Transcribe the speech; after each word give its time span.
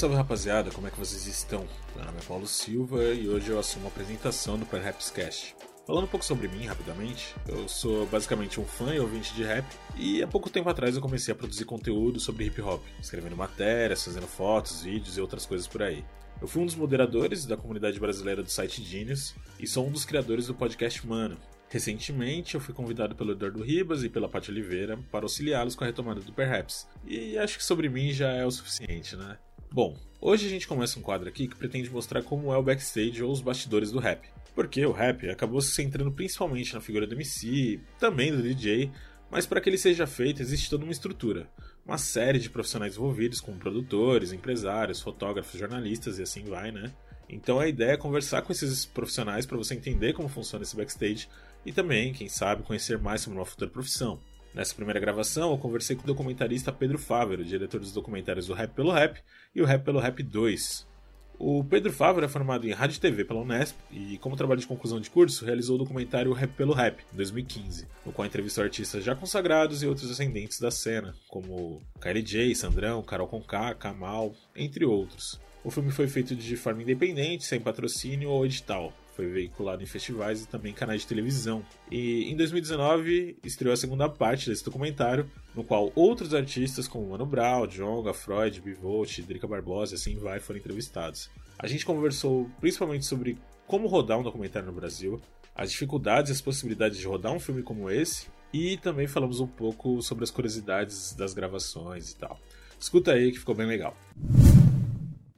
salve 0.00 0.16
rapaziada, 0.16 0.70
como 0.70 0.86
é 0.86 0.90
que 0.90 0.98
vocês 0.98 1.26
estão? 1.26 1.68
Meu 1.94 2.06
nome 2.06 2.16
é 2.16 2.22
Paulo 2.22 2.46
Silva 2.46 3.04
e 3.12 3.28
hoje 3.28 3.50
eu 3.50 3.58
assumo 3.58 3.84
a 3.84 3.88
apresentação 3.88 4.58
do 4.58 4.64
Perhaps 4.64 5.10
Cast. 5.10 5.54
Falando 5.86 6.04
um 6.04 6.06
pouco 6.06 6.24
sobre 6.24 6.48
mim, 6.48 6.64
rapidamente, 6.64 7.34
eu 7.46 7.68
sou 7.68 8.06
basicamente 8.06 8.58
um 8.58 8.64
fã 8.64 8.94
e 8.94 8.98
ouvinte 8.98 9.34
de 9.34 9.42
rap, 9.42 9.66
e 9.96 10.22
há 10.22 10.26
pouco 10.26 10.48
tempo 10.48 10.70
atrás 10.70 10.96
eu 10.96 11.02
comecei 11.02 11.32
a 11.32 11.34
produzir 11.34 11.66
conteúdo 11.66 12.18
sobre 12.18 12.46
hip 12.46 12.62
hop, 12.62 12.82
escrevendo 12.98 13.36
matérias, 13.36 14.02
fazendo 14.02 14.26
fotos, 14.26 14.80
vídeos 14.80 15.18
e 15.18 15.20
outras 15.20 15.44
coisas 15.44 15.66
por 15.66 15.82
aí. 15.82 16.02
Eu 16.40 16.48
fui 16.48 16.62
um 16.62 16.66
dos 16.66 16.76
moderadores 16.76 17.44
da 17.44 17.58
comunidade 17.58 18.00
brasileira 18.00 18.42
do 18.42 18.50
site 18.50 18.82
Genius 18.82 19.34
e 19.58 19.66
sou 19.66 19.86
um 19.86 19.92
dos 19.92 20.06
criadores 20.06 20.46
do 20.46 20.54
podcast 20.54 21.06
Mano. 21.06 21.36
Recentemente 21.68 22.54
eu 22.54 22.60
fui 22.60 22.74
convidado 22.74 23.14
pelo 23.14 23.32
Eduardo 23.32 23.62
Ribas 23.62 24.02
e 24.02 24.08
pela 24.08 24.28
Paty 24.28 24.50
Oliveira 24.50 24.98
para 25.12 25.26
auxiliá-los 25.26 25.76
com 25.76 25.84
a 25.84 25.86
retomada 25.86 26.20
do 26.20 26.32
Perhaps, 26.32 26.88
e 27.06 27.36
acho 27.36 27.58
que 27.58 27.64
sobre 27.64 27.88
mim 27.88 28.12
já 28.12 28.32
é 28.32 28.46
o 28.46 28.50
suficiente, 28.50 29.14
né? 29.14 29.38
Bom, 29.72 29.96
hoje 30.20 30.46
a 30.46 30.50
gente 30.50 30.66
começa 30.66 30.98
um 30.98 31.02
quadro 31.02 31.28
aqui 31.28 31.46
que 31.46 31.54
pretende 31.54 31.88
mostrar 31.90 32.24
como 32.24 32.52
é 32.52 32.56
o 32.56 32.62
backstage 32.62 33.22
ou 33.22 33.30
os 33.30 33.40
bastidores 33.40 33.92
do 33.92 34.00
rap. 34.00 34.28
Porque 34.52 34.84
o 34.84 34.90
rap 34.90 35.30
acabou 35.30 35.60
se 35.60 35.70
centrando 35.70 36.10
principalmente 36.10 36.74
na 36.74 36.80
figura 36.80 37.06
do 37.06 37.14
MC, 37.14 37.78
também 37.96 38.32
do 38.32 38.42
DJ, 38.42 38.90
mas 39.30 39.46
para 39.46 39.60
que 39.60 39.70
ele 39.70 39.78
seja 39.78 40.08
feito 40.08 40.42
existe 40.42 40.68
toda 40.68 40.82
uma 40.82 40.90
estrutura. 40.90 41.48
Uma 41.86 41.98
série 41.98 42.40
de 42.40 42.50
profissionais 42.50 42.96
envolvidos, 42.96 43.40
como 43.40 43.60
produtores, 43.60 44.32
empresários, 44.32 45.00
fotógrafos, 45.00 45.58
jornalistas 45.58 46.18
e 46.18 46.22
assim 46.22 46.42
vai, 46.42 46.72
né? 46.72 46.92
Então 47.28 47.60
a 47.60 47.68
ideia 47.68 47.92
é 47.92 47.96
conversar 47.96 48.42
com 48.42 48.50
esses 48.50 48.84
profissionais 48.84 49.46
para 49.46 49.56
você 49.56 49.74
entender 49.74 50.14
como 50.14 50.28
funciona 50.28 50.64
esse 50.64 50.74
backstage 50.74 51.28
e 51.64 51.70
também, 51.70 52.12
quem 52.12 52.28
sabe, 52.28 52.64
conhecer 52.64 52.98
mais 52.98 53.20
sobre 53.20 53.38
uma 53.38 53.46
futura 53.46 53.70
profissão. 53.70 54.18
Nessa 54.52 54.74
primeira 54.74 54.98
gravação, 54.98 55.52
eu 55.52 55.58
conversei 55.58 55.94
com 55.94 56.02
o 56.02 56.06
documentarista 56.06 56.72
Pedro 56.72 56.98
Fávero, 56.98 57.44
diretor 57.44 57.78
dos 57.78 57.92
documentários 57.92 58.46
do 58.46 58.54
Rap 58.54 58.74
pelo 58.74 58.90
Rap 58.90 59.20
e 59.54 59.62
o 59.62 59.64
Rap 59.64 59.84
pelo 59.84 60.00
Rap 60.00 60.20
2. 60.22 60.90
O 61.38 61.64
Pedro 61.64 61.92
Fávero 61.92 62.26
é 62.26 62.28
formado 62.28 62.66
em 62.66 62.72
Rádio 62.72 62.96
e 62.96 63.00
TV 63.00 63.24
pela 63.24 63.40
Unesp 63.40 63.74
e, 63.90 64.18
como 64.18 64.36
trabalho 64.36 64.60
de 64.60 64.66
conclusão 64.66 65.00
de 65.00 65.08
curso, 65.08 65.44
realizou 65.44 65.76
o 65.76 65.78
documentário 65.78 66.32
Rap 66.32 66.52
pelo 66.52 66.74
Rap, 66.74 67.00
em 67.14 67.16
2015, 67.16 67.86
no 68.04 68.12
qual 68.12 68.26
entrevistou 68.26 68.62
artistas 68.62 69.02
já 69.04 69.14
consagrados 69.14 69.82
e 69.82 69.86
outros 69.86 70.10
ascendentes 70.10 70.60
da 70.60 70.70
cena, 70.70 71.14
como 71.28 71.80
KLJ, 71.98 72.54
Sandrão, 72.56 73.02
Carol 73.02 73.28
Conká, 73.28 73.72
Kamal, 73.72 74.34
entre 74.54 74.84
outros. 74.84 75.40
O 75.64 75.70
filme 75.70 75.90
foi 75.90 76.08
feito 76.08 76.34
de 76.34 76.56
forma 76.56 76.82
independente, 76.82 77.46
sem 77.46 77.60
patrocínio 77.60 78.28
ou 78.28 78.44
edital, 78.44 78.92
foi 79.20 79.28
veiculado 79.28 79.82
em 79.82 79.86
festivais 79.86 80.42
e 80.42 80.48
também 80.48 80.72
canais 80.72 81.02
de 81.02 81.06
televisão. 81.06 81.62
E 81.90 82.24
em 82.30 82.36
2019 82.36 83.36
estreou 83.44 83.74
a 83.74 83.76
segunda 83.76 84.08
parte 84.08 84.48
desse 84.48 84.64
documentário, 84.64 85.30
no 85.54 85.62
qual 85.62 85.92
outros 85.94 86.32
artistas 86.32 86.88
como 86.88 87.10
Mano 87.10 87.26
Brown, 87.26 87.66
Jonga, 87.66 88.14
Freud, 88.14 88.62
Bivolt, 88.62 89.20
Drica 89.20 89.46
Barbosa 89.46 89.94
e 89.94 89.96
assim 89.96 90.16
vai 90.16 90.40
foram 90.40 90.58
entrevistados. 90.58 91.30
A 91.58 91.66
gente 91.66 91.84
conversou 91.84 92.50
principalmente 92.60 93.04
sobre 93.04 93.36
como 93.66 93.86
rodar 93.86 94.18
um 94.18 94.22
documentário 94.22 94.66
no 94.66 94.74
Brasil, 94.74 95.20
as 95.54 95.70
dificuldades 95.70 96.30
e 96.30 96.32
as 96.32 96.40
possibilidades 96.40 96.98
de 96.98 97.06
rodar 97.06 97.32
um 97.32 97.40
filme 97.40 97.62
como 97.62 97.90
esse, 97.90 98.28
e 98.52 98.78
também 98.78 99.06
falamos 99.06 99.38
um 99.38 99.46
pouco 99.46 100.00
sobre 100.00 100.24
as 100.24 100.30
curiosidades 100.30 101.12
das 101.12 101.34
gravações 101.34 102.10
e 102.10 102.16
tal. 102.16 102.40
Escuta 102.78 103.12
aí 103.12 103.30
que 103.30 103.38
ficou 103.38 103.54
bem 103.54 103.66
legal. 103.66 103.94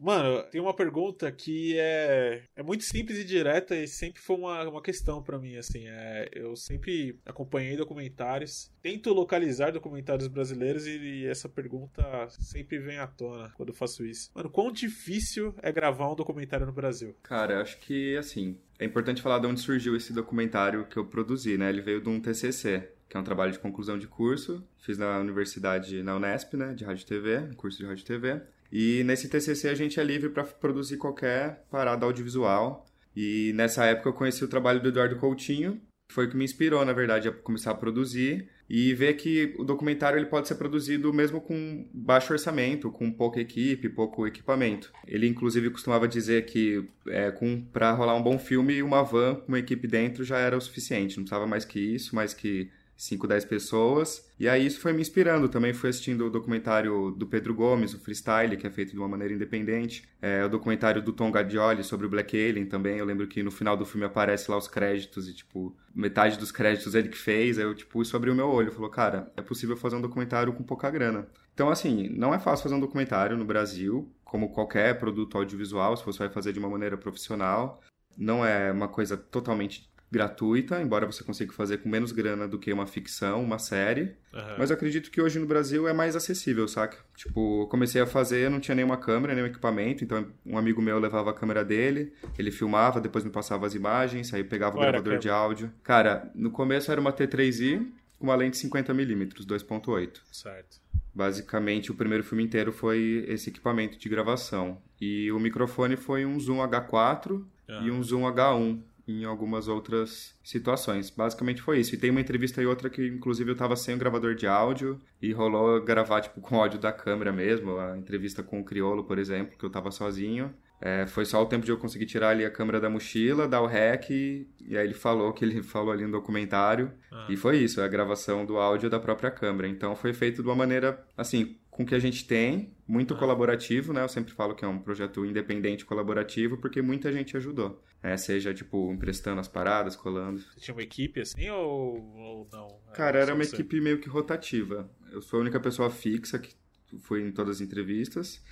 Mano, 0.02 0.42
tem 0.50 0.60
uma 0.60 0.74
pergunta 0.74 1.30
que 1.30 1.78
é, 1.78 2.42
é 2.56 2.62
muito 2.62 2.82
simples 2.82 3.18
e 3.18 3.24
direta 3.24 3.76
e 3.76 3.86
sempre 3.86 4.20
foi 4.20 4.34
uma, 4.34 4.68
uma 4.68 4.82
questão 4.82 5.22
para 5.22 5.38
mim, 5.38 5.56
assim. 5.56 5.86
É, 5.86 6.28
eu 6.32 6.56
sempre 6.56 7.20
acompanhei 7.24 7.76
documentários, 7.76 8.68
tento 8.82 9.12
localizar 9.12 9.70
documentários 9.70 10.26
brasileiros 10.26 10.88
e, 10.88 10.98
e, 10.98 11.26
essa 11.26 11.48
pergunta 11.48 12.02
sempre 12.30 12.80
vem 12.80 12.98
à 12.98 13.06
tona 13.06 13.52
quando 13.54 13.68
eu 13.68 13.74
faço 13.74 14.04
isso. 14.04 14.32
Mano, 14.34 14.50
quão 14.50 14.72
difícil 14.72 15.54
é 15.62 15.70
gravar 15.70 16.10
um 16.10 16.16
documentário 16.16 16.66
no 16.66 16.72
Brasil? 16.72 17.14
Cara, 17.22 17.62
acho 17.62 17.78
que, 17.78 18.16
assim, 18.16 18.58
é 18.80 18.84
importante 18.84 19.22
falar 19.22 19.38
de 19.38 19.46
onde 19.46 19.60
surgiu 19.60 19.94
esse 19.94 20.12
documentário 20.12 20.84
que 20.86 20.96
eu 20.96 21.06
produzi, 21.06 21.56
né? 21.56 21.68
Ele 21.68 21.80
veio 21.80 22.00
de 22.00 22.08
um 22.08 22.20
TCC, 22.20 22.90
que 23.08 23.16
é 23.16 23.20
um 23.20 23.24
trabalho 23.24 23.52
de 23.52 23.60
conclusão 23.60 23.96
de 23.96 24.08
curso. 24.08 24.66
Fiz 24.78 24.98
na 24.98 25.20
universidade, 25.20 26.02
na 26.02 26.16
Unesp, 26.16 26.54
né? 26.54 26.74
De 26.74 26.82
Rádio 26.82 27.04
e 27.04 27.06
TV, 27.06 27.54
curso 27.54 27.78
de 27.78 27.86
Rádio 27.86 28.02
e 28.02 28.06
TV. 28.06 28.42
E 28.72 29.04
nesse 29.04 29.28
TCC 29.28 29.68
a 29.68 29.74
gente 29.74 30.00
é 30.00 30.04
livre 30.04 30.30
para 30.30 30.44
produzir 30.44 30.96
qualquer 30.96 31.64
parada 31.70 32.06
audiovisual. 32.06 32.86
E 33.14 33.52
nessa 33.54 33.84
época 33.84 34.08
eu 34.08 34.14
conheci 34.14 34.42
o 34.42 34.48
trabalho 34.48 34.80
do 34.80 34.88
Eduardo 34.88 35.16
Coutinho, 35.16 35.78
que 36.08 36.14
foi 36.14 36.26
o 36.26 36.30
que 36.30 36.36
me 36.36 36.44
inspirou, 36.44 36.82
na 36.82 36.94
verdade, 36.94 37.28
a 37.28 37.32
começar 37.32 37.72
a 37.72 37.74
produzir 37.74 38.48
e 38.70 38.94
ver 38.94 39.14
que 39.14 39.54
o 39.58 39.64
documentário 39.64 40.18
ele 40.18 40.24
pode 40.24 40.48
ser 40.48 40.54
produzido 40.54 41.12
mesmo 41.12 41.42
com 41.42 41.86
baixo 41.92 42.32
orçamento, 42.32 42.90
com 42.90 43.12
pouca 43.12 43.38
equipe, 43.38 43.86
pouco 43.90 44.26
equipamento. 44.26 44.90
Ele 45.06 45.26
inclusive 45.26 45.68
costumava 45.68 46.08
dizer 46.08 46.46
que 46.46 46.88
é, 47.08 47.30
para 47.70 47.92
rolar 47.92 48.16
um 48.16 48.22
bom 48.22 48.38
filme, 48.38 48.82
uma 48.82 49.02
van 49.02 49.34
com 49.34 49.48
uma 49.48 49.58
equipe 49.58 49.86
dentro 49.86 50.24
já 50.24 50.38
era 50.38 50.56
o 50.56 50.60
suficiente, 50.60 51.18
não 51.18 51.24
precisava 51.24 51.46
mais 51.46 51.66
que 51.66 51.78
isso, 51.78 52.14
mais 52.14 52.32
que 52.32 52.70
5, 53.02 53.26
10 53.26 53.44
pessoas. 53.46 54.30
E 54.38 54.48
aí 54.48 54.64
isso 54.64 54.78
foi 54.78 54.92
me 54.92 55.02
inspirando. 55.02 55.48
Também 55.48 55.72
fui 55.72 55.90
assistindo 55.90 56.24
o 56.24 56.30
documentário 56.30 57.10
do 57.10 57.26
Pedro 57.26 57.52
Gomes, 57.52 57.92
o 57.94 57.98
Freestyle, 57.98 58.56
que 58.56 58.64
é 58.64 58.70
feito 58.70 58.92
de 58.92 58.98
uma 58.98 59.08
maneira 59.08 59.34
independente. 59.34 60.08
É, 60.20 60.44
o 60.44 60.48
documentário 60.48 61.02
do 61.02 61.12
Tom 61.12 61.28
Gadioli 61.32 61.82
sobre 61.82 62.06
o 62.06 62.08
Black 62.08 62.36
Alien 62.36 62.64
também. 62.64 62.98
Eu 62.98 63.04
lembro 63.04 63.26
que 63.26 63.42
no 63.42 63.50
final 63.50 63.76
do 63.76 63.84
filme 63.84 64.06
aparece 64.06 64.48
lá 64.48 64.56
os 64.56 64.68
créditos 64.68 65.28
e, 65.28 65.34
tipo, 65.34 65.76
metade 65.92 66.38
dos 66.38 66.52
créditos 66.52 66.94
ele 66.94 67.08
que 67.08 67.18
fez. 67.18 67.58
Aí 67.58 67.64
eu, 67.64 67.74
tipo, 67.74 68.00
isso 68.00 68.16
abriu 68.16 68.36
meu 68.36 68.48
olho. 68.48 68.70
Falou, 68.70 68.88
cara, 68.88 69.32
é 69.36 69.42
possível 69.42 69.76
fazer 69.76 69.96
um 69.96 70.00
documentário 70.00 70.52
com 70.52 70.62
pouca 70.62 70.88
grana. 70.88 71.26
Então, 71.52 71.70
assim, 71.70 72.08
não 72.08 72.32
é 72.32 72.38
fácil 72.38 72.62
fazer 72.62 72.76
um 72.76 72.80
documentário 72.80 73.36
no 73.36 73.44
Brasil, 73.44 74.08
como 74.24 74.52
qualquer 74.52 75.00
produto 75.00 75.36
audiovisual, 75.36 75.96
se 75.96 76.06
você 76.06 76.20
vai 76.20 76.30
fazer 76.30 76.52
de 76.52 76.60
uma 76.60 76.70
maneira 76.70 76.96
profissional. 76.96 77.80
Não 78.16 78.46
é 78.46 78.70
uma 78.70 78.86
coisa 78.86 79.16
totalmente 79.16 79.91
gratuita, 80.12 80.82
embora 80.82 81.06
você 81.06 81.24
consiga 81.24 81.54
fazer 81.54 81.78
com 81.78 81.88
menos 81.88 82.12
grana 82.12 82.46
do 82.46 82.58
que 82.58 82.70
uma 82.70 82.86
ficção, 82.86 83.42
uma 83.42 83.58
série. 83.58 84.14
Uhum. 84.30 84.56
Mas 84.58 84.68
eu 84.68 84.76
acredito 84.76 85.10
que 85.10 85.22
hoje 85.22 85.38
no 85.38 85.46
Brasil 85.46 85.88
é 85.88 85.94
mais 85.94 86.14
acessível, 86.14 86.68
saca? 86.68 86.98
Tipo, 87.16 87.66
comecei 87.70 88.02
a 88.02 88.06
fazer, 88.06 88.50
não 88.50 88.60
tinha 88.60 88.74
nenhuma 88.74 88.98
câmera, 88.98 89.34
nenhum 89.34 89.46
equipamento, 89.46 90.04
então 90.04 90.26
um 90.44 90.58
amigo 90.58 90.82
meu 90.82 90.98
levava 90.98 91.30
a 91.30 91.32
câmera 91.32 91.64
dele, 91.64 92.12
ele 92.38 92.50
filmava, 92.50 93.00
depois 93.00 93.24
me 93.24 93.30
passava 93.30 93.66
as 93.66 93.74
imagens, 93.74 94.34
aí 94.34 94.44
pegava 94.44 94.76
o 94.76 94.80
gravador 94.80 95.18
de 95.18 95.30
áudio. 95.30 95.72
Cara, 95.82 96.30
no 96.34 96.50
começo 96.50 96.92
era 96.92 97.00
uma 97.00 97.12
T3i 97.12 97.86
com 98.18 98.26
uma 98.26 98.34
lente 98.34 98.58
50mm, 98.58 99.32
2.8. 99.46 100.20
Certo. 100.30 100.76
Basicamente, 101.14 101.90
o 101.90 101.94
primeiro 101.94 102.22
filme 102.22 102.44
inteiro 102.44 102.70
foi 102.70 103.24
esse 103.28 103.48
equipamento 103.48 103.98
de 103.98 104.08
gravação. 104.10 104.78
E 105.00 105.32
o 105.32 105.40
microfone 105.40 105.96
foi 105.96 106.26
um 106.26 106.38
Zoom 106.38 106.58
H4 106.58 107.30
uhum. 107.30 107.46
e 107.82 107.90
um 107.90 108.02
Zoom 108.02 108.22
H1 108.22 108.78
em 109.06 109.24
algumas 109.24 109.68
outras 109.68 110.34
situações. 110.42 111.10
Basicamente 111.10 111.62
foi 111.62 111.80
isso. 111.80 111.94
E 111.94 111.98
tem 111.98 112.10
uma 112.10 112.20
entrevista 112.20 112.62
e 112.62 112.66
outra 112.66 112.88
que, 112.88 113.06
inclusive, 113.06 113.50
eu 113.50 113.56
tava 113.56 113.76
sem 113.76 113.94
o 113.94 113.98
gravador 113.98 114.34
de 114.34 114.46
áudio 114.46 115.00
e 115.20 115.32
rolou 115.32 115.82
gravar, 115.82 116.20
tipo, 116.20 116.40
com 116.40 116.60
áudio 116.60 116.78
da 116.78 116.92
câmera 116.92 117.32
mesmo. 117.32 117.78
A 117.78 117.96
entrevista 117.96 118.42
com 118.42 118.60
o 118.60 118.64
Criolo, 118.64 119.04
por 119.04 119.18
exemplo, 119.18 119.56
que 119.58 119.64
eu 119.64 119.70
tava 119.70 119.90
sozinho. 119.90 120.52
É, 120.84 121.06
foi 121.06 121.24
só 121.24 121.40
o 121.40 121.46
tempo 121.46 121.64
de 121.64 121.70
eu 121.70 121.78
conseguir 121.78 122.06
tirar 122.06 122.30
ali 122.30 122.44
a 122.44 122.50
câmera 122.50 122.80
da 122.80 122.90
mochila, 122.90 123.46
dar 123.46 123.60
o 123.60 123.66
rec, 123.66 124.10
e 124.10 124.46
aí 124.76 124.84
ele 124.84 124.94
falou 124.94 125.32
que 125.32 125.44
ele 125.44 125.62
falou 125.62 125.92
ali 125.92 126.04
no 126.04 126.10
documentário. 126.10 126.90
Ah. 127.10 127.28
E 127.30 127.36
foi 127.36 127.58
isso, 127.58 127.80
a 127.80 127.86
gravação 127.86 128.44
do 128.44 128.58
áudio 128.58 128.90
da 128.90 128.98
própria 128.98 129.30
câmera. 129.30 129.68
Então 129.68 129.94
foi 129.94 130.12
feito 130.12 130.42
de 130.42 130.48
uma 130.48 130.56
maneira, 130.56 131.00
assim, 131.16 131.56
com 131.72 131.84
o 131.84 131.86
que 131.86 131.94
a 131.94 131.98
gente 131.98 132.26
tem, 132.26 132.70
muito 132.86 133.14
ah. 133.14 133.16
colaborativo, 133.16 133.94
né? 133.94 134.04
Eu 134.04 134.08
sempre 134.08 134.34
falo 134.34 134.54
que 134.54 134.62
é 134.62 134.68
um 134.68 134.78
projeto 134.78 135.24
independente 135.24 135.86
colaborativo, 135.86 136.58
porque 136.58 136.82
muita 136.82 137.10
gente 137.10 137.34
ajudou. 137.34 137.82
É, 138.02 138.14
seja, 138.14 138.52
tipo, 138.52 138.92
emprestando 138.92 139.40
as 139.40 139.48
paradas, 139.48 139.96
colando. 139.96 140.40
Você 140.40 140.60
tinha 140.60 140.74
uma 140.74 140.82
equipe 140.82 141.20
assim 141.20 141.48
ou, 141.48 141.96
ou 142.14 142.48
não? 142.52 142.68
Cara, 142.92 143.18
era 143.18 143.34
uma 143.34 143.42
equipe 143.42 143.80
meio 143.80 143.98
que 143.98 144.08
rotativa. 144.08 144.90
Eu 145.10 145.22
sou 145.22 145.38
a 145.38 145.40
única 145.42 145.58
pessoa 145.58 145.88
fixa 145.88 146.38
que 146.38 146.54
fui 147.00 147.26
em 147.26 147.32
todas 147.32 147.56
as 147.56 147.60
entrevistas. 147.62 148.44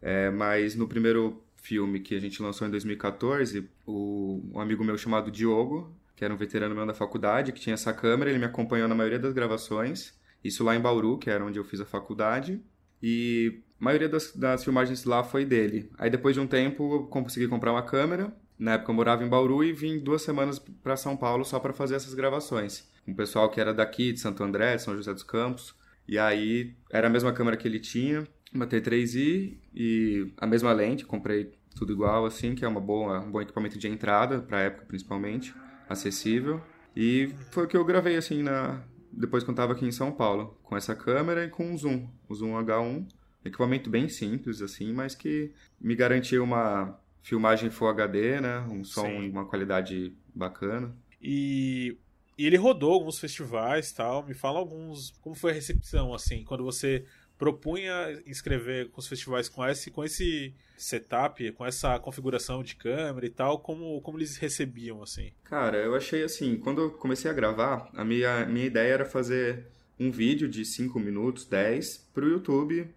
É, 0.00 0.30
mas 0.30 0.74
no 0.74 0.88
primeiro 0.88 1.44
filme 1.56 2.00
que 2.00 2.14
a 2.14 2.20
gente 2.20 2.42
lançou 2.42 2.66
em 2.66 2.70
2014, 2.70 3.68
o, 3.84 4.40
um 4.54 4.58
amigo 4.58 4.82
meu 4.82 4.96
chamado 4.96 5.30
Diogo, 5.30 5.94
que 6.16 6.24
era 6.24 6.32
um 6.32 6.36
veterano 6.38 6.74
meu 6.74 6.86
da 6.86 6.94
faculdade, 6.94 7.52
que 7.52 7.60
tinha 7.60 7.74
essa 7.74 7.92
câmera, 7.92 8.30
ele 8.30 8.38
me 8.38 8.46
acompanhou 8.46 8.88
na 8.88 8.94
maioria 8.94 9.18
das 9.18 9.34
gravações. 9.34 10.18
Isso 10.44 10.62
lá 10.62 10.76
em 10.76 10.80
Bauru, 10.80 11.18
que 11.18 11.30
era 11.30 11.44
onde 11.44 11.58
eu 11.58 11.64
fiz 11.64 11.80
a 11.80 11.86
faculdade. 11.86 12.60
E 13.02 13.62
a 13.80 13.84
maioria 13.84 14.08
das, 14.08 14.32
das 14.32 14.62
filmagens 14.62 15.04
lá 15.04 15.24
foi 15.24 15.44
dele. 15.44 15.90
Aí 15.98 16.10
depois 16.10 16.34
de 16.34 16.40
um 16.40 16.46
tempo 16.46 16.94
eu 16.94 17.02
consegui 17.04 17.48
comprar 17.48 17.72
uma 17.72 17.82
câmera. 17.82 18.32
Na 18.58 18.74
época 18.74 18.90
eu 18.90 18.94
morava 18.94 19.24
em 19.24 19.28
Bauru 19.28 19.64
e 19.64 19.72
vim 19.72 19.98
duas 19.98 20.22
semanas 20.22 20.58
para 20.58 20.96
São 20.96 21.16
Paulo 21.16 21.44
só 21.44 21.58
para 21.58 21.72
fazer 21.72 21.94
essas 21.94 22.14
gravações. 22.14 22.88
Com 23.04 23.12
um 23.12 23.14
pessoal 23.14 23.50
que 23.50 23.60
era 23.60 23.74
daqui, 23.74 24.12
de 24.12 24.20
Santo 24.20 24.44
André, 24.44 24.76
de 24.76 24.82
São 24.82 24.94
José 24.94 25.12
dos 25.12 25.22
Campos. 25.22 25.74
E 26.06 26.18
aí 26.18 26.74
era 26.90 27.06
a 27.06 27.10
mesma 27.10 27.32
câmera 27.32 27.56
que 27.56 27.66
ele 27.66 27.80
tinha 27.80 28.26
uma 28.54 28.66
T3i 28.66 29.56
e 29.74 30.32
a 30.36 30.46
mesma 30.46 30.72
lente, 30.72 31.04
comprei 31.04 31.52
tudo 31.74 31.92
igual 31.92 32.24
assim, 32.24 32.54
que 32.54 32.64
é 32.64 32.68
uma 32.68 32.80
boa, 32.80 33.20
um 33.20 33.32
bom 33.32 33.42
equipamento 33.42 33.76
de 33.78 33.88
entrada 33.88 34.38
para 34.38 34.60
época 34.60 34.84
principalmente, 34.86 35.52
acessível. 35.88 36.60
E 36.94 37.34
foi 37.50 37.64
o 37.64 37.66
que 37.66 37.76
eu 37.76 37.84
gravei 37.84 38.16
assim 38.16 38.42
na 38.42 38.80
depois 39.16 39.44
que 39.44 39.50
eu 39.50 39.52
estava 39.52 39.72
aqui 39.72 39.86
em 39.86 39.92
São 39.92 40.12
Paulo, 40.12 40.58
com 40.62 40.76
essa 40.76 40.94
câmera 40.94 41.44
e 41.44 41.48
com 41.48 41.70
um 41.70 41.76
zoom, 41.76 42.08
o 42.28 42.34
zoom 42.34 42.52
H1 42.52 43.06
equipamento 43.44 43.90
bem 43.90 44.08
simples, 44.08 44.62
assim, 44.62 44.92
mas 44.92 45.14
que 45.14 45.52
me 45.80 45.94
garantia 45.94 46.42
uma 46.42 46.98
filmagem 47.22 47.70
Full 47.70 47.88
HD, 47.88 48.40
né? 48.40 48.60
Um 48.60 48.82
som 48.82 49.06
em 49.06 49.30
uma 49.30 49.44
qualidade 49.44 50.16
bacana. 50.34 50.94
E, 51.20 51.96
e 52.38 52.46
ele 52.46 52.56
rodou 52.56 52.92
alguns 52.92 53.18
festivais 53.18 53.92
tal. 53.92 54.26
Me 54.26 54.34
fala 54.34 54.58
alguns. 54.58 55.10
Como 55.20 55.34
foi 55.34 55.52
a 55.52 55.54
recepção, 55.54 56.14
assim, 56.14 56.42
quando 56.42 56.64
você 56.64 57.04
propunha 57.38 58.22
escrever 58.26 58.90
com 58.90 59.00
os 59.00 59.08
festivais 59.08 59.48
com 59.48 59.66
esse, 59.66 59.90
com 59.90 60.04
esse 60.04 60.54
setup, 60.76 61.50
com 61.52 61.66
essa 61.66 61.98
configuração 61.98 62.62
de 62.62 62.76
câmera 62.76 63.26
e 63.26 63.30
tal, 63.30 63.58
como, 63.58 64.00
como 64.00 64.18
eles 64.18 64.36
recebiam, 64.36 65.02
assim? 65.02 65.32
Cara, 65.44 65.76
eu 65.78 65.94
achei 65.94 66.22
assim, 66.22 66.56
quando 66.56 66.82
eu 66.82 66.90
comecei 66.90 67.30
a 67.30 67.34
gravar, 67.34 67.88
a 67.94 68.04
minha, 68.04 68.46
minha 68.46 68.66
ideia 68.66 68.94
era 68.94 69.04
fazer 69.04 69.66
um 69.98 70.10
vídeo 70.10 70.48
de 70.48 70.64
5 70.64 70.98
minutos, 70.98 71.44
10, 71.44 72.08
pro 72.12 72.28
YouTube, 72.28 72.88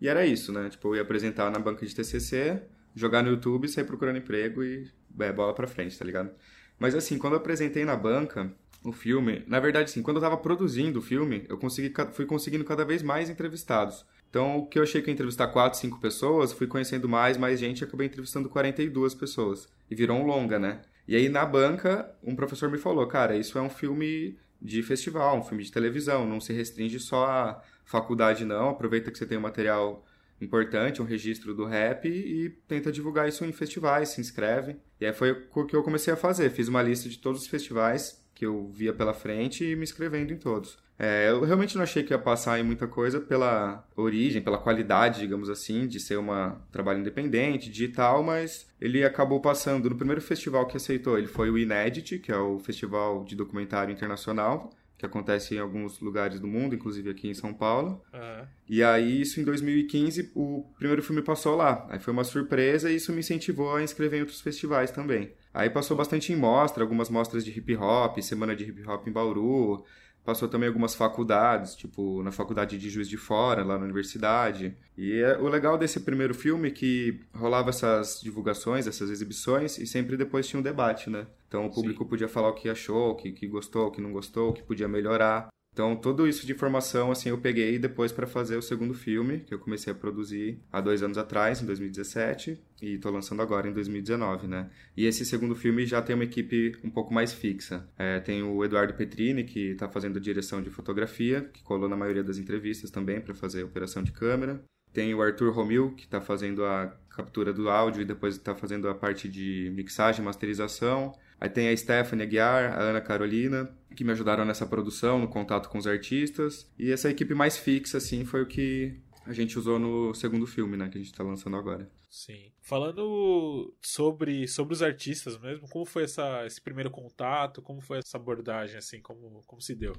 e 0.00 0.08
era 0.08 0.24
isso, 0.24 0.52
né? 0.52 0.68
Tipo, 0.68 0.88
eu 0.88 0.96
ia 0.96 1.02
apresentar 1.02 1.50
na 1.50 1.58
banca 1.58 1.84
de 1.84 1.94
TCC, 1.94 2.62
jogar 2.94 3.22
no 3.22 3.30
YouTube, 3.30 3.68
sair 3.68 3.84
procurando 3.84 4.18
emprego 4.18 4.62
e 4.62 4.90
é, 5.18 5.32
bola 5.32 5.54
pra 5.54 5.66
frente, 5.66 5.98
tá 5.98 6.04
ligado? 6.04 6.30
Mas 6.78 6.94
assim, 6.94 7.18
quando 7.18 7.32
eu 7.34 7.38
apresentei 7.38 7.84
na 7.84 7.96
banca 7.96 8.52
o 8.84 8.92
filme, 8.92 9.42
na 9.46 9.58
verdade, 9.58 9.90
sim, 9.90 10.02
quando 10.02 10.18
eu 10.18 10.22
tava 10.22 10.36
produzindo 10.36 11.00
o 11.00 11.02
filme, 11.02 11.44
eu 11.48 11.58
consegui, 11.58 11.92
fui 12.12 12.26
conseguindo 12.26 12.64
cada 12.64 12.84
vez 12.84 13.02
mais 13.02 13.28
entrevistados. 13.28 14.06
Então, 14.30 14.58
o 14.58 14.66
que 14.66 14.78
eu 14.78 14.82
achei 14.82 15.00
que 15.00 15.08
ia 15.08 15.14
entrevistar 15.14 15.48
4, 15.48 15.78
5 15.78 16.00
pessoas, 16.00 16.52
fui 16.52 16.66
conhecendo 16.66 17.08
mais, 17.08 17.36
mais 17.36 17.58
gente 17.58 17.82
acabei 17.82 18.06
entrevistando 18.06 18.48
42 18.48 19.14
pessoas. 19.14 19.68
E 19.90 19.94
virou 19.94 20.18
um 20.18 20.26
longa, 20.26 20.58
né? 20.58 20.82
E 21.06 21.16
aí, 21.16 21.28
na 21.28 21.44
banca, 21.44 22.14
um 22.22 22.36
professor 22.36 22.70
me 22.70 22.78
falou, 22.78 23.06
cara, 23.06 23.36
isso 23.36 23.58
é 23.58 23.62
um 23.62 23.70
filme 23.70 24.38
de 24.60 24.82
festival, 24.82 25.38
um 25.38 25.42
filme 25.42 25.64
de 25.64 25.72
televisão, 25.72 26.26
não 26.26 26.40
se 26.40 26.52
restringe 26.52 27.00
só 27.00 27.24
à 27.24 27.62
faculdade, 27.84 28.44
não. 28.44 28.70
Aproveita 28.70 29.10
que 29.10 29.16
você 29.16 29.24
tem 29.24 29.38
um 29.38 29.42
material 29.42 30.04
importante, 30.40 31.02
um 31.02 31.04
registro 31.04 31.54
do 31.54 31.64
rap 31.64 32.06
e 32.08 32.50
tenta 32.68 32.92
divulgar 32.92 33.28
isso 33.28 33.44
em 33.44 33.52
festivais, 33.52 34.10
se 34.10 34.20
inscreve. 34.20 34.76
E 35.00 35.06
aí 35.06 35.12
foi 35.12 35.46
o 35.54 35.64
que 35.64 35.74
eu 35.74 35.82
comecei 35.82 36.12
a 36.12 36.16
fazer. 36.16 36.50
Fiz 36.50 36.68
uma 36.68 36.82
lista 36.82 37.08
de 37.08 37.18
todos 37.18 37.42
os 37.42 37.48
festivais 37.48 38.22
que 38.38 38.46
eu 38.46 38.70
via 38.72 38.92
pela 38.92 39.12
frente 39.12 39.64
e 39.64 39.74
me 39.74 39.82
inscrevendo 39.82 40.32
em 40.32 40.36
todos. 40.36 40.78
É, 40.96 41.28
eu 41.28 41.42
realmente 41.42 41.74
não 41.74 41.82
achei 41.82 42.04
que 42.04 42.12
ia 42.12 42.18
passar 42.18 42.58
em 42.58 42.62
muita 42.62 42.86
coisa 42.86 43.20
pela 43.20 43.84
origem, 43.96 44.40
pela 44.40 44.58
qualidade, 44.58 45.18
digamos 45.18 45.50
assim, 45.50 45.88
de 45.88 45.98
ser 45.98 46.18
um 46.18 46.28
trabalho 46.70 47.00
independente, 47.00 47.68
digital, 47.68 48.22
mas 48.22 48.68
ele 48.80 49.04
acabou 49.04 49.40
passando 49.40 49.90
no 49.90 49.96
primeiro 49.96 50.20
festival 50.20 50.66
que 50.66 50.76
aceitou. 50.76 51.18
Ele 51.18 51.26
foi 51.26 51.50
o 51.50 51.58
Inédit, 51.58 52.20
que 52.20 52.30
é 52.30 52.36
o 52.36 52.60
festival 52.60 53.24
de 53.24 53.34
documentário 53.34 53.92
internacional, 53.92 54.70
que 54.98 55.06
acontece 55.06 55.54
em 55.54 55.58
alguns 55.58 56.00
lugares 56.00 56.40
do 56.40 56.48
mundo, 56.48 56.74
inclusive 56.74 57.08
aqui 57.08 57.28
em 57.28 57.34
São 57.34 57.54
Paulo. 57.54 58.02
Uhum. 58.12 58.46
E 58.68 58.82
aí, 58.82 59.20
isso 59.20 59.40
em 59.40 59.44
2015, 59.44 60.32
o 60.34 60.64
primeiro 60.76 61.02
filme 61.04 61.22
passou 61.22 61.54
lá. 61.54 61.86
Aí 61.88 62.00
foi 62.00 62.12
uma 62.12 62.24
surpresa 62.24 62.90
e 62.90 62.96
isso 62.96 63.12
me 63.12 63.20
incentivou 63.20 63.74
a 63.74 63.82
inscrever 63.82 64.18
em 64.18 64.22
outros 64.22 64.40
festivais 64.40 64.90
também. 64.90 65.32
Aí 65.54 65.70
passou 65.70 65.96
bastante 65.96 66.32
em 66.32 66.36
mostra, 66.36 66.82
algumas 66.82 67.08
mostras 67.08 67.44
de 67.44 67.56
hip 67.56 67.76
hop, 67.76 68.18
semana 68.18 68.56
de 68.56 68.64
hip 68.64 68.84
hop 68.88 69.06
em 69.06 69.12
Bauru. 69.12 69.84
Passou 70.24 70.48
também 70.48 70.68
algumas 70.68 70.94
faculdades, 70.94 71.76
tipo 71.76 72.22
na 72.22 72.32
faculdade 72.32 72.76
de 72.76 72.90
Juiz 72.90 73.08
de 73.08 73.16
Fora, 73.16 73.64
lá 73.64 73.78
na 73.78 73.84
universidade. 73.84 74.76
E 74.96 75.12
é, 75.22 75.38
o 75.38 75.48
legal 75.48 75.78
desse 75.78 76.00
primeiro 76.00 76.34
filme 76.34 76.68
é 76.68 76.70
que 76.72 77.20
rolava 77.32 77.70
essas 77.70 78.20
divulgações, 78.20 78.86
essas 78.86 79.10
exibições, 79.10 79.78
e 79.78 79.86
sempre 79.86 80.16
depois 80.16 80.46
tinha 80.46 80.58
um 80.58 80.62
debate, 80.62 81.08
né? 81.08 81.26
Então 81.48 81.66
o 81.66 81.70
público 81.72 82.04
Sim. 82.04 82.10
podia 82.10 82.28
falar 82.28 82.50
o 82.50 82.54
que 82.54 82.68
achou, 82.68 83.10
o 83.10 83.14
que, 83.16 83.32
que 83.32 83.48
gostou, 83.48 83.88
o 83.88 83.90
que 83.90 84.00
não 84.00 84.12
gostou, 84.12 84.50
o 84.50 84.52
que 84.52 84.62
podia 84.62 84.86
melhorar. 84.86 85.48
Então, 85.78 85.94
tudo 85.94 86.26
isso 86.26 86.44
de 86.44 86.52
informação, 86.52 87.12
assim, 87.12 87.28
eu 87.28 87.38
peguei 87.38 87.78
depois 87.78 88.10
para 88.10 88.26
fazer 88.26 88.56
o 88.56 88.62
segundo 88.62 88.94
filme, 88.94 89.40
que 89.40 89.54
eu 89.54 89.60
comecei 89.60 89.92
a 89.92 89.96
produzir 89.96 90.58
há 90.72 90.80
dois 90.80 91.04
anos 91.04 91.16
atrás, 91.16 91.62
em 91.62 91.66
2017, 91.66 92.60
e 92.82 92.94
estou 92.94 93.12
lançando 93.12 93.42
agora 93.42 93.68
em 93.68 93.72
2019, 93.72 94.48
né? 94.48 94.68
E 94.96 95.06
esse 95.06 95.24
segundo 95.24 95.54
filme 95.54 95.86
já 95.86 96.02
tem 96.02 96.16
uma 96.16 96.24
equipe 96.24 96.76
um 96.82 96.90
pouco 96.90 97.14
mais 97.14 97.32
fixa. 97.32 97.88
É, 97.96 98.18
tem 98.18 98.42
o 98.42 98.64
Eduardo 98.64 98.94
Petrini, 98.94 99.44
que 99.44 99.70
está 99.70 99.88
fazendo 99.88 100.18
direção 100.18 100.60
de 100.60 100.68
fotografia, 100.68 101.42
que 101.42 101.62
colou 101.62 101.88
na 101.88 101.96
maioria 101.96 102.24
das 102.24 102.38
entrevistas 102.38 102.90
também 102.90 103.20
para 103.20 103.32
fazer 103.32 103.62
operação 103.62 104.02
de 104.02 104.10
câmera. 104.10 104.60
Tem 104.92 105.14
o 105.14 105.22
Arthur 105.22 105.52
Romil, 105.52 105.94
que 105.94 106.06
está 106.06 106.20
fazendo 106.20 106.64
a 106.64 106.92
captura 107.08 107.52
do 107.52 107.70
áudio 107.70 108.02
e 108.02 108.04
depois 108.04 108.34
está 108.34 108.52
fazendo 108.52 108.88
a 108.88 108.94
parte 108.96 109.28
de 109.28 109.72
mixagem 109.76 110.22
e 110.22 110.24
masterização. 110.24 111.14
Aí 111.40 111.48
tem 111.48 111.68
a 111.68 111.76
Stephanie 111.76 112.24
Aguiar, 112.24 112.72
a 112.72 112.82
Ana 112.82 113.00
Carolina, 113.00 113.70
que 113.94 114.04
me 114.04 114.12
ajudaram 114.12 114.44
nessa 114.44 114.66
produção, 114.66 115.18
no 115.18 115.28
contato 115.28 115.68
com 115.68 115.78
os 115.78 115.86
artistas. 115.86 116.70
E 116.78 116.90
essa 116.90 117.10
equipe 117.10 117.34
mais 117.34 117.56
fixa, 117.56 117.98
assim, 117.98 118.24
foi 118.24 118.42
o 118.42 118.46
que 118.46 119.00
a 119.24 119.32
gente 119.32 119.58
usou 119.58 119.78
no 119.78 120.14
segundo 120.14 120.46
filme, 120.46 120.76
né, 120.76 120.88
que 120.88 120.96
a 120.96 121.00
gente 121.00 121.12
está 121.12 121.22
lançando 121.22 121.56
agora. 121.56 121.88
Sim. 122.10 122.50
Falando 122.62 123.74
sobre, 123.82 124.48
sobre 124.48 124.72
os 124.72 124.82
artistas 124.82 125.38
mesmo, 125.38 125.68
como 125.68 125.84
foi 125.84 126.04
essa, 126.04 126.44
esse 126.46 126.60
primeiro 126.60 126.90
contato? 126.90 127.60
Como 127.60 127.80
foi 127.80 127.98
essa 127.98 128.16
abordagem, 128.16 128.78
assim, 128.78 129.00
como, 129.00 129.42
como 129.46 129.60
se 129.60 129.74
deu? 129.74 129.92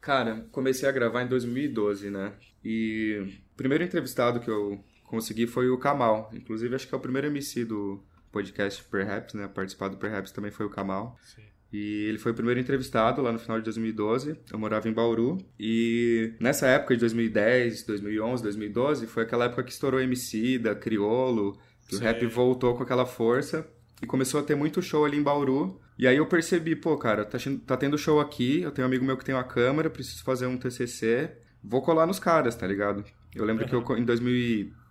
Cara, 0.00 0.46
comecei 0.50 0.88
a 0.88 0.92
gravar 0.92 1.22
em 1.22 1.28
2012, 1.28 2.10
né? 2.10 2.36
E 2.62 3.40
o 3.52 3.56
primeiro 3.56 3.84
entrevistado 3.84 4.40
que 4.40 4.50
eu 4.50 4.84
consegui 5.04 5.46
foi 5.46 5.70
o 5.70 5.78
Kamal. 5.78 6.28
Inclusive, 6.34 6.74
acho 6.74 6.88
que 6.88 6.94
é 6.94 6.98
o 6.98 7.00
primeiro 7.00 7.28
MC 7.28 7.64
do, 7.64 8.04
podcast 8.34 8.82
Perhaps, 8.84 9.34
né? 9.34 9.48
Participar 9.48 9.88
do 9.88 9.96
Perhaps 9.96 10.32
também 10.32 10.50
foi 10.50 10.66
o 10.66 10.70
Kamal. 10.70 11.16
Sim. 11.22 11.42
E 11.72 12.06
ele 12.08 12.18
foi 12.18 12.32
o 12.32 12.34
primeiro 12.34 12.60
entrevistado 12.60 13.22
lá 13.22 13.32
no 13.32 13.38
final 13.38 13.58
de 13.58 13.64
2012. 13.64 14.36
Eu 14.52 14.58
morava 14.58 14.88
em 14.88 14.92
Bauru. 14.92 15.38
E 15.58 16.34
nessa 16.38 16.66
época 16.66 16.94
de 16.94 17.00
2010, 17.00 17.84
2011, 17.84 18.42
2012, 18.42 19.06
foi 19.06 19.22
aquela 19.22 19.46
época 19.46 19.64
que 19.64 19.72
estourou 19.72 20.00
MC, 20.00 20.58
da 20.58 20.74
Criolo, 20.74 21.58
que 21.88 21.96
Sim. 21.96 22.02
o 22.02 22.04
rap 22.04 22.24
voltou 22.26 22.76
com 22.76 22.82
aquela 22.82 23.06
força. 23.06 23.66
E 24.02 24.06
começou 24.06 24.40
a 24.40 24.42
ter 24.42 24.54
muito 24.54 24.82
show 24.82 25.04
ali 25.04 25.16
em 25.16 25.22
Bauru. 25.22 25.80
E 25.98 26.06
aí 26.06 26.16
eu 26.16 26.26
percebi, 26.26 26.76
pô, 26.76 26.96
cara, 26.96 27.24
tá, 27.24 27.38
tá 27.66 27.76
tendo 27.76 27.96
show 27.96 28.20
aqui, 28.20 28.62
eu 28.62 28.70
tenho 28.70 28.86
um 28.86 28.88
amigo 28.88 29.04
meu 29.04 29.16
que 29.16 29.24
tem 29.24 29.34
uma 29.34 29.44
câmera, 29.44 29.88
preciso 29.88 30.22
fazer 30.24 30.46
um 30.46 30.56
TCC, 30.56 31.30
vou 31.62 31.82
colar 31.82 32.06
nos 32.06 32.18
caras, 32.18 32.54
tá 32.54 32.66
ligado? 32.66 33.04
Eu 33.34 33.44
lembro 33.44 33.64
uhum. 33.64 33.82
que 33.82 33.92
eu, 33.92 33.98
em 33.98 34.04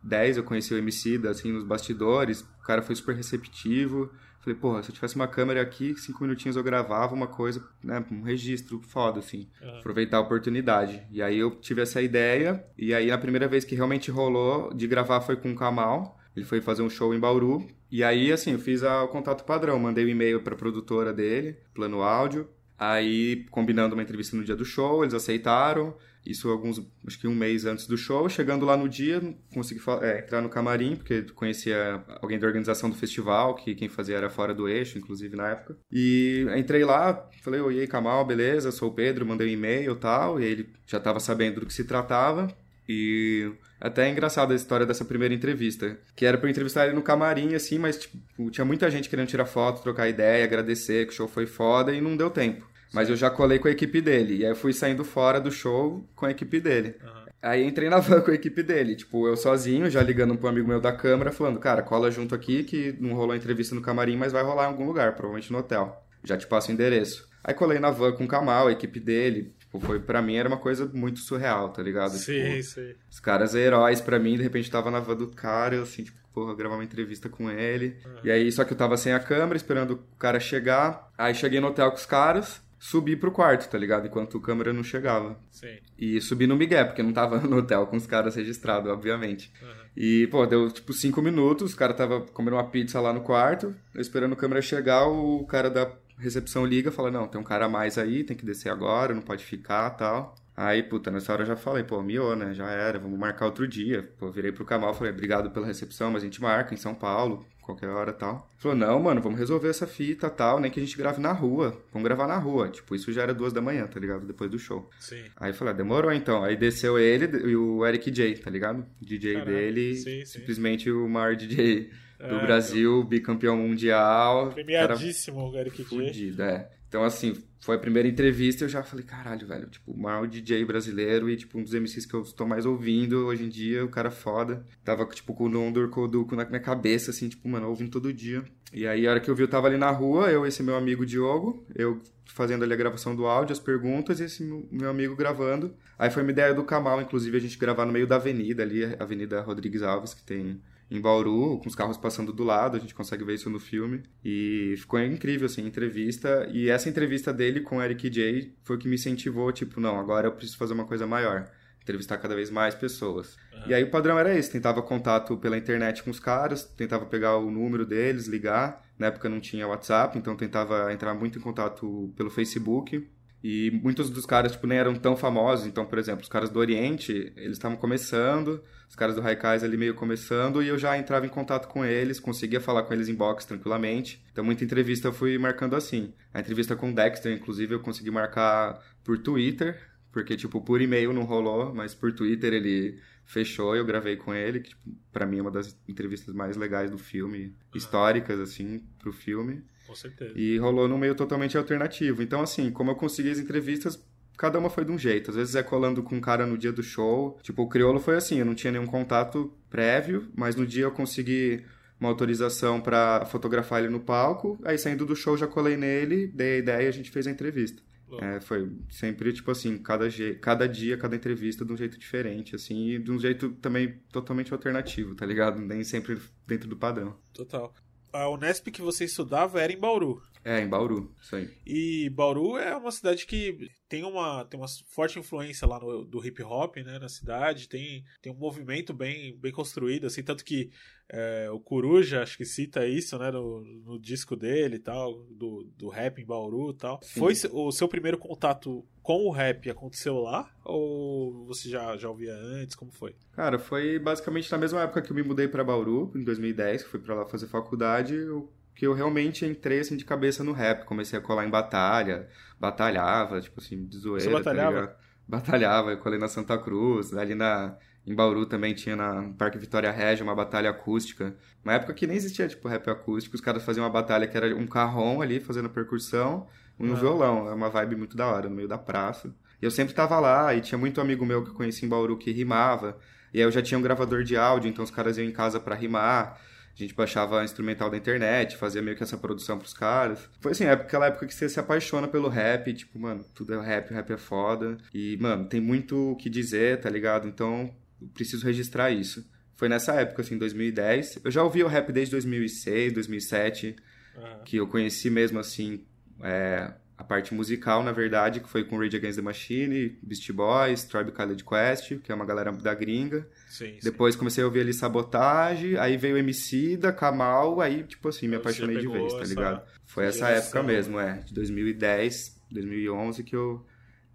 2010 0.03 0.37
eu 0.37 0.43
conheci 0.43 0.73
o 0.73 0.77
MC, 0.77 1.19
assim, 1.27 1.51
nos 1.51 1.63
bastidores, 1.63 2.41
o 2.41 2.63
cara 2.63 2.81
foi 2.81 2.95
super 2.95 3.15
receptivo. 3.15 4.11
Falei, 4.39 4.59
porra, 4.59 4.83
se 4.83 4.89
eu 4.89 4.95
tivesse 4.95 5.15
uma 5.15 5.27
câmera 5.27 5.61
aqui, 5.61 5.95
cinco 5.95 6.23
minutinhos 6.23 6.57
eu 6.57 6.63
gravava 6.63 7.15
uma 7.15 7.27
coisa, 7.27 7.65
né, 7.81 8.03
um 8.11 8.23
registro 8.23 8.81
foda, 8.81 9.19
assim. 9.19 9.47
Uhum. 9.61 9.79
Aproveitar 9.79 10.17
a 10.17 10.19
oportunidade. 10.21 11.01
E 11.09 11.21
aí 11.21 11.39
eu 11.39 11.51
tive 11.51 11.81
essa 11.81 12.01
ideia, 12.01 12.65
e 12.77 12.93
aí 12.93 13.09
a 13.09 13.17
primeira 13.17 13.47
vez 13.47 13.63
que 13.63 13.73
realmente 13.73 14.11
rolou 14.11 14.73
de 14.73 14.85
gravar 14.85 15.21
foi 15.21 15.37
com 15.37 15.51
o 15.51 15.55
Kamal. 15.55 16.19
Ele 16.35 16.45
foi 16.45 16.59
fazer 16.59 16.81
um 16.81 16.89
show 16.89 17.13
em 17.13 17.19
Bauru. 17.19 17.65
E 17.89 18.03
aí, 18.03 18.31
assim, 18.31 18.53
eu 18.53 18.59
fiz 18.59 18.83
a, 18.83 19.03
o 19.03 19.07
contato 19.07 19.45
padrão. 19.45 19.79
Mandei 19.79 20.03
um 20.03 20.09
e-mail 20.09 20.41
pra 20.41 20.55
produtora 20.55 21.13
dele, 21.13 21.57
plano 21.73 22.01
áudio. 22.01 22.49
Aí, 22.77 23.45
combinando 23.51 23.93
uma 23.93 24.01
entrevista 24.01 24.35
no 24.35 24.43
dia 24.43 24.55
do 24.55 24.65
show, 24.65 25.03
eles 25.03 25.13
aceitaram. 25.13 25.95
Isso 26.25 26.49
alguns, 26.49 26.81
acho 27.05 27.19
que 27.19 27.27
um 27.27 27.35
mês 27.35 27.65
antes 27.65 27.85
do 27.85 27.97
show. 27.97 28.29
Chegando 28.29 28.65
lá 28.65 28.77
no 28.77 28.87
dia, 28.87 29.21
consegui 29.53 29.81
é, 30.01 30.19
entrar 30.19 30.41
no 30.41 30.49
camarim, 30.49 30.95
porque 30.95 31.23
conhecia 31.33 32.03
alguém 32.21 32.39
da 32.39 32.47
organização 32.47 32.89
do 32.89 32.95
festival, 32.95 33.55
que 33.55 33.75
quem 33.75 33.89
fazia 33.89 34.17
era 34.17 34.29
fora 34.29 34.53
do 34.53 34.67
eixo, 34.69 34.97
inclusive 34.97 35.35
na 35.35 35.49
época. 35.49 35.77
E 35.91 36.45
entrei 36.55 36.85
lá, 36.85 37.29
falei, 37.41 37.59
oi, 37.59 37.87
Kamal, 37.87 38.25
beleza, 38.25 38.71
sou 38.71 38.89
o 38.89 38.93
Pedro, 38.93 39.25
mandei 39.25 39.47
um 39.47 39.51
e-mail 39.51 39.93
e 39.93 39.95
tal. 39.95 40.39
E 40.39 40.45
ele 40.45 40.69
já 40.85 40.97
estava 40.97 41.19
sabendo 41.19 41.59
do 41.59 41.65
que 41.65 41.73
se 41.73 41.83
tratava. 41.83 42.47
E 42.87 43.51
até 43.79 44.07
é 44.07 44.11
engraçado 44.11 44.53
a 44.53 44.55
história 44.55 44.85
dessa 44.85 45.05
primeira 45.05 45.33
entrevista. 45.33 45.97
Que 46.15 46.25
era 46.25 46.39
eu 46.41 46.49
entrevistar 46.49 46.85
ele 46.85 46.95
no 46.95 47.01
camarim, 47.01 47.53
assim, 47.53 47.77
mas 47.77 47.97
tipo, 47.97 48.49
tinha 48.49 48.65
muita 48.65 48.89
gente 48.89 49.09
querendo 49.09 49.27
tirar 49.27 49.45
foto, 49.45 49.81
trocar 49.81 50.07
ideia, 50.07 50.43
agradecer, 50.43 51.05
que 51.05 51.13
o 51.13 51.15
show 51.15 51.27
foi 51.27 51.45
foda 51.45 51.93
e 51.93 52.01
não 52.01 52.15
deu 52.15 52.29
tempo. 52.29 52.72
Mas 52.93 53.09
eu 53.09 53.15
já 53.15 53.29
colei 53.29 53.57
com 53.57 53.67
a 53.67 53.71
equipe 53.71 53.99
dele. 53.99 54.37
E 54.37 54.45
aí 54.45 54.51
eu 54.51 54.55
fui 54.55 54.71
saindo 54.71 55.03
fora 55.03 55.41
do 55.41 55.51
show 55.51 56.07
com 56.15 56.27
a 56.27 56.31
equipe 56.31 56.59
dele. 56.59 56.95
Uhum. 57.03 57.23
Aí 57.41 57.65
entrei 57.65 57.89
na 57.89 57.97
van 57.99 58.21
com 58.21 58.31
a 58.31 58.35
equipe 58.35 58.61
dele. 58.61 58.95
Tipo, 58.95 59.27
eu 59.27 59.35
sozinho, 59.35 59.89
já 59.89 60.01
ligando 60.01 60.39
um 60.39 60.47
amigo 60.47 60.67
meu 60.67 60.79
da 60.79 60.93
câmera, 60.93 61.31
falando, 61.31 61.59
cara, 61.59 61.81
cola 61.81 62.11
junto 62.11 62.35
aqui 62.35 62.63
que 62.63 62.95
não 62.99 63.13
rolou 63.13 63.35
entrevista 63.35 63.73
no 63.73 63.81
camarim, 63.81 64.15
mas 64.15 64.31
vai 64.31 64.43
rolar 64.43 64.65
em 64.65 64.67
algum 64.67 64.85
lugar, 64.85 65.13
provavelmente 65.13 65.51
no 65.51 65.57
hotel. 65.57 66.01
Já 66.23 66.37
te 66.37 66.47
passo 66.47 66.69
o 66.69 66.73
endereço. 66.73 67.27
Aí 67.43 67.53
colei 67.53 67.79
na 67.79 67.91
van 67.91 68.13
com 68.13 68.23
o 68.23 68.27
Kamal, 68.27 68.67
a 68.67 68.71
equipe 68.71 68.99
dele. 68.99 69.53
Tipo, 69.59 69.77
foi, 69.81 69.99
pra 69.99 70.21
mim 70.21 70.35
era 70.35 70.47
uma 70.47 70.57
coisa 70.57 70.89
muito 70.93 71.19
surreal, 71.19 71.69
tá 71.69 71.83
ligado? 71.83 72.11
Sim, 72.11 72.41
tipo, 72.41 72.63
sim. 72.63 72.93
Os 73.11 73.19
caras 73.19 73.53
heróis 73.53 73.99
pra 73.99 74.17
mim, 74.17 74.37
de 74.37 74.43
repente 74.43 74.71
tava 74.71 74.89
na 74.89 75.01
van 75.01 75.17
do 75.17 75.27
cara, 75.27 75.75
eu 75.75 75.83
assim, 75.83 76.03
tipo, 76.03 76.17
porra, 76.33 76.55
gravar 76.55 76.75
uma 76.75 76.83
entrevista 76.85 77.27
com 77.27 77.51
ele. 77.51 77.97
Uhum. 78.05 78.11
E 78.23 78.31
aí, 78.31 78.49
só 78.49 78.63
que 78.63 78.71
eu 78.71 78.77
tava 78.77 78.95
sem 78.95 79.11
a 79.11 79.19
câmera, 79.19 79.57
esperando 79.57 79.95
o 79.95 80.17
cara 80.17 80.39
chegar. 80.39 81.11
Aí 81.17 81.35
cheguei 81.35 81.59
no 81.59 81.67
hotel 81.67 81.91
com 81.91 81.97
os 81.97 82.05
caras 82.05 82.61
subir 82.83 83.15
pro 83.15 83.31
quarto, 83.31 83.69
tá 83.69 83.77
ligado? 83.77 84.07
Enquanto 84.07 84.35
o 84.35 84.41
câmera 84.41 84.73
não 84.73 84.83
chegava. 84.83 85.39
Sim. 85.49 85.77
E 85.97 86.19
subi 86.19 86.45
no 86.45 86.57
Miguel, 86.57 86.87
porque 86.87 87.01
não 87.01 87.13
tava 87.13 87.39
no 87.47 87.59
hotel 87.59 87.87
com 87.87 87.95
os 87.95 88.05
caras 88.05 88.35
registrados, 88.35 88.91
obviamente. 88.91 89.53
Uhum. 89.61 89.69
E, 89.95 90.27
pô, 90.27 90.45
deu 90.45 90.69
tipo 90.69 90.91
cinco 90.91 91.21
minutos, 91.21 91.73
o 91.73 91.77
cara 91.77 91.93
tava 91.93 92.19
comendo 92.19 92.57
uma 92.57 92.69
pizza 92.69 92.99
lá 92.99 93.13
no 93.13 93.21
quarto, 93.21 93.73
esperando 93.95 94.33
o 94.33 94.35
câmera 94.35 94.61
chegar, 94.61 95.07
o 95.07 95.45
cara 95.45 95.69
da 95.69 95.93
recepção 96.17 96.65
liga, 96.65 96.91
fala, 96.91 97.09
não, 97.09 97.25
tem 97.25 97.39
um 97.39 97.43
cara 97.43 97.67
a 97.67 97.69
mais 97.69 97.97
aí, 97.97 98.21
tem 98.21 98.35
que 98.35 98.45
descer 98.45 98.69
agora, 98.69 99.13
não 99.13 99.21
pode 99.21 99.45
ficar 99.45 99.89
tal. 99.91 100.35
Aí, 100.55 100.83
puta, 100.83 101.09
nessa 101.09 101.33
hora 101.33 101.41
eu 101.43 101.47
já 101.47 101.55
falei, 101.55 101.83
pô, 101.83 102.01
miou, 102.03 102.35
né? 102.35 102.53
Já 102.53 102.69
era, 102.69 102.99
vamos 102.99 103.17
marcar 103.17 103.45
outro 103.45 103.67
dia. 103.67 104.07
Pô, 104.19 104.29
virei 104.31 104.51
pro 104.51 104.63
Kamal, 104.65 104.93
falei, 104.93 105.11
obrigado 105.11 105.49
pela 105.51 105.65
recepção, 105.65 106.11
mas 106.11 106.21
a 106.21 106.25
gente 106.25 106.39
marca 106.41 106.73
em 106.73 106.77
São 106.77 106.93
Paulo, 106.93 107.43
qualquer 107.61 107.87
hora 107.89 108.11
e 108.11 108.13
tal. 108.13 108.47
Falou, 108.59 108.77
não, 108.77 108.99
mano, 108.99 109.19
vamos 109.19 109.39
resolver 109.39 109.67
essa 109.69 109.87
fita 109.87 110.29
tal, 110.29 110.59
nem 110.59 110.69
que 110.69 110.79
a 110.79 110.83
gente 110.83 110.95
grave 110.95 111.19
na 111.19 111.31
rua. 111.31 111.81
Vamos 111.91 112.07
gravar 112.07 112.27
na 112.27 112.37
rua. 112.37 112.69
Tipo, 112.69 112.93
isso 112.93 113.11
já 113.11 113.23
era 113.23 113.33
duas 113.33 113.51
da 113.51 113.61
manhã, 113.61 113.87
tá 113.87 113.99
ligado? 113.99 114.27
Depois 114.27 114.49
do 114.51 114.59
show. 114.59 114.87
Sim. 114.99 115.23
Aí 115.37 115.49
eu 115.49 115.55
falei, 115.55 115.73
ah, 115.73 115.77
demorou 115.77 116.13
então. 116.13 116.43
Aí 116.43 116.55
desceu 116.55 116.99
ele 116.99 117.25
e 117.49 117.55
o 117.55 117.83
Eric 117.85 118.11
J, 118.11 118.35
tá 118.37 118.51
ligado? 118.51 118.85
DJ 119.01 119.33
Caralho, 119.33 119.51
dele, 119.51 119.95
sim, 119.95 120.23
sim. 120.23 120.39
simplesmente 120.39 120.91
o 120.91 121.09
maior 121.09 121.35
DJ 121.35 121.89
do 122.19 122.35
É, 122.35 122.45
Brasil, 122.45 123.03
bicampeão 123.03 123.57
mundial. 123.57 124.45
cara 124.45 124.53
Premiadíssimo 124.53 125.49
o 125.49 125.57
Eric 125.57 125.77
J. 125.77 125.83
fudido, 125.89 126.43
é. 126.43 126.69
Então, 126.87 127.03
assim, 127.03 127.33
foi 127.63 127.75
a 127.75 127.79
primeira 127.79 128.07
entrevista 128.09 128.65
eu 128.65 128.69
já 128.69 128.83
falei, 128.83 129.05
caralho, 129.05 129.47
velho, 129.47 129.67
tipo, 129.67 129.91
o 129.91 129.97
maior 129.97 130.27
DJ 130.27 130.65
brasileiro 130.65 131.29
e, 131.29 131.37
tipo, 131.37 131.57
um 131.57 131.63
dos 131.63 131.73
MCs 131.73 132.05
que 132.05 132.13
eu 132.13 132.21
estou 132.21 132.45
mais 132.45 132.65
ouvindo 132.65 133.25
hoje 133.25 133.45
em 133.45 133.49
dia, 133.49 133.85
o 133.85 133.87
cara 133.89 134.11
foda. 134.11 134.65
Tava, 134.83 135.05
tipo, 135.05 135.33
com 135.33 135.45
o 135.45 135.49
Nondor 135.49 135.87
Koduko 135.89 136.35
na 136.35 136.43
minha 136.45 136.59
cabeça, 136.59 137.11
assim, 137.11 137.29
tipo, 137.29 137.47
mano, 137.47 137.69
ouvindo 137.69 137.89
todo 137.91 138.11
dia. 138.11 138.43
E 138.73 138.85
aí, 138.85 139.07
a 139.07 139.11
hora 139.11 139.19
que 139.19 139.29
eu 139.29 139.35
vi, 139.35 139.43
eu 139.43 139.47
tava 139.47 139.67
ali 139.67 139.77
na 139.77 139.89
rua, 139.91 140.29
eu 140.29 140.45
e 140.45 140.49
esse 140.49 140.61
meu 140.61 140.75
amigo 140.75 141.05
Diogo, 141.05 141.65
eu 141.73 142.01
fazendo 142.25 142.63
ali 142.63 142.73
a 142.73 142.75
gravação 142.77 143.15
do 143.15 143.25
áudio, 143.25 143.53
as 143.53 143.59
perguntas, 143.59 144.19
e 144.19 144.23
esse 144.25 144.43
meu- 144.43 144.67
meu 144.71 144.89
amigo 144.89 145.15
gravando. 145.15 145.73
Aí 145.97 146.09
foi 146.09 146.23
uma 146.23 146.31
ideia 146.31 146.53
do 146.53 146.63
Kamal, 146.63 147.01
inclusive, 147.01 147.37
a 147.37 147.39
gente 147.39 147.57
gravar 147.57 147.85
no 147.85 147.93
meio 147.93 148.07
da 148.07 148.15
avenida 148.15 148.63
ali, 148.63 148.83
a 148.83 148.97
Avenida 149.03 149.39
Rodrigues 149.41 149.83
Alves, 149.83 150.13
que 150.13 150.23
tem 150.23 150.59
em 150.89 151.01
Bauru, 151.01 151.59
com 151.59 151.67
os 151.67 151.75
carros 151.75 151.97
passando 151.97 152.31
do 152.31 152.43
lado, 152.43 152.77
a 152.77 152.79
gente 152.79 152.93
consegue 152.93 153.23
ver 153.23 153.35
isso 153.35 153.49
no 153.49 153.59
filme. 153.59 154.03
E 154.23 154.75
ficou 154.77 154.99
incrível, 154.99 155.45
assim, 155.45 155.63
a 155.63 155.67
entrevista. 155.67 156.47
E 156.51 156.69
essa 156.69 156.89
entrevista 156.89 157.33
dele 157.33 157.61
com 157.61 157.77
o 157.77 157.81
Eric 157.81 158.09
J 158.09 158.53
foi 158.63 158.75
o 158.75 158.79
que 158.79 158.87
me 158.87 158.95
incentivou, 158.95 159.51
tipo, 159.51 159.79
não, 159.79 159.99
agora 159.99 160.27
eu 160.27 160.31
preciso 160.31 160.57
fazer 160.57 160.73
uma 160.73 160.85
coisa 160.85 161.07
maior. 161.07 161.49
Entrevistar 161.81 162.17
cada 162.17 162.35
vez 162.35 162.49
mais 162.49 162.73
pessoas. 162.73 163.35
E 163.67 163.73
aí 163.73 163.83
o 163.83 163.89
padrão 163.89 164.17
era 164.17 164.37
esse, 164.37 164.51
tentava 164.51 164.81
contato 164.81 165.37
pela 165.37 165.57
internet 165.57 166.03
com 166.03 166.11
os 166.11 166.19
caras, 166.19 166.63
tentava 166.63 167.05
pegar 167.05 167.37
o 167.37 167.49
número 167.49 167.85
deles, 167.85 168.27
ligar. 168.27 168.83
Na 168.97 169.07
época 169.07 169.27
não 169.27 169.39
tinha 169.39 169.67
WhatsApp, 169.67 170.17
então 170.17 170.35
tentava 170.35 170.93
entrar 170.93 171.13
muito 171.13 171.39
em 171.39 171.41
contato 171.41 172.13
pelo 172.15 172.29
Facebook. 172.29 173.09
E 173.43 173.69
muitos 173.83 174.09
dos 174.09 174.25
caras, 174.25 174.53
tipo, 174.53 174.65
nem 174.65 174.77
eram 174.77 174.95
tão 174.95 175.17
famosos. 175.17 175.67
Então, 175.67 175.85
por 175.85 175.99
exemplo, 175.99 176.21
os 176.21 176.29
caras 176.29 176.49
do 176.49 176.59
Oriente, 176.59 177.33
eles 177.35 177.57
estavam 177.57 177.75
começando, 177.75 178.63
os 178.87 178.95
caras 178.95 179.15
do 179.15 179.21
Raikais 179.21 179.63
ali 179.63 179.75
meio 179.75 179.93
começando, 179.95 180.63
e 180.63 180.69
eu 180.69 180.77
já 180.77 180.97
entrava 180.97 181.25
em 181.25 181.29
contato 181.29 181.67
com 181.67 181.83
eles, 181.83 182.21
conseguia 182.21 182.61
falar 182.61 182.83
com 182.83 182.93
eles 182.93 183.09
em 183.09 183.13
box 183.13 183.45
tranquilamente. 183.45 184.23
Então, 184.31 184.45
muita 184.45 184.63
entrevista 184.63 185.09
eu 185.09 185.13
fui 185.13 185.37
marcando 185.37 185.75
assim. 185.75 186.13
A 186.33 186.39
entrevista 186.39 186.73
com 186.73 186.89
o 186.89 186.95
Dexter, 186.95 187.33
inclusive, 187.33 187.75
eu 187.75 187.81
consegui 187.81 188.11
marcar 188.11 188.81
por 189.03 189.17
Twitter, 189.17 189.77
porque, 190.09 190.37
tipo, 190.37 190.61
por 190.61 190.81
e-mail 190.81 191.11
não 191.11 191.23
rolou, 191.23 191.73
mas 191.75 191.93
por 191.93 192.13
Twitter 192.13 192.53
ele 192.53 192.97
fechou 193.33 193.75
e 193.75 193.79
eu 193.79 193.85
gravei 193.85 194.15
com 194.15 194.33
ele, 194.33 194.59
que, 194.59 194.69
tipo, 194.69 194.81
pra 195.11 195.25
mim 195.25 195.39
é 195.39 195.41
uma 195.41 195.51
das 195.51 195.75
entrevistas 195.87 196.33
mais 196.35 196.55
legais 196.55 196.91
do 196.91 196.99
filme, 196.99 197.55
históricas, 197.73 198.39
assim, 198.39 198.83
pro 198.99 199.11
filme. 199.11 199.63
Com 199.87 199.95
certeza. 199.95 200.33
E 200.35 200.57
rolou 200.59 200.87
num 200.87 200.97
meio 200.97 201.15
totalmente 201.15 201.57
alternativo. 201.57 202.21
Então, 202.21 202.41
assim, 202.41 202.71
como 202.71 202.91
eu 202.91 202.95
consegui 202.95 203.31
as 203.31 203.39
entrevistas, 203.39 204.01
cada 204.37 204.59
uma 204.59 204.69
foi 204.69 204.85
de 204.85 204.91
um 204.91 204.97
jeito. 204.97 205.31
Às 205.31 205.35
vezes 205.35 205.55
é 205.55 205.63
colando 205.63 206.03
com 206.03 206.15
um 206.15 206.21
cara 206.21 206.45
no 206.45 206.57
dia 206.57 206.71
do 206.71 206.83
show. 206.83 207.39
Tipo, 207.41 207.63
o 207.63 207.67
Criolo 207.67 207.99
foi 207.99 208.15
assim, 208.15 208.37
eu 208.37 208.45
não 208.45 208.55
tinha 208.55 208.71
nenhum 208.71 208.85
contato 208.85 209.51
prévio, 209.69 210.27
mas 210.35 210.55
no 210.55 210.65
dia 210.65 210.83
eu 210.83 210.91
consegui 210.91 211.65
uma 211.99 212.09
autorização 212.09 212.79
pra 212.79 213.25
fotografar 213.25 213.81
ele 213.81 213.91
no 213.91 213.99
palco. 213.99 214.59
Aí 214.63 214.77
saindo 214.77 215.05
do 215.05 215.15
show 215.15 215.35
já 215.35 215.47
colei 215.47 215.75
nele, 215.75 216.27
dei 216.27 216.55
a 216.55 216.57
ideia 216.59 216.85
e 216.85 216.87
a 216.87 216.91
gente 216.91 217.09
fez 217.09 217.25
a 217.25 217.31
entrevista. 217.31 217.81
É, 218.19 218.39
foi 218.39 218.71
sempre, 218.89 219.33
tipo 219.33 219.49
assim, 219.49 219.77
cada, 219.77 220.07
cada 220.39 220.67
dia, 220.67 220.97
cada 220.97 221.15
entrevista 221.15 221.65
de 221.65 221.73
um 221.73 221.77
jeito 221.77 221.97
diferente, 221.97 222.55
assim, 222.55 222.91
e 222.91 222.99
de 222.99 223.11
um 223.11 223.19
jeito 223.19 223.51
também 223.53 223.99
totalmente 224.11 224.53
alternativo, 224.53 225.15
tá 225.15 225.25
ligado? 225.25 225.59
Nem 225.59 225.83
sempre 225.83 226.19
dentro 226.45 226.69
do 226.69 226.77
padrão. 226.77 227.17
Total. 227.33 227.73
A 228.13 228.29
Unesp 228.29 228.67
que 228.71 228.81
você 228.81 229.05
estudava 229.05 229.61
era 229.61 229.73
em 229.73 229.79
Bauru. 229.79 230.21
É, 230.45 230.59
em 230.59 230.67
Bauru, 230.67 231.13
isso 231.21 231.35
aí. 231.37 231.49
E 231.65 232.09
Bauru 232.09 232.57
é 232.57 232.75
uma 232.75 232.91
cidade 232.91 233.25
que 233.25 233.69
tem 233.87 234.03
uma, 234.03 234.43
tem 234.43 234.59
uma 234.59 234.67
forte 234.89 235.17
influência 235.17 235.65
lá 235.65 235.79
no, 235.79 236.03
do 236.03 236.25
hip 236.25 236.43
hop, 236.43 236.75
né, 236.77 236.99
na 236.99 237.07
cidade, 237.07 237.69
tem, 237.69 238.03
tem 238.21 238.31
um 238.31 238.35
movimento 238.35 238.93
bem, 238.93 239.37
bem 239.37 239.53
construído, 239.53 240.05
assim, 240.05 240.21
tanto 240.21 240.43
que 240.43 240.69
é, 241.09 241.49
o 241.49 241.59
Coruja, 241.59 242.21
acho 242.21 242.37
que 242.37 242.45
cita 242.45 242.85
isso, 242.85 243.17
né, 243.17 243.31
no, 243.31 243.61
no 243.61 243.97
disco 243.97 244.35
dele 244.35 244.75
e 244.75 244.79
tal, 244.79 245.23
do, 245.27 245.63
do 245.77 245.87
rap 245.87 246.21
em 246.21 246.25
Bauru 246.25 246.71
e 246.71 246.77
tal. 246.77 246.99
Sim. 247.01 247.19
Foi 247.21 247.33
o 247.51 247.71
seu 247.71 247.87
primeiro 247.87 248.17
contato 248.17 248.85
com 249.03 249.25
o 249.27 249.31
rap 249.31 249.69
aconteceu 249.69 250.15
lá? 250.19 250.49
Ou 250.65 251.45
você 251.45 251.69
já, 251.69 251.95
já 251.97 252.09
ouvia 252.09 252.33
antes? 252.33 252.75
Como 252.75 252.91
foi? 252.91 253.15
Cara, 253.33 253.59
foi 253.59 253.99
basicamente 253.99 254.51
na 254.51 254.57
mesma 254.57 254.81
época 254.81 255.01
que 255.01 255.11
eu 255.11 255.15
me 255.15 255.21
mudei 255.23 255.47
pra 255.47 255.63
Bauru, 255.63 256.11
em 256.15 256.23
2010, 256.23 256.83
que 256.83 256.89
fui 256.89 256.99
pra 256.99 257.13
lá 257.13 257.25
fazer 257.25 257.47
faculdade, 257.47 258.15
eu- 258.15 258.51
que 258.75 258.87
eu 258.87 258.93
realmente 258.93 259.45
entrei 259.45 259.79
assim 259.81 259.95
de 259.95 260.03
cabeça 260.05 260.43
no 260.43 260.51
rap, 260.51 260.85
comecei 260.85 261.19
a 261.19 261.21
colar 261.21 261.45
em 261.45 261.49
batalha, 261.49 262.27
batalhava, 262.59 263.39
tipo 263.41 263.59
assim, 263.59 263.85
de 263.85 263.97
zoeira, 263.99 264.23
Você 264.23 264.31
batalhava? 264.31 264.87
tá? 264.87 264.97
Batalhava, 265.27 265.91
eu 265.91 265.97
colei 265.99 266.17
na 266.19 266.27
Santa 266.27 266.57
Cruz, 266.57 267.13
ali 267.13 267.35
na 267.35 267.77
em 268.05 268.13
Bauru 268.13 268.45
também 268.45 268.73
tinha 268.73 268.97
na 268.97 269.21
no 269.21 269.33
Parque 269.33 269.57
Vitória 269.57 269.89
Régia 269.89 270.25
uma 270.25 270.35
batalha 270.35 270.69
acústica. 270.69 271.33
Uma 271.63 271.73
época 271.75 271.93
que 271.93 272.05
nem 272.05 272.17
existia 272.17 272.45
tipo 272.49 272.67
rap 272.67 272.89
acústico, 272.89 273.35
os 273.35 273.41
caras 273.41 273.63
faziam 273.63 273.85
uma 273.85 273.89
batalha 273.89 274.27
que 274.27 274.35
era 274.35 274.53
um 274.53 274.67
carrom 274.67 275.21
ali 275.21 275.39
fazendo 275.39 275.69
percussão, 275.69 276.45
um 276.79 276.93
Ah. 276.93 276.95
violão, 276.95 277.47
é 277.49 277.53
uma 277.53 277.69
vibe 277.69 277.95
muito 277.95 278.15
da 278.17 278.27
hora 278.27 278.49
no 278.49 278.55
meio 278.55 278.67
da 278.67 278.77
praça. 278.77 279.33
E 279.61 279.65
eu 279.65 279.71
sempre 279.71 279.93
tava 279.93 280.19
lá 280.19 280.53
e 280.53 280.61
tinha 280.61 280.77
muito 280.77 280.99
amigo 280.99 281.25
meu 281.25 281.43
que 281.43 281.49
eu 281.49 281.53
conheci 281.53 281.85
em 281.85 281.89
Bauru 281.89 282.17
que 282.17 282.31
rimava. 282.31 282.97
E 283.33 283.37
aí 283.39 283.43
eu 283.43 283.51
já 283.51 283.61
tinha 283.61 283.77
um 283.77 283.81
gravador 283.81 284.23
de 284.23 284.35
áudio, 284.35 284.69
então 284.69 284.83
os 284.83 284.91
caras 284.91 285.17
iam 285.17 285.25
em 285.27 285.31
casa 285.31 285.59
pra 285.59 285.73
rimar. 285.75 286.39
A 286.75 286.75
gente 286.75 286.93
baixava 286.95 287.43
instrumental 287.43 287.89
da 287.89 287.95
internet, 287.97 288.57
fazia 288.57 288.81
meio 288.81 288.97
que 288.97 289.03
essa 289.03 289.15
produção 289.17 289.57
pros 289.59 289.73
caras. 289.73 290.27
Foi 290.41 290.51
assim, 290.53 290.65
época- 290.65 290.87
aquela 290.87 291.05
época 291.05 291.27
que 291.27 291.33
você 291.33 291.47
se 291.47 291.59
apaixona 291.59 292.07
pelo 292.07 292.27
rap, 292.27 292.73
tipo, 292.73 292.97
mano, 292.99 293.23
tudo 293.35 293.53
é 293.53 293.63
rap, 293.63 293.91
o 293.91 293.93
rap 293.93 294.11
é 294.11 294.17
foda. 294.17 294.77
E, 294.93 295.15
mano, 295.21 295.45
tem 295.45 295.61
muito 295.61 296.11
o 296.11 296.15
que 296.15 296.29
dizer, 296.29 296.81
tá 296.81 296.89
ligado? 296.89 297.27
Então, 297.27 297.71
preciso 298.13 298.43
registrar 298.45 298.89
isso. 298.89 299.23
Foi 299.55 299.69
nessa 299.69 299.93
época, 299.93 300.23
assim, 300.23 300.35
2010. 300.37 301.19
Eu 301.23 301.29
já 301.31 301.43
ouvia 301.43 301.63
o 301.63 301.69
rap 301.69 301.91
desde 301.91 302.11
2006, 302.11 302.91
2007 302.91 303.75
Aham. 304.17 304.39
que 304.43 304.57
eu 304.57 304.67
conheci 304.67 305.09
mesmo 305.11 305.39
assim 305.39 305.85
é, 306.23 306.73
a 306.97 307.03
parte 307.03 307.33
musical, 307.33 307.83
na 307.83 307.91
verdade, 307.91 308.39
que 308.39 308.47
foi 308.47 308.63
com 308.63 308.77
Rage 308.77 308.95
Against 308.95 309.17
the 309.17 309.21
Machine, 309.21 309.97
Beastie 310.01 310.31
Boys, 310.31 310.83
Tribe 310.85 311.11
Called 311.11 311.43
Quest, 311.43 311.99
que 311.99 312.11
é 312.11 312.15
uma 312.15 312.25
galera 312.25 312.51
da 312.51 312.73
gringa. 312.73 313.27
Sim, 313.47 313.73
sim. 313.73 313.79
Depois 313.83 314.15
comecei 314.15 314.43
a 314.43 314.47
ouvir 314.47 314.61
ali 314.61 314.73
Sabotage, 314.73 315.77
aí 315.77 315.97
veio 315.97 316.17
MC 316.17 316.77
da 316.77 316.93
Kamal, 316.93 317.59
aí 317.59 317.83
tipo 317.83 318.07
assim, 318.07 318.27
me 318.27 318.37
apaixonei 318.37 318.77
de 318.77 318.87
vez, 318.87 319.13
tá 319.13 319.23
ligado? 319.23 319.61
Foi 319.85 320.05
essa 320.05 320.29
época 320.29 320.63
mesmo, 320.63 320.99
é, 320.99 321.17
de 321.19 321.33
2010, 321.33 322.41
2011 322.51 323.23
que 323.23 323.35
eu 323.35 323.65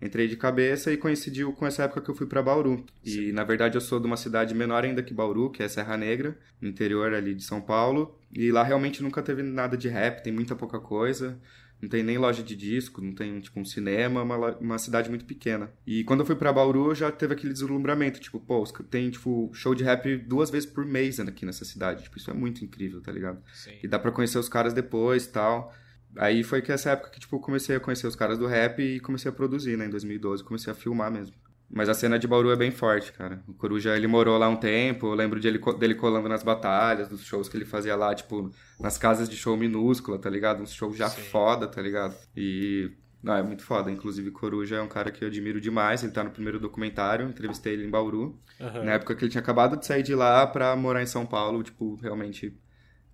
entrei 0.01 0.29
de 0.29 0.37
cabeça 0.37 0.93
e 0.93 0.97
coincidiu 0.97 1.53
com 1.53 1.67
essa 1.67 1.83
época 1.83 2.01
que 2.01 2.09
eu 2.09 2.15
fui 2.15 2.27
pra 2.27 2.43
Bauru. 2.43 2.87
E 3.05 3.33
na 3.33 3.45
verdade 3.45 3.77
eu 3.77 3.81
sou 3.81 3.99
de 3.99 4.07
uma 4.07 4.17
cidade 4.17 4.55
menor 4.55 4.85
ainda 4.85 5.03
que 5.03 5.13
Bauru, 5.13 5.51
que 5.51 5.63
é 5.63 5.69
Serra 5.69 5.97
Negra, 5.97 6.39
interior 6.63 7.13
ali 7.13 7.35
de 7.35 7.43
São 7.43 7.61
Paulo, 7.61 8.17
e 8.33 8.53
lá 8.53 8.63
realmente 8.63 9.03
nunca 9.03 9.23
teve 9.23 9.43
nada 9.43 9.77
de 9.77 9.89
rap, 9.89 10.23
tem 10.23 10.33
muita 10.33 10.55
pouca 10.55 10.79
coisa. 10.79 11.39
Não 11.81 11.89
tem 11.89 12.03
nem 12.03 12.19
loja 12.19 12.43
de 12.43 12.57
disco, 12.57 13.01
não 13.01 13.15
tem, 13.15 13.39
tipo, 13.41 13.61
um 13.61 13.65
cinema, 13.65 14.23
uma, 14.23 14.37
lo- 14.37 14.59
uma 14.61 14.79
cidade 14.79 15.09
muito 15.09 15.25
pequena. 15.25 15.71
E 15.87 16.03
quando 16.03 16.21
eu 16.21 16.27
fui 16.27 16.35
pra 16.35 16.53
Bauru, 16.53 16.93
já 16.95 17.11
teve 17.13 17.35
aquele 17.35 17.53
deslumbramento, 17.53 18.19
tipo, 18.19 18.41
pô, 18.41 18.65
tem, 18.91 19.09
tipo, 19.11 19.49
show 19.55 19.75
de 19.75 19.85
rap 19.85 20.17
duas 20.17 20.51
vezes 20.51 20.69
por 20.69 20.85
mês 20.85 21.21
aqui 21.21 21.47
nessa 21.47 21.65
cidade. 21.65 22.03
Tipo, 22.03 22.19
isso 22.19 22.31
é 22.31 22.35
muito 22.35 22.65
incrível, 22.65 23.01
tá 23.01 23.13
ligado? 23.13 23.41
Sim. 23.55 23.79
E 23.83 23.87
dá 23.87 23.99
pra 23.99 24.11
conhecer 24.11 24.39
os 24.39 24.49
caras 24.49 24.73
depois 24.75 25.27
e 25.27 25.31
tal. 25.33 25.73
Aí 26.17 26.43
foi 26.43 26.63
que 26.63 26.73
essa 26.73 26.91
época 26.91 27.11
que, 27.11 27.21
tipo, 27.21 27.37
eu 27.37 27.41
comecei 27.41 27.77
a 27.77 27.81
conhecer 27.81 28.07
os 28.09 28.17
caras 28.17 28.39
do 28.39 28.47
rap 28.47 28.81
e 28.83 28.99
comecei 28.99 29.29
a 29.31 29.33
produzir, 29.35 29.77
né? 29.77 29.87
Em 29.87 29.91
2012, 29.91 30.43
comecei 30.43 30.73
a 30.73 30.75
filmar 30.77 31.13
mesmo. 31.13 31.37
Mas 31.71 31.89
a 31.89 31.95
cena 31.95 32.19
de 32.19 32.27
Bauru 32.27 32.51
é 32.51 32.57
bem 32.57 32.71
forte, 32.71 33.13
cara. 33.13 33.43
O 33.47 33.53
Coruja, 33.53 33.95
ele 33.95 34.07
morou 34.07 34.39
lá 34.39 34.49
um 34.49 34.57
tempo, 34.57 35.09
eu 35.09 35.15
lembro 35.15 35.39
de 35.39 35.49
ele, 35.49 35.61
dele 35.79 35.95
colando 35.95 36.29
nas 36.29 36.43
batalhas, 36.43 37.09
dos 37.09 37.23
shows 37.23 37.49
que 37.49 37.57
ele 37.57 37.67
fazia 37.67 37.95
lá, 37.95 38.15
tipo, 38.15 38.51
nas 38.81 38.97
casas 38.97 39.29
de 39.29 39.37
show 39.37 39.57
minúscula, 39.57 40.19
tá 40.19 40.31
ligado? 40.31 40.63
Uns 40.63 40.73
shows 40.73 40.97
já 40.97 41.09
Sim. 41.09 41.23
foda, 41.23 41.67
tá 41.67 41.83
ligado? 41.83 42.17
E... 42.37 42.91
Não, 43.23 43.35
é 43.35 43.43
muito 43.43 43.65
foda. 43.65 43.91
Inclusive, 43.91 44.31
Coruja 44.31 44.77
é 44.77 44.81
um 44.81 44.89
cara 44.89 45.11
que 45.11 45.25
eu 45.25 45.29
admiro 45.29 45.61
demais. 45.61 46.05
Ele 46.05 46.13
tá 46.13 46.23
no 46.23 46.31
primeiro 46.31 46.61
documentário, 46.61 47.29
entrevistei 47.29 47.73
ele 47.73 47.85
em 47.85 47.91
Bauru. 47.91 48.41
Aham. 48.61 48.85
Na 48.85 48.93
época 48.93 49.15
que 49.15 49.25
ele 49.25 49.31
tinha 49.31 49.43
acabado 49.43 49.77
de 49.77 49.85
sair 49.85 50.05
de 50.05 50.15
lá 50.15 50.47
pra 50.47 50.75
morar 50.77 51.03
em 51.03 51.07
São 51.07 51.27
Paulo, 51.27 51.63
tipo, 51.65 51.97
realmente 51.97 52.57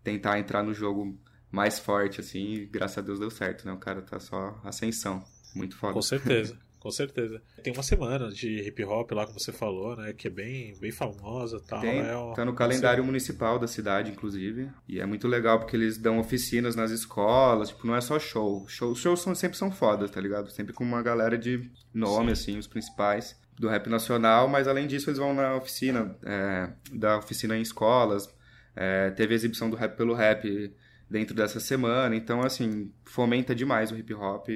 tentar 0.03 0.39
entrar 0.39 0.63
no 0.63 0.75
jogo 0.75 1.19
mais 1.51 1.79
forte, 1.79 2.21
assim, 2.21 2.53
e 2.53 2.67
graças 2.67 2.99
a 2.99 3.01
Deus 3.01 3.19
deu 3.19 3.31
certo, 3.31 3.65
né? 3.65 3.73
O 3.73 3.79
cara 3.79 4.03
tá 4.03 4.21
só 4.21 4.61
ascensão. 4.63 5.25
Muito 5.55 5.77
foda. 5.77 5.95
Com 5.95 6.03
certeza. 6.03 6.59
Com 6.85 6.91
certeza. 6.91 7.41
Tem 7.63 7.73
uma 7.73 7.83
semana 7.83 8.31
de 8.31 8.61
hip 8.61 8.85
hop 8.85 9.11
lá, 9.13 9.25
como 9.25 9.41
você 9.41 9.51
falou, 9.51 9.97
né? 9.97 10.13
Que 10.13 10.29
é 10.29 10.31
bem, 10.31 10.75
bem 10.79 10.93
famosa 10.93 11.59
tal. 11.67 11.81
Tem, 11.81 12.01
é 12.01 12.13
tá 12.37 12.45
no 12.45 12.55
calendário 12.55 13.03
municipal 13.03 13.59
da 13.59 13.67
cidade, 13.67 14.11
inclusive. 14.11 14.71
E 14.87 15.01
é 15.01 15.07
muito 15.07 15.27
legal 15.27 15.59
porque 15.59 15.75
eles 15.75 15.97
dão 15.97 16.19
oficinas 16.19 16.77
nas 16.77 16.91
escolas, 16.91 17.71
tipo, 17.71 17.87
não 17.87 17.97
é 17.97 18.03
só 18.03 18.19
show. 18.19 18.69
Shows 18.69 18.99
show 18.99 19.17
são, 19.17 19.35
sempre 19.35 19.57
são 19.57 19.71
fodas, 19.71 20.11
tá 20.11 20.21
ligado? 20.21 20.51
Sempre 20.51 20.75
com 20.75 20.85
uma 20.85 21.03
galera 21.03 21.39
de 21.39 21.71
nome, 21.95 22.37
Sim. 22.37 22.53
assim, 22.53 22.59
os 22.59 22.67
principais 22.67 23.35
do 23.59 23.67
rap 23.67 23.89
nacional, 23.89 24.47
mas 24.47 24.69
além 24.69 24.87
disso 24.87 25.09
eles 25.09 25.19
vão 25.19 25.33
na 25.33 25.57
oficina, 25.57 26.15
é, 26.23 26.69
da 26.93 27.17
oficina 27.17 27.57
em 27.57 27.63
escolas. 27.63 28.29
É, 28.77 29.09
teve 29.13 29.33
a 29.33 29.37
exibição 29.37 29.71
do 29.71 29.77
Rap 29.77 29.97
pelo 29.97 30.13
Rap 30.13 30.71
dentro 31.09 31.35
dessa 31.35 31.61
semana, 31.61 32.15
então, 32.15 32.43
assim, 32.43 32.93
fomenta 33.07 33.55
demais 33.55 33.91
o 33.91 33.97
hip 33.97 34.13
hop 34.13 34.51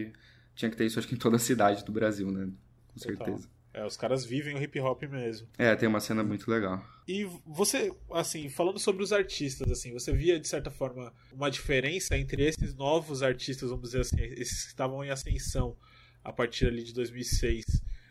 tinha 0.58 0.68
que 0.68 0.76
ter 0.76 0.86
isso, 0.86 0.98
acho 0.98 1.06
que 1.06 1.14
em 1.14 1.18
toda 1.18 1.36
a 1.36 1.38
cidade 1.38 1.84
do 1.84 1.92
Brasil, 1.92 2.32
né? 2.32 2.50
Com 2.88 2.98
certeza. 2.98 3.48
É, 3.72 3.86
os 3.86 3.96
caras 3.96 4.24
vivem 4.24 4.56
o 4.56 4.60
hip 4.60 4.80
hop 4.80 5.04
mesmo. 5.04 5.46
É, 5.56 5.76
tem 5.76 5.88
uma 5.88 6.00
cena 6.00 6.24
muito 6.24 6.50
legal. 6.50 6.84
E 7.06 7.24
você, 7.46 7.94
assim, 8.10 8.48
falando 8.48 8.80
sobre 8.80 9.04
os 9.04 9.12
artistas, 9.12 9.70
assim, 9.70 9.92
você 9.92 10.12
via 10.12 10.40
de 10.40 10.48
certa 10.48 10.68
forma 10.68 11.14
uma 11.32 11.48
diferença 11.48 12.18
entre 12.18 12.42
esses 12.44 12.74
novos 12.74 13.22
artistas, 13.22 13.70
vamos 13.70 13.90
dizer 13.90 14.00
assim, 14.00 14.16
esses 14.20 14.64
que 14.64 14.70
estavam 14.70 15.04
em 15.04 15.10
ascensão 15.10 15.76
a 16.24 16.32
partir 16.32 16.66
ali 16.66 16.82
de 16.82 16.92
2006, 16.92 17.64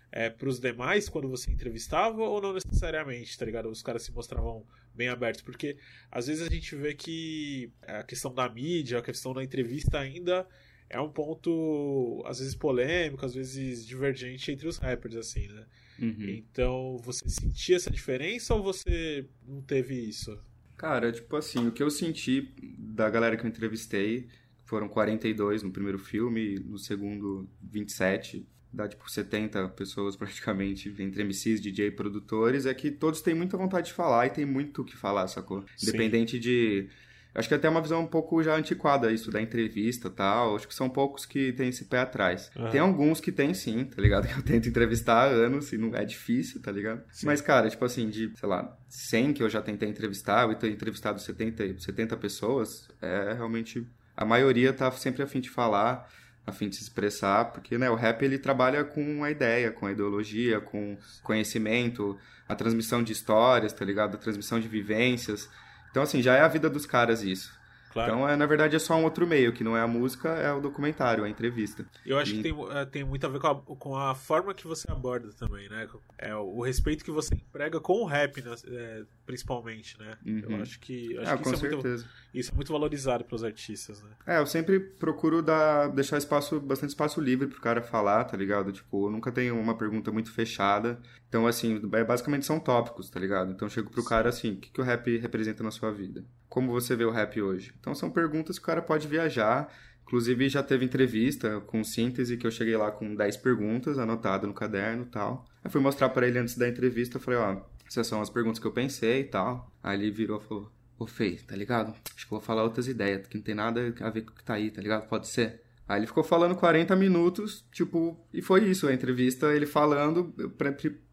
é, 0.10 0.30
para 0.30 0.48
os 0.48 0.58
demais 0.58 1.10
quando 1.10 1.28
você 1.28 1.52
entrevistava 1.52 2.24
ou 2.24 2.42
não 2.42 2.54
necessariamente, 2.54 3.38
tá 3.38 3.44
ligado? 3.44 3.70
Os 3.70 3.82
caras 3.82 4.04
se 4.04 4.14
mostravam 4.14 4.66
bem 4.96 5.10
abertos, 5.10 5.42
porque 5.42 5.76
às 6.10 6.28
vezes 6.28 6.48
a 6.48 6.50
gente 6.50 6.74
vê 6.78 6.94
que 6.94 7.70
a 7.86 8.04
questão 8.04 8.34
da 8.34 8.48
mídia, 8.48 9.00
a 9.00 9.02
questão 9.02 9.34
da 9.34 9.44
entrevista 9.44 10.00
ainda 10.00 10.48
é 10.90 11.00
um 11.00 11.10
ponto, 11.10 12.24
às 12.26 12.40
vezes, 12.40 12.56
polêmico, 12.56 13.26
às 13.26 13.34
vezes 13.34 13.86
divergente 13.86 14.52
entre 14.52 14.68
os 14.68 14.78
rappers, 14.78 15.16
assim, 15.16 15.48
né? 15.48 15.66
Uhum. 16.00 16.30
Então, 16.30 16.98
você 17.04 17.28
sentia 17.30 17.76
essa 17.76 17.90
diferença 17.90 18.54
ou 18.54 18.64
você 18.64 19.26
não 19.46 19.62
teve 19.62 19.96
isso? 19.96 20.38
Cara, 20.78 21.12
tipo 21.12 21.36
assim, 21.36 21.68
o 21.68 21.72
que 21.72 21.82
eu 21.82 21.90
senti 21.90 22.54
da 22.78 23.10
galera 23.10 23.36
que 23.36 23.44
eu 23.44 23.50
entrevistei, 23.50 24.28
foram 24.64 24.88
42 24.88 25.64
no 25.64 25.72
primeiro 25.72 25.98
filme, 25.98 26.60
no 26.60 26.78
segundo 26.78 27.50
27, 27.64 28.46
dá 28.72 28.88
tipo 28.88 29.10
70 29.10 29.70
pessoas 29.70 30.16
praticamente, 30.18 30.94
entre 31.00 31.24
MCs, 31.24 31.60
DJ 31.60 31.88
e 31.88 31.92
produtores, 31.92 32.66
é 32.66 32.74
que 32.74 32.92
todos 32.92 33.22
têm 33.22 33.34
muita 33.34 33.58
vontade 33.58 33.88
de 33.88 33.94
falar 33.94 34.28
e 34.28 34.30
tem 34.30 34.46
muito 34.46 34.84
o 34.84 34.86
que 34.86 34.96
falar, 34.96 35.28
sacou? 35.28 35.66
Independente 35.82 36.34
Sim. 36.34 36.40
de 36.40 36.90
Acho 37.38 37.48
que 37.48 37.54
até 37.54 37.70
uma 37.70 37.80
visão 37.80 38.02
um 38.02 38.08
pouco 38.08 38.42
já 38.42 38.56
antiquada 38.56 39.12
isso 39.12 39.30
da 39.30 39.40
entrevista 39.40 40.10
tal. 40.10 40.56
Acho 40.56 40.68
que 40.68 40.74
são 40.74 40.90
poucos 40.90 41.24
que 41.24 41.54
têm 41.54 41.70
esse 41.70 41.86
pé 41.86 42.00
atrás. 42.00 42.50
Uhum. 42.56 42.70
Tem 42.72 42.80
alguns 42.82 43.22
que 43.22 43.32
tem 43.32 43.54
sim, 43.54 43.86
tá 43.86 44.02
ligado? 44.02 44.26
Que 44.28 44.40
eu 44.40 44.42
tento 44.42 44.68
entrevistar 44.68 45.22
há 45.22 45.26
anos 45.26 45.72
e 45.72 45.78
não 45.78 45.96
é 45.96 46.04
difícil, 46.04 46.60
tá 46.60 46.72
ligado? 46.72 47.04
Sim. 47.12 47.28
Mas, 47.28 47.40
cara, 47.40 47.70
tipo 47.70 47.86
assim, 47.86 48.10
de, 48.10 48.32
sei 48.36 48.50
lá, 48.50 48.76
100 48.90 49.34
que 49.34 49.44
eu 49.44 49.50
já 49.50 49.62
tentei 49.62 49.88
entrevistar, 49.88 50.50
eu 50.50 50.56
tenho 50.56 50.74
entrevistado 50.74 51.22
70, 51.22 51.80
70 51.80 52.18
pessoas, 52.18 52.90
é 53.00 53.34
realmente. 53.34 53.88
A 54.16 54.26
maioria 54.26 54.74
tá 54.74 54.90
sempre 54.92 55.22
a 55.22 55.28
fim 55.28 55.40
de 55.40 55.52
falar, 55.52 56.10
a 56.46 56.52
fim 56.52 56.70
de 56.70 56.76
se 56.76 56.82
expressar, 56.82 57.52
porque, 57.52 57.78
né, 57.78 57.88
o 57.88 57.96
rap 57.96 58.24
ele 58.24 58.40
trabalha 58.40 58.84
com 58.84 59.24
a 59.24 59.30
ideia, 59.30 59.72
com 59.72 59.86
a 59.86 59.92
ideologia, 59.92 60.60
com 60.60 60.98
conhecimento, 61.22 62.18
a 62.50 62.56
transmissão 62.56 63.04
de 63.04 63.14
histórias, 63.14 63.74
tá 63.74 63.86
ligado? 63.86 64.16
A 64.16 64.18
transmissão 64.18 64.60
de 64.60 64.68
vivências. 64.68 65.48
Então, 65.90 66.04
assim, 66.04 66.22
já 66.22 66.36
é 66.36 66.42
a 66.42 66.48
vida 66.48 66.70
dos 66.70 66.86
caras 66.86 67.22
isso. 67.24 67.57
Claro. 67.98 68.14
Então, 68.14 68.30
é, 68.30 68.36
na 68.36 68.46
verdade, 68.46 68.76
é 68.76 68.80
só 68.80 68.96
um 68.96 69.04
outro 69.04 69.26
meio, 69.26 69.52
que 69.52 69.64
não 69.64 69.76
é 69.76 69.82
a 69.82 69.88
música, 69.88 70.30
é 70.30 70.54
o 70.54 70.62
documentário, 70.62 71.24
a 71.24 71.30
entrevista. 71.30 71.84
Eu 72.06 72.20
acho 72.20 72.34
e... 72.34 72.38
que 72.38 72.44
tem, 72.44 72.56
é, 72.72 72.86
tem 72.86 73.04
muito 73.04 73.26
a 73.26 73.30
ver 73.30 73.40
com 73.40 73.48
a, 73.48 73.56
com 73.56 73.96
a 73.96 74.14
forma 74.14 74.54
que 74.54 74.68
você 74.68 74.90
aborda 74.92 75.30
também, 75.34 75.68
né? 75.68 75.88
É 76.18 76.36
o, 76.36 76.62
respeito 76.62 77.04
que 77.04 77.10
você 77.10 77.34
emprega 77.34 77.80
com 77.80 78.04
o 78.04 78.06
rap, 78.06 78.40
né? 78.42 78.54
é, 78.68 79.04
principalmente, 79.26 79.98
né? 80.00 80.16
Uhum. 80.24 80.44
Eu 80.48 80.62
acho 80.62 80.80
que, 80.80 81.18
acho 81.18 81.32
ah, 81.32 81.38
que 81.38 81.44
com 81.44 81.50
isso, 81.52 81.62
certeza. 81.62 81.88
É 81.88 81.90
muito, 81.90 82.10
isso 82.34 82.52
é 82.52 82.56
muito 82.56 82.72
valorizado 82.72 83.24
pelos 83.24 83.44
artistas, 83.44 84.02
né? 84.04 84.12
É, 84.28 84.38
eu 84.38 84.46
sempre 84.46 84.80
procuro 84.80 85.42
dar, 85.42 85.88
deixar 85.88 86.20
espaço, 86.20 86.60
bastante 86.60 86.90
espaço 86.90 87.20
livre 87.20 87.48
pro 87.48 87.60
cara 87.60 87.82
falar, 87.82 88.26
tá 88.26 88.38
ligado? 88.38 88.72
Tipo, 88.72 89.08
eu 89.08 89.12
nunca 89.12 89.32
tenho 89.32 89.60
uma 89.60 89.76
pergunta 89.76 90.12
muito 90.12 90.32
fechada. 90.32 91.00
Então, 91.28 91.48
assim, 91.48 91.82
é, 91.94 92.04
basicamente 92.04 92.46
são 92.46 92.60
tópicos, 92.60 93.10
tá 93.10 93.20
ligado? 93.20 93.52
Então, 93.52 93.68
eu 93.68 93.72
chego 93.72 93.90
pro 93.90 94.02
Sim. 94.02 94.08
cara 94.10 94.30
assim, 94.30 94.54
o 94.54 94.58
que, 94.58 94.70
que 94.70 94.82
o 94.82 94.84
rap 94.84 95.18
representa 95.18 95.64
na 95.64 95.72
sua 95.72 95.92
vida? 95.92 96.24
Como 96.58 96.72
você 96.72 96.96
vê 96.96 97.06
o 97.06 97.12
rap 97.12 97.40
hoje? 97.40 97.72
Então, 97.80 97.94
são 97.94 98.10
perguntas 98.10 98.58
que 98.58 98.64
o 98.64 98.66
cara 98.66 98.82
pode 98.82 99.08
viajar. 99.08 99.72
Inclusive, 100.02 100.50
já 100.50 100.64
teve 100.64 100.84
entrevista 100.84 101.62
com 101.62 101.84
síntese 101.84 102.36
que 102.36 102.48
eu 102.48 102.50
cheguei 102.50 102.76
lá 102.76 102.90
com 102.90 103.14
10 103.14 103.38
perguntas 103.38 104.00
anotadas 104.00 104.48
no 104.48 104.56
caderno 104.56 105.04
e 105.04 105.06
tal. 105.06 105.46
Eu 105.64 105.70
fui 105.70 105.80
mostrar 105.80 106.10
para 106.10 106.28
ele 106.28 106.40
antes 106.40 106.58
da 106.58 106.68
entrevista, 106.68 107.18
eu 107.18 107.22
falei, 107.22 107.40
ó, 107.40 107.62
essas 107.88 108.08
são 108.08 108.20
as 108.24 108.32
perguntas 108.32 108.58
que 108.58 108.66
eu 108.66 108.72
pensei 108.72 109.20
e 109.20 109.26
tal. 109.26 109.72
Aí 109.84 110.00
ele 110.00 110.10
virou 110.10 110.42
e 110.42 110.48
falou, 110.48 110.72
ô 110.98 111.06
Fê, 111.06 111.38
tá 111.48 111.56
ligado? 111.56 111.94
Acho 112.16 112.26
que 112.26 112.32
vou 112.32 112.42
falar 112.42 112.64
outras 112.64 112.88
ideias, 112.88 113.28
que 113.28 113.38
não 113.38 113.44
tem 113.44 113.54
nada 113.54 113.94
a 114.02 114.10
ver 114.10 114.24
com 114.24 114.32
o 114.32 114.36
que 114.36 114.44
tá 114.44 114.56
aí, 114.56 114.72
tá 114.72 114.82
ligado? 114.82 115.08
Pode 115.08 115.28
ser? 115.28 115.62
Aí 115.88 116.00
ele 116.00 116.08
ficou 116.08 116.24
falando 116.24 116.54
40 116.54 116.94
minutos, 116.98 117.66
tipo, 117.72 118.20
e 118.34 118.42
foi 118.42 118.66
isso, 118.66 118.88
a 118.88 118.94
entrevista, 118.94 119.54
ele 119.56 119.66
falando, 119.66 120.34
eu 120.38 120.52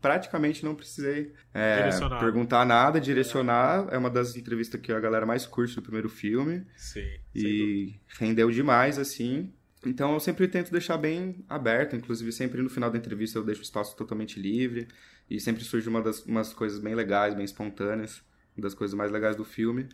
praticamente 0.00 0.64
não 0.64 0.74
precisei 0.74 1.32
é, 1.52 1.88
perguntar 2.18 2.66
nada, 2.66 3.00
direcionar. 3.00 3.86
É 3.92 3.96
uma 3.96 4.10
das 4.10 4.34
entrevistas 4.34 4.80
que 4.80 4.92
a 4.92 4.98
galera 4.98 5.24
mais 5.24 5.46
curte 5.46 5.76
do 5.76 5.82
primeiro 5.82 6.08
filme. 6.08 6.66
Sim. 6.76 7.06
E 7.32 7.94
rendeu 8.18 8.50
demais, 8.50 8.98
assim. 8.98 9.52
Então 9.86 10.12
eu 10.14 10.20
sempre 10.20 10.48
tento 10.48 10.72
deixar 10.72 10.96
bem 10.96 11.44
aberto, 11.48 11.94
inclusive 11.94 12.32
sempre 12.32 12.60
no 12.60 12.70
final 12.70 12.90
da 12.90 12.98
entrevista 12.98 13.38
eu 13.38 13.44
deixo 13.44 13.60
o 13.60 13.64
espaço 13.64 13.96
totalmente 13.96 14.40
livre. 14.40 14.88
E 15.30 15.38
sempre 15.38 15.62
surge 15.62 15.88
uma 15.88 16.02
das 16.02 16.24
umas 16.24 16.52
coisas 16.52 16.80
bem 16.80 16.94
legais, 16.96 17.34
bem 17.34 17.44
espontâneas, 17.44 18.22
uma 18.56 18.62
das 18.62 18.74
coisas 18.74 18.94
mais 18.94 19.12
legais 19.12 19.36
do 19.36 19.44
filme. 19.44 19.88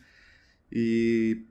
E 0.73 1.45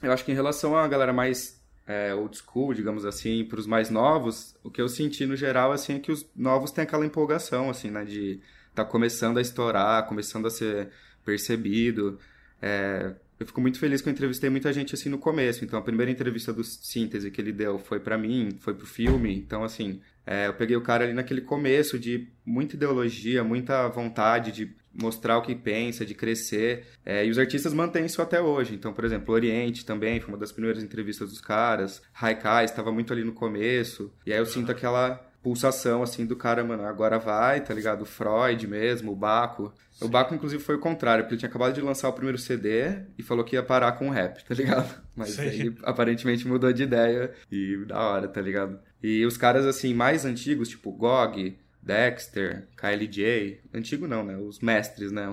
eu 0.00 0.12
acho 0.12 0.24
que 0.24 0.30
em 0.30 0.34
relação 0.34 0.76
à 0.76 0.86
galera 0.86 1.12
mais 1.12 1.57
é, 1.88 2.14
old 2.14 2.36
school, 2.36 2.74
digamos 2.74 3.06
assim, 3.06 3.46
para 3.46 3.58
os 3.58 3.66
mais 3.66 3.88
novos, 3.88 4.54
o 4.62 4.70
que 4.70 4.80
eu 4.80 4.88
senti 4.90 5.24
no 5.24 5.34
geral 5.34 5.72
assim 5.72 5.94
é 5.94 5.98
que 5.98 6.12
os 6.12 6.26
novos 6.36 6.70
têm 6.70 6.84
aquela 6.84 7.06
empolgação 7.06 7.70
assim, 7.70 7.90
né, 7.90 8.04
de 8.04 8.40
tá 8.74 8.84
começando 8.84 9.38
a 9.38 9.40
estourar, 9.40 10.06
começando 10.06 10.46
a 10.46 10.50
ser 10.50 10.90
percebido. 11.24 12.18
É, 12.60 13.14
eu 13.40 13.46
fico 13.46 13.60
muito 13.60 13.78
feliz 13.78 14.02
que 14.02 14.08
eu 14.08 14.12
entrevistei 14.12 14.50
muita 14.50 14.70
gente 14.72 14.94
assim 14.94 15.08
no 15.08 15.18
começo. 15.18 15.64
Então 15.64 15.78
a 15.78 15.82
primeira 15.82 16.12
entrevista 16.12 16.52
do 16.52 16.62
síntese 16.62 17.30
que 17.30 17.40
ele 17.40 17.52
deu 17.52 17.78
foi 17.78 17.98
para 17.98 18.18
mim, 18.18 18.56
foi 18.60 18.74
pro 18.74 18.86
filme. 18.86 19.34
Então 19.34 19.64
assim, 19.64 20.00
é, 20.26 20.46
eu 20.46 20.54
peguei 20.54 20.76
o 20.76 20.82
cara 20.82 21.04
ali 21.04 21.14
naquele 21.14 21.40
começo 21.40 21.98
de 21.98 22.28
muita 22.44 22.76
ideologia, 22.76 23.42
muita 23.42 23.88
vontade 23.88 24.52
de 24.52 24.76
mostrar 25.00 25.38
o 25.38 25.42
que 25.42 25.54
pensa, 25.54 26.04
de 26.04 26.14
crescer. 26.14 26.86
É, 27.04 27.24
e 27.24 27.30
os 27.30 27.38
artistas 27.38 27.72
mantêm 27.72 28.06
isso 28.06 28.20
até 28.20 28.40
hoje. 28.40 28.74
Então, 28.74 28.92
por 28.92 29.04
exemplo, 29.04 29.34
Oriente 29.34 29.84
também 29.84 30.20
foi 30.20 30.28
uma 30.28 30.38
das 30.38 30.52
primeiras 30.52 30.82
entrevistas 30.82 31.30
dos 31.30 31.40
caras. 31.40 32.02
Haikai 32.14 32.64
estava 32.64 32.92
muito 32.92 33.12
ali 33.12 33.24
no 33.24 33.32
começo. 33.32 34.12
E 34.26 34.32
aí 34.32 34.38
eu 34.38 34.46
sinto 34.46 34.70
aquela 34.70 35.24
pulsação, 35.42 36.02
assim, 36.02 36.26
do 36.26 36.36
cara, 36.36 36.64
mano, 36.64 36.84
agora 36.84 37.18
vai, 37.18 37.62
tá 37.62 37.72
ligado? 37.72 38.02
O 38.02 38.06
Freud 38.06 38.66
mesmo, 38.66 39.12
o 39.12 39.16
Baco. 39.16 39.72
Sim. 39.92 40.04
O 40.04 40.08
Baco, 40.08 40.34
inclusive, 40.34 40.62
foi 40.62 40.74
o 40.74 40.80
contrário, 40.80 41.24
porque 41.24 41.34
ele 41.34 41.38
tinha 41.40 41.48
acabado 41.48 41.74
de 41.74 41.80
lançar 41.80 42.08
o 42.08 42.12
primeiro 42.12 42.38
CD 42.38 43.02
e 43.16 43.22
falou 43.22 43.44
que 43.44 43.56
ia 43.56 43.62
parar 43.62 43.92
com 43.92 44.08
o 44.08 44.10
rap, 44.10 44.44
tá 44.44 44.54
ligado? 44.54 45.00
Mas 45.14 45.30
Sim. 45.30 45.42
aí, 45.42 45.74
aparentemente, 45.84 46.46
mudou 46.46 46.72
de 46.72 46.82
ideia 46.82 47.32
e 47.50 47.76
da 47.86 48.00
hora, 48.00 48.28
tá 48.28 48.40
ligado? 48.40 48.78
E 49.02 49.24
os 49.24 49.36
caras, 49.36 49.64
assim, 49.64 49.94
mais 49.94 50.24
antigos, 50.24 50.68
tipo 50.68 50.92
GOG, 50.92 51.56
Dexter, 51.88 52.68
KLJ, 52.76 53.62
antigo 53.72 54.06
não, 54.06 54.22
né? 54.22 54.36
Os 54.36 54.60
mestres, 54.60 55.10
né? 55.10 55.26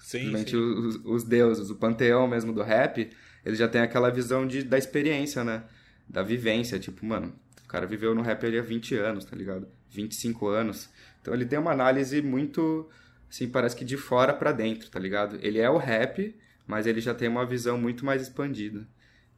Sim, 0.00 0.36
sim. 0.36 0.56
Os, 0.56 0.96
os, 1.04 1.22
deuses, 1.22 1.70
o 1.70 1.76
panteão 1.76 2.26
mesmo 2.26 2.52
do 2.52 2.64
rap, 2.64 3.08
eles 3.44 3.56
já 3.56 3.68
tem 3.68 3.80
aquela 3.80 4.10
visão 4.10 4.44
de, 4.44 4.64
da 4.64 4.76
experiência, 4.76 5.44
né? 5.44 5.62
Da 6.08 6.20
vivência, 6.24 6.80
tipo, 6.80 7.06
mano, 7.06 7.32
o 7.64 7.68
cara 7.68 7.86
viveu 7.86 8.12
no 8.12 8.22
rap 8.22 8.44
ali 8.44 8.58
há 8.58 8.62
20 8.62 8.96
anos, 8.96 9.24
tá 9.24 9.36
ligado? 9.36 9.68
25 9.88 10.48
anos. 10.48 10.90
Então 11.22 11.32
ele 11.32 11.46
tem 11.46 11.60
uma 11.60 11.70
análise 11.70 12.20
muito, 12.20 12.90
assim, 13.30 13.48
parece 13.48 13.76
que 13.76 13.84
de 13.84 13.96
fora 13.96 14.34
para 14.34 14.50
dentro, 14.50 14.90
tá 14.90 14.98
ligado? 14.98 15.38
Ele 15.40 15.60
é 15.60 15.70
o 15.70 15.76
rap, 15.76 16.36
mas 16.66 16.88
ele 16.88 17.00
já 17.00 17.14
tem 17.14 17.28
uma 17.28 17.46
visão 17.46 17.78
muito 17.78 18.04
mais 18.04 18.20
expandida. 18.20 18.84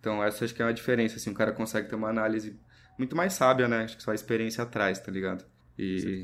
Então 0.00 0.24
essa 0.24 0.42
acho 0.42 0.54
que 0.54 0.62
é 0.62 0.64
uma 0.64 0.72
diferença, 0.72 1.16
assim, 1.16 1.32
o 1.32 1.34
cara 1.34 1.52
consegue 1.52 1.90
ter 1.90 1.96
uma 1.96 2.08
análise 2.08 2.58
muito 2.96 3.14
mais 3.14 3.34
sábia, 3.34 3.68
né? 3.68 3.84
Acho 3.84 3.98
que 3.98 4.02
só 4.02 4.12
a 4.12 4.14
experiência 4.14 4.64
atrás, 4.64 4.98
tá 4.98 5.12
ligado? 5.12 5.44
E 5.78 6.22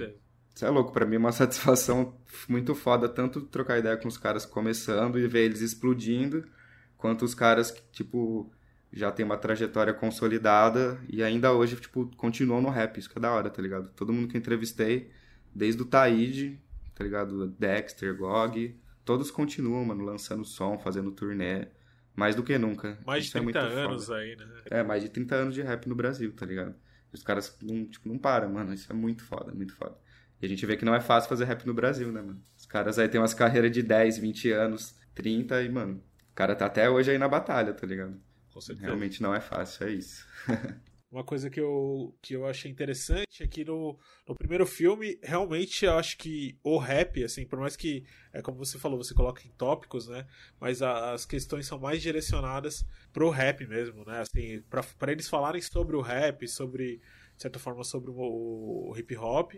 isso 0.59 0.66
é 0.66 0.71
louco, 0.71 0.90
para 0.92 1.07
mim 1.07 1.14
é 1.14 1.18
uma 1.18 1.31
satisfação 1.31 2.18
muito 2.49 2.75
foda 2.75 3.09
tanto 3.09 3.42
trocar 3.42 3.79
ideia 3.79 3.97
com 3.97 4.09
os 4.09 4.18
caras 4.18 4.44
começando 4.44 5.16
e 5.16 5.29
ver 5.29 5.44
eles 5.44 5.61
explodindo, 5.61 6.44
quanto 6.97 7.25
os 7.25 7.33
caras 7.33 7.71
que, 7.71 7.81
tipo, 7.92 8.53
já 8.92 9.12
tem 9.12 9.25
uma 9.25 9.38
trajetória 9.38 9.94
consolidada 9.94 11.01
e 11.09 11.23
ainda 11.23 11.53
hoje, 11.53 11.77
tipo, 11.77 12.11
continuam 12.16 12.61
no 12.61 12.71
rap, 12.71 12.99
isso 12.99 13.09
que 13.09 13.16
é 13.16 13.21
da 13.21 13.31
hora, 13.31 13.49
tá 13.49 13.62
ligado? 13.62 13.88
Todo 13.90 14.12
mundo 14.12 14.27
que 14.27 14.37
eu 14.37 14.40
entrevistei, 14.40 15.12
desde 15.55 15.81
o 15.81 15.85
Taíde, 15.85 16.61
tá 16.92 17.05
ligado? 17.05 17.47
Dexter, 17.57 18.16
Gog, 18.16 18.77
todos 19.05 19.31
continuam, 19.31 19.85
mano, 19.85 20.05
lançando 20.05 20.44
som, 20.44 20.77
fazendo 20.77 21.12
turnê, 21.12 21.68
mais 22.16 22.35
do 22.35 22.42
que 22.42 22.59
nunca. 22.59 22.99
Mais 23.07 23.27
de 23.27 23.31
30 23.31 23.59
é 23.61 23.62
anos 23.62 24.07
foda. 24.07 24.18
aí, 24.18 24.35
né? 24.35 24.47
É, 24.64 24.83
mais 24.83 25.05
de 25.05 25.09
30 25.09 25.37
anos 25.37 25.55
de 25.55 25.62
rap 25.62 25.88
no 25.88 25.94
Brasil, 25.94 26.33
tá 26.33 26.44
ligado? 26.44 26.75
Os 27.12 27.23
caras 27.23 27.57
não, 27.62 27.87
tipo, 27.87 28.09
não 28.09 28.18
param, 28.18 28.53
mano. 28.53 28.75
Isso 28.75 28.90
é 28.90 28.94
muito 28.94 29.23
foda, 29.23 29.53
muito 29.53 29.73
foda. 29.77 29.97
E 30.40 30.46
a 30.46 30.48
gente 30.48 30.64
vê 30.64 30.77
que 30.77 30.85
não 30.85 30.94
é 30.94 31.01
fácil 31.01 31.29
fazer 31.29 31.44
rap 31.44 31.66
no 31.66 31.74
Brasil, 31.74 32.12
né, 32.12 32.20
mano? 32.20 32.40
Os 32.57 32.64
caras 32.64 32.98
aí 32.98 33.09
têm 33.09 33.20
umas 33.20 33.35
carreiras 33.35 33.72
de 33.72 33.83
10, 33.83 34.18
20 34.18 34.53
anos, 34.53 34.94
30 35.14 35.62
e, 35.62 35.68
mano, 35.68 36.03
o 36.31 36.35
cara 36.35 36.55
tá 36.55 36.66
até 36.66 36.88
hoje 36.88 37.11
aí 37.11 37.18
na 37.18 37.29
batalha, 37.29 37.72
tá 37.72 37.87
ligado? 37.87 38.20
Com 38.53 38.61
certeza. 38.61 38.87
Realmente 38.87 39.22
não 39.22 39.35
é 39.35 39.40
fácil, 39.40 39.87
é 39.87 39.92
isso. 39.92 40.27
Uma 41.11 41.24
coisa 41.24 41.48
que 41.48 41.59
eu, 41.59 42.14
que 42.20 42.35
eu 42.35 42.46
achei 42.46 42.70
interessante 42.70 43.42
é 43.42 43.46
que 43.46 43.64
no, 43.64 43.98
no 44.29 44.35
primeiro 44.35 44.66
filme, 44.66 45.18
realmente 45.22 45.87
eu 45.87 45.94
acho 45.94 46.18
que 46.18 46.59
o 46.62 46.77
rap, 46.77 47.24
assim, 47.24 47.46
por 47.46 47.59
mais 47.59 47.77
que, 47.77 48.05
é 48.31 48.42
como 48.42 48.59
você 48.59 48.79
falou, 48.79 49.03
você 49.03 49.14
coloca 49.14 49.40
em 49.46 49.51
tópicos, 49.53 50.07
né? 50.07 50.27
Mas 50.61 50.83
a, 50.83 51.14
as 51.14 51.24
questões 51.24 51.66
são 51.66 51.79
mais 51.79 52.03
direcionadas 52.03 52.85
pro 53.11 53.31
rap 53.31 53.66
mesmo, 53.66 54.05
né? 54.05 54.20
Assim, 54.20 54.62
para 54.98 55.11
eles 55.11 55.29
falarem 55.29 55.62
sobre 55.62 55.96
o 55.96 56.03
rap, 56.03 56.46
sobre, 56.46 56.98
de 56.98 57.42
certa 57.42 57.59
forma, 57.59 57.83
sobre 57.85 58.11
o, 58.11 58.90
o 58.90 58.94
hip 58.98 59.16
hop 59.16 59.55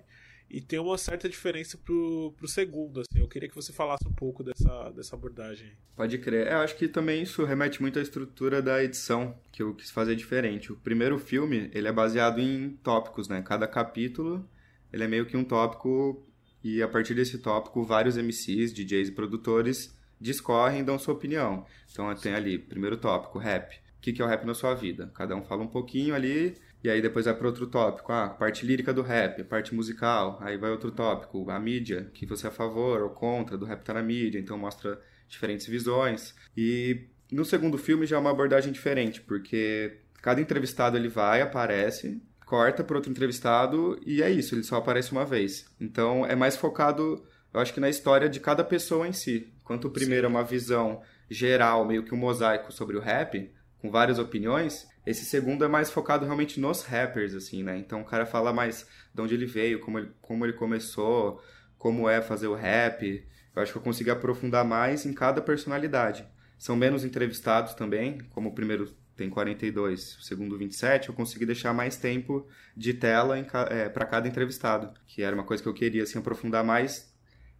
e 0.51 0.61
tem 0.61 0.79
uma 0.81 0.99
certa 0.99 1.29
diferença 1.29 1.79
pro, 1.79 2.35
pro 2.37 2.49
segundo, 2.49 3.01
assim. 3.01 3.21
Eu 3.21 3.29
queria 3.29 3.49
que 3.49 3.55
você 3.55 3.73
falasse 3.73 4.07
um 4.07 4.13
pouco 4.13 4.43
dessa, 4.43 4.91
dessa 4.91 5.15
abordagem. 5.15 5.73
Pode 5.95 6.19
crer. 6.19 6.49
É, 6.49 6.55
eu 6.55 6.59
acho 6.59 6.77
que 6.77 6.89
também 6.89 7.23
isso 7.23 7.45
remete 7.45 7.81
muito 7.81 7.99
à 7.99 8.03
estrutura 8.03 8.61
da 8.61 8.83
edição, 8.83 9.39
que 9.53 9.63
eu 9.63 9.75
quis 9.75 9.91
fazer 9.91 10.17
diferente. 10.17 10.73
O 10.73 10.77
primeiro 10.77 11.19
filme, 11.19 11.71
ele 11.73 11.87
é 11.87 11.93
baseado 11.93 12.41
em 12.41 12.71
tópicos, 12.83 13.29
né? 13.29 13.41
Cada 13.43 13.69
capítulo, 13.69 14.45
ele 14.93 15.05
é 15.05 15.09
meio 15.09 15.25
que 15.25 15.37
um 15.37 15.45
tópico 15.45 16.27
e 16.63 16.83
a 16.83 16.89
partir 16.89 17.15
desse 17.15 17.39
tópico, 17.39 17.85
vários 17.85 18.17
MCs, 18.17 18.73
DJs 18.75 19.09
e 19.09 19.13
produtores 19.13 19.97
discorrem 20.21 20.81
e 20.81 20.85
dão 20.85 20.99
sua 20.99 21.15
opinião. 21.15 21.65
Então 21.91 22.13
tem 22.15 22.35
ali, 22.35 22.59
primeiro 22.59 22.97
tópico, 22.97 23.39
rap. 23.39 23.77
O 23.97 24.01
que 24.01 24.21
é 24.21 24.25
o 24.25 24.29
rap 24.29 24.45
na 24.45 24.55
sua 24.55 24.75
vida? 24.75 25.11
Cada 25.15 25.37
um 25.37 25.43
fala 25.43 25.63
um 25.63 25.69
pouquinho 25.69 26.15
ali 26.15 26.57
e 26.83 26.89
aí 26.89 27.03
depois 27.03 27.27
vai 27.27 27.35
para 27.35 27.47
outro 27.47 27.67
tópico, 27.67 28.11
ah, 28.11 28.29
parte 28.29 28.65
lírica 28.65 28.93
do 28.93 29.03
rap, 29.03 29.45
parte 29.45 29.75
musical. 29.75 30.39
Aí 30.41 30.57
vai 30.57 30.71
outro 30.71 30.91
tópico, 30.91 31.51
a 31.51 31.59
mídia, 31.61 32.11
que 32.15 32.25
você 32.25 32.47
é 32.47 32.49
a 32.49 32.53
favor 32.53 33.03
ou 33.03 33.11
contra 33.11 33.59
do 33.59 33.67
rap 33.67 33.83
tá 33.83 33.93
na 33.93 34.03
mídia, 34.03 34.39
então 34.39 34.57
mostra 34.57 35.01
diferentes 35.29 35.67
visões. 35.67 36.35
E 36.57 37.07
no 37.31 37.45
segundo 37.45 37.77
filme 37.77 38.07
já 38.07 38.17
é 38.17 38.19
uma 38.19 38.31
abordagem 38.31 38.73
diferente, 38.73 39.21
porque 39.21 39.99
cada 40.23 40.41
entrevistado 40.41 40.97
ele 40.97 41.09
vai, 41.09 41.43
aparece, 41.43 42.21
corta 42.47 42.83
para 42.83 42.97
outro 42.97 43.11
entrevistado 43.11 43.99
e 44.05 44.23
é 44.23 44.31
isso, 44.31 44.55
ele 44.55 44.65
só 44.65 44.77
aparece 44.77 45.13
uma 45.13 45.25
vez. 45.25 45.67
Então 45.79 46.25
é 46.25 46.35
mais 46.35 46.57
focado, 46.57 47.23
eu 47.53 47.61
acho 47.61 47.75
que 47.75 47.81
na 47.81 47.91
história 47.91 48.29
de 48.29 48.41
cada 48.41 48.65
pessoa 48.65 49.07
em 49.07 49.13
si. 49.13 49.53
Enquanto 49.61 49.85
o 49.85 49.91
primeiro 49.91 50.27
Sim. 50.27 50.35
é 50.35 50.37
uma 50.37 50.45
visão 50.45 51.03
geral, 51.31 51.87
meio 51.87 52.03
que 52.03 52.13
um 52.13 52.19
mosaico 52.19 52.73
sobre 52.73 52.97
o 52.97 53.01
rap, 53.01 53.51
com 53.81 53.91
várias 53.91 54.19
opiniões, 54.19 54.89
esse 55.07 55.25
segundo 55.25 55.65
é 55.65 55.69
mais 55.69 55.91
focado 55.91 56.25
realmente 56.25 56.61
nos 56.61 56.83
rappers, 56.83 57.35
assim, 57.35 57.63
né? 57.63 57.79
Então 57.79 58.03
o 58.03 58.05
cara 58.05 58.27
fala 58.27 58.53
mais 58.53 58.87
de 59.15 59.21
onde 59.21 59.35
ele 59.35 59.47
veio, 59.47 59.81
como 59.81 59.99
ele, 59.99 60.11
como 60.21 60.45
ele 60.45 60.53
começou, 60.53 61.43
como 61.79 62.09
é 62.09 62.21
fazer 62.21 62.47
o 62.47 62.55
rap. 62.55 63.27
Eu 63.55 63.63
acho 63.63 63.73
que 63.73 63.79
eu 63.79 63.83
consegui 63.83 64.11
aprofundar 64.11 64.65
mais 64.65 65.07
em 65.07 65.13
cada 65.13 65.41
personalidade. 65.41 66.27
São 66.59 66.77
menos 66.77 67.05
entrevistados 67.05 67.75
também, 67.75 68.19
como 68.31 68.51
o 68.51 68.55
primeiro 68.55 68.87
tem 69.17 69.29
42, 69.29 70.17
o 70.17 70.23
segundo 70.23 70.57
27, 70.57 71.11
eu 71.11 71.15
consegui 71.15 71.45
deixar 71.45 71.75
mais 71.75 71.97
tempo 71.97 72.47
de 72.75 72.95
tela 72.95 73.37
é, 73.69 73.89
para 73.89 74.07
cada 74.07 74.27
entrevistado, 74.27 74.95
que 75.07 75.23
era 75.23 75.35
uma 75.35 75.45
coisa 75.45 75.63
que 75.63 75.69
eu 75.69 75.75
queria 75.75 76.05
assim, 76.05 76.19
aprofundar 76.19 76.65
mais 76.65 77.15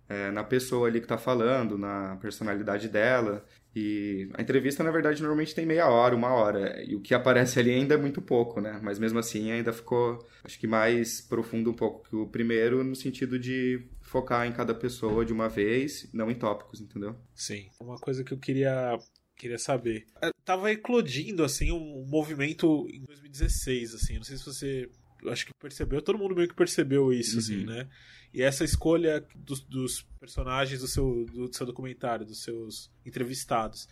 é, 0.09 0.31
na 0.31 0.43
pessoa 0.43 0.89
ali 0.89 1.01
que 1.01 1.05
está 1.05 1.19
falando, 1.19 1.77
na 1.77 2.17
personalidade 2.17 2.89
dela. 2.89 3.45
E 3.75 4.29
a 4.35 4.43
entrevista, 4.43 4.83
na 4.83 4.91
verdade, 4.91 5.21
normalmente 5.23 5.55
tem 5.55 5.65
meia 5.65 5.89
hora, 5.89 6.17
uma 6.17 6.33
hora. 6.33 6.83
E 6.83 6.97
o 6.97 7.01
que 7.01 7.15
aparece 7.15 7.59
ali 7.59 7.71
ainda 7.71 7.95
é 7.95 7.99
muito 7.99 8.21
pouco, 8.21 8.61
né? 8.61 8.81
Mas 8.83 8.99
mesmo 8.99 9.19
assim 9.19 9.51
ainda 9.53 9.73
ficou, 9.73 10.27
acho 10.43 10.59
que 10.59 10.67
mais 10.67 11.21
profundo 11.21 11.71
um 11.71 11.75
pouco 11.75 12.09
que 12.09 12.17
o 12.17 12.27
primeiro, 12.27 12.83
no 12.83 12.97
sentido 12.97 13.39
de 13.39 13.87
focar 14.01 14.47
em 14.47 14.53
cada 14.53 14.75
pessoa 14.75 15.25
de 15.25 15.33
uma 15.33 15.49
vez, 15.49 16.09
não 16.13 16.31
em 16.31 16.35
tópicos, 16.35 16.81
entendeu? 16.81 17.15
Sim. 17.35 17.69
Uma 17.79 17.97
coisa 17.97 18.25
que 18.25 18.33
eu 18.33 18.39
queria 18.39 18.99
queria 19.41 19.59
saber. 19.59 20.07
Eu 20.21 20.35
tava 20.45 20.71
eclodindo, 20.71 21.43
assim, 21.43 21.73
um 21.73 22.05
movimento 22.07 22.87
em 22.91 23.03
2016, 23.05 23.95
assim. 23.95 24.17
Não 24.17 24.23
sei 24.23 24.37
se 24.37 24.45
você. 24.45 24.91
Acho 25.29 25.47
que 25.47 25.53
percebeu, 25.61 26.01
todo 26.01 26.19
mundo 26.19 26.35
meio 26.35 26.49
que 26.49 26.55
percebeu 26.55 27.13
isso, 27.13 27.39
assim, 27.39 27.65
uhum. 27.65 27.73
assim, 27.73 27.79
né? 27.79 27.89
E 28.33 28.43
essa 28.43 28.65
escolha 28.65 29.27
dos, 29.35 29.61
dos 29.61 30.03
personagens 30.19 30.81
do 30.81 30.87
seu, 30.87 31.27
do 31.27 31.55
seu 31.55 31.67
documentário, 31.67 32.25
dos 32.25 32.43
seus 32.43 32.91
entrevistados, 33.05 33.89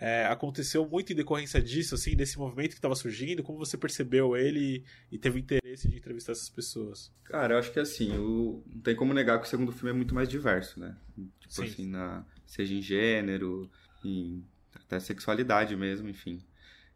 é, 0.00 0.26
aconteceu 0.26 0.88
muito 0.88 1.12
em 1.12 1.16
decorrência 1.16 1.60
disso, 1.60 1.94
assim, 1.94 2.14
desse 2.14 2.38
movimento 2.38 2.70
que 2.70 2.76
estava 2.76 2.94
surgindo? 2.94 3.42
Como 3.42 3.58
você 3.58 3.76
percebeu 3.76 4.36
ele 4.36 4.84
e 5.10 5.18
teve 5.18 5.40
interesse 5.40 5.88
de 5.88 5.96
entrevistar 5.96 6.32
essas 6.32 6.48
pessoas? 6.48 7.12
Cara, 7.24 7.54
eu 7.54 7.58
acho 7.58 7.72
que 7.72 7.80
assim, 7.80 8.16
o... 8.16 8.62
não 8.66 8.80
tem 8.80 8.94
como 8.94 9.12
negar 9.12 9.40
que 9.40 9.46
o 9.46 9.50
segundo 9.50 9.72
filme 9.72 9.90
é 9.90 9.94
muito 9.94 10.14
mais 10.14 10.28
diverso, 10.28 10.78
né? 10.78 10.96
Tipo 11.40 11.54
Sim. 11.54 11.64
assim, 11.64 11.86
na... 11.88 12.24
seja 12.46 12.74
em 12.74 12.82
gênero, 12.82 13.68
em 14.04 14.44
até 14.72 15.00
sexualidade 15.00 15.74
mesmo, 15.74 16.08
enfim. 16.08 16.38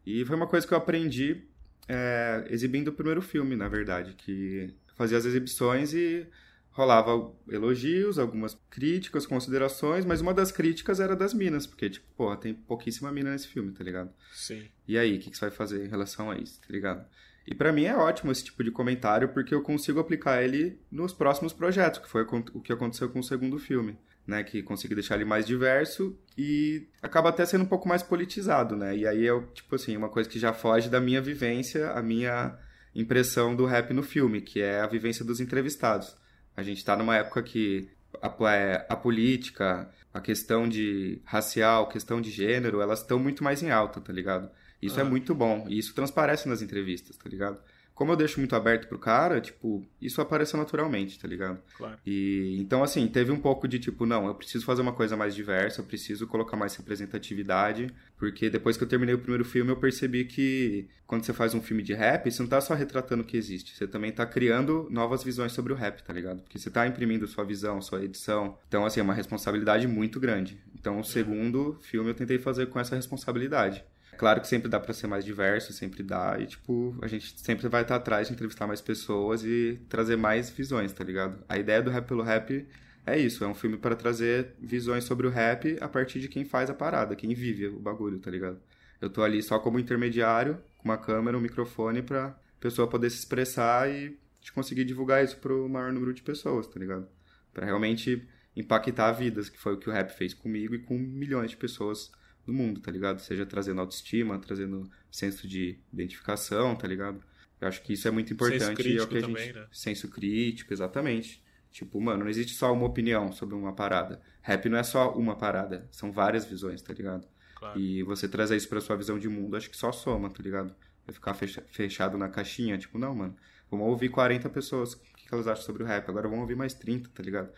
E 0.05 0.23
foi 0.23 0.35
uma 0.35 0.47
coisa 0.47 0.65
que 0.65 0.73
eu 0.73 0.77
aprendi 0.77 1.43
é, 1.87 2.45
exibindo 2.49 2.89
o 2.89 2.93
primeiro 2.93 3.21
filme, 3.21 3.55
na 3.55 3.67
verdade, 3.67 4.13
que 4.13 4.73
fazia 4.95 5.17
as 5.17 5.25
exibições 5.25 5.93
e 5.93 6.27
rolava 6.71 7.31
elogios, 7.47 8.17
algumas 8.17 8.57
críticas, 8.69 9.27
considerações, 9.27 10.05
mas 10.05 10.21
uma 10.21 10.33
das 10.33 10.51
críticas 10.51 10.99
era 10.99 11.15
das 11.15 11.33
minas, 11.33 11.67
porque, 11.67 11.89
tipo, 11.89 12.05
porra, 12.17 12.35
tem 12.35 12.53
pouquíssima 12.53 13.11
mina 13.11 13.31
nesse 13.31 13.47
filme, 13.47 13.71
tá 13.71 13.83
ligado? 13.83 14.11
Sim. 14.33 14.67
E 14.87 14.97
aí, 14.97 15.17
o 15.17 15.19
que, 15.19 15.29
que 15.29 15.37
você 15.37 15.45
vai 15.45 15.55
fazer 15.55 15.85
em 15.85 15.89
relação 15.89 16.31
a 16.31 16.37
isso, 16.37 16.59
tá 16.59 16.67
ligado? 16.69 17.05
E 17.45 17.53
para 17.53 17.71
mim 17.71 17.83
é 17.83 17.95
ótimo 17.95 18.31
esse 18.31 18.45
tipo 18.45 18.63
de 18.63 18.71
comentário, 18.71 19.29
porque 19.29 19.53
eu 19.53 19.61
consigo 19.61 19.99
aplicar 19.99 20.41
ele 20.41 20.79
nos 20.89 21.13
próximos 21.13 21.53
projetos, 21.53 21.99
que 21.99 22.09
foi 22.09 22.23
o 22.23 22.61
que 22.61 22.73
aconteceu 22.73 23.09
com 23.09 23.19
o 23.19 23.23
segundo 23.23 23.59
filme, 23.59 23.97
né? 24.25 24.43
Que 24.43 24.63
consegui 24.63 24.95
deixar 24.95 25.15
ele 25.15 25.25
mais 25.25 25.45
diverso 25.45 26.17
e 26.37 26.87
acaba 27.01 27.29
até 27.29 27.45
sendo 27.45 27.63
um 27.63 27.67
pouco 27.67 27.87
mais 27.87 28.01
politizado, 28.01 28.75
né? 28.75 28.95
E 28.95 29.07
aí 29.07 29.27
é, 29.27 29.39
tipo 29.53 29.75
assim, 29.75 29.95
uma 29.95 30.09
coisa 30.09 30.29
que 30.29 30.39
já 30.39 30.53
foge 30.53 30.89
da 30.89 30.99
minha 30.99 31.21
vivência, 31.21 31.91
a 31.91 32.01
minha 32.01 32.57
impressão 32.95 33.55
do 33.55 33.65
rap 33.65 33.93
no 33.93 34.03
filme, 34.03 34.41
que 34.41 34.61
é 34.61 34.79
a 34.79 34.87
vivência 34.87 35.25
dos 35.25 35.39
entrevistados. 35.39 36.15
A 36.55 36.63
gente 36.63 36.77
está 36.77 36.95
numa 36.95 37.17
época 37.17 37.41
que 37.41 37.89
a, 38.21 38.53
é, 38.53 38.85
a, 38.87 38.95
política, 38.95 39.89
a 40.13 40.21
questão 40.21 40.69
de 40.69 41.19
racial, 41.25 41.89
questão 41.89 42.21
de 42.21 42.29
gênero, 42.29 42.81
elas 42.81 42.99
estão 42.99 43.17
muito 43.17 43.43
mais 43.43 43.63
em 43.63 43.71
alta, 43.71 43.99
tá 43.99 44.13
ligado? 44.13 44.49
Isso 44.81 44.99
é 44.99 45.03
muito 45.03 45.33
bom. 45.33 45.65
E 45.69 45.79
isso 45.79 45.95
transparece 45.95 46.47
nas 46.47 46.61
entrevistas, 46.61 47.15
tá 47.15 47.29
ligado? 47.29 47.59
Como 47.93 48.11
eu 48.11 48.15
deixo 48.15 48.39
muito 48.39 48.55
aberto 48.55 48.87
pro 48.87 48.97
cara, 48.97 49.39
tipo, 49.39 49.85
isso 50.01 50.19
apareceu 50.19 50.57
naturalmente, 50.57 51.19
tá 51.19 51.27
ligado? 51.27 51.59
Claro. 51.77 51.97
E 52.05 52.57
então, 52.59 52.83
assim, 52.83 53.07
teve 53.07 53.31
um 53.31 53.39
pouco 53.39 53.67
de 53.67 53.79
tipo, 53.79 54.05
não, 54.05 54.25
eu 54.27 54.35
preciso 54.35 54.65
fazer 54.65 54.81
uma 54.81 54.93
coisa 54.93 55.15
mais 55.15 55.35
diversa, 55.35 55.81
eu 55.81 55.85
preciso 55.85 56.25
colocar 56.25 56.57
mais 56.57 56.75
representatividade, 56.75 57.93
porque 58.17 58.49
depois 58.49 58.77
que 58.77 58.83
eu 58.83 58.87
terminei 58.87 59.13
o 59.13 59.19
primeiro 59.19 59.45
filme, 59.45 59.71
eu 59.71 59.77
percebi 59.77 60.25
que 60.25 60.87
quando 61.05 61.23
você 61.23 61.33
faz 61.33 61.53
um 61.53 61.61
filme 61.61 61.83
de 61.83 61.93
rap, 61.93 62.31
você 62.31 62.41
não 62.41 62.49
tá 62.49 62.59
só 62.59 62.73
retratando 62.73 63.21
o 63.21 63.25
que 63.25 63.37
existe, 63.37 63.75
você 63.75 63.85
também 63.85 64.11
tá 64.11 64.25
criando 64.25 64.87
novas 64.89 65.23
visões 65.23 65.51
sobre 65.51 65.71
o 65.71 65.75
rap, 65.75 66.01
tá 66.01 66.11
ligado? 66.11 66.41
Porque 66.41 66.57
você 66.57 66.71
tá 66.71 66.87
imprimindo 66.87 67.27
sua 67.27 67.43
visão, 67.43 67.79
sua 67.81 68.03
edição. 68.03 68.57
Então, 68.67 68.85
assim, 68.85 68.99
é 68.99 69.03
uma 69.03 69.13
responsabilidade 69.13 69.87
muito 69.87 70.19
grande. 70.19 70.57
Então, 70.73 70.99
o 70.99 71.03
segundo 71.03 71.77
filme 71.81 72.09
eu 72.09 72.15
tentei 72.15 72.39
fazer 72.39 72.65
com 72.67 72.79
essa 72.79 72.95
responsabilidade. 72.95 73.83
Claro 74.17 74.41
que 74.41 74.47
sempre 74.47 74.69
dá 74.69 74.79
para 74.79 74.93
ser 74.93 75.07
mais 75.07 75.25
diverso, 75.25 75.73
sempre 75.73 76.03
dá. 76.03 76.37
E, 76.39 76.45
tipo, 76.45 76.95
a 77.01 77.07
gente 77.07 77.39
sempre 77.39 77.67
vai 77.67 77.81
estar 77.81 77.95
atrás 77.95 78.27
de 78.27 78.33
entrevistar 78.33 78.67
mais 78.67 78.81
pessoas 78.81 79.43
e 79.43 79.79
trazer 79.89 80.15
mais 80.15 80.49
visões, 80.49 80.93
tá 80.93 81.03
ligado? 81.03 81.43
A 81.47 81.57
ideia 81.57 81.81
do 81.81 81.89
Rap 81.89 82.07
pelo 82.07 82.23
Rap 82.23 82.65
é 83.05 83.19
isso, 83.19 83.43
é 83.43 83.47
um 83.47 83.53
filme 83.53 83.77
para 83.77 83.95
trazer 83.95 84.53
visões 84.59 85.03
sobre 85.03 85.27
o 85.27 85.29
rap 85.29 85.77
a 85.81 85.89
partir 85.89 86.19
de 86.19 86.29
quem 86.29 86.45
faz 86.45 86.69
a 86.69 86.73
parada, 86.73 87.15
quem 87.15 87.33
vive 87.33 87.67
o 87.67 87.79
bagulho, 87.79 88.17
tá 88.17 88.31
ligado? 88.31 88.61
Eu 89.01 89.09
tô 89.09 89.21
ali 89.21 89.43
só 89.43 89.59
como 89.59 89.77
intermediário, 89.77 90.57
com 90.77 90.85
uma 90.85 90.97
câmera, 90.97 91.37
um 91.37 91.41
microfone 91.41 92.01
pra 92.01 92.33
pessoa 92.61 92.87
poder 92.87 93.09
se 93.09 93.17
expressar 93.17 93.89
e 93.89 94.17
conseguir 94.53 94.85
divulgar 94.85 95.23
isso 95.23 95.37
pro 95.37 95.67
maior 95.67 95.91
número 95.91 96.13
de 96.13 96.21
pessoas, 96.21 96.65
tá 96.65 96.79
ligado? 96.79 97.05
Para 97.53 97.65
realmente 97.65 98.25
impactar 98.55 99.11
vidas, 99.11 99.49
que 99.49 99.59
foi 99.59 99.73
o 99.73 99.77
que 99.77 99.89
o 99.89 99.91
rap 99.91 100.11
fez 100.11 100.33
comigo 100.33 100.73
e 100.73 100.79
com 100.79 100.97
milhões 100.97 101.51
de 101.51 101.57
pessoas 101.57 102.09
do 102.45 102.53
mundo, 102.53 102.79
tá 102.81 102.91
ligado? 102.91 103.19
Seja 103.19 103.45
trazendo 103.45 103.81
autoestima, 103.81 104.37
trazendo 104.39 104.89
senso 105.11 105.47
de 105.47 105.79
identificação, 105.91 106.75
tá 106.75 106.87
ligado? 106.87 107.23
Eu 107.59 107.67
acho 107.67 107.81
que 107.81 107.93
isso 107.93 108.07
é 108.07 108.11
muito 108.11 108.33
importante. 108.33 108.65
Senso 108.65 108.75
crítico 108.75 109.01
é 109.01 109.05
o 109.05 109.07
que 109.07 109.17
a 109.17 109.21
também, 109.21 109.45
gente... 109.45 109.55
né? 109.55 109.67
Senso 109.71 110.07
crítico, 110.09 110.73
exatamente. 110.73 111.43
Tipo, 111.71 111.99
mano, 111.99 112.23
não 112.23 112.29
existe 112.29 112.53
só 112.53 112.71
uma 112.71 112.85
opinião 112.85 113.31
sobre 113.31 113.55
uma 113.55 113.73
parada. 113.73 114.21
Rap 114.41 114.69
não 114.69 114.77
é 114.77 114.83
só 114.83 115.11
uma 115.13 115.35
parada, 115.35 115.87
são 115.89 116.11
várias 116.11 116.45
visões, 116.45 116.81
tá 116.81 116.93
ligado? 116.93 117.27
Claro. 117.55 117.79
E 117.79 118.03
você 118.03 118.27
trazer 118.27 118.57
isso 118.57 118.67
pra 118.67 118.81
sua 118.81 118.95
visão 118.95 119.17
de 119.17 119.29
mundo, 119.29 119.55
acho 119.55 119.69
que 119.69 119.77
só 119.77 119.91
soma, 119.91 120.29
tá 120.29 120.43
ligado? 120.43 120.75
Vai 121.05 121.13
ficar 121.13 121.33
fechado 121.33 122.17
na 122.17 122.29
caixinha, 122.29 122.77
tipo, 122.77 122.99
não, 122.99 123.15
mano, 123.15 123.35
vamos 123.71 123.87
ouvir 123.87 124.09
40 124.09 124.49
pessoas, 124.49 124.93
o 124.93 124.99
que 124.99 125.33
elas 125.33 125.47
acham 125.47 125.63
sobre 125.63 125.83
o 125.83 125.85
rap, 125.85 126.07
agora 126.07 126.27
vamos 126.27 126.41
ouvir 126.41 126.55
mais 126.55 126.73
30, 126.73 127.09
tá 127.09 127.23
ligado? 127.23 127.49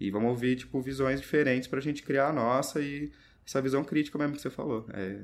E 0.00 0.10
vamos 0.10 0.30
ouvir, 0.30 0.56
tipo, 0.56 0.80
visões 0.80 1.20
diferentes 1.20 1.68
pra 1.68 1.80
gente 1.80 2.02
criar 2.02 2.28
a 2.28 2.32
nossa 2.32 2.80
e 2.80 3.12
essa 3.48 3.62
visão 3.62 3.82
crítica 3.82 4.18
mesmo 4.18 4.36
que 4.36 4.42
você 4.42 4.50
falou. 4.50 4.86
É, 4.92 5.22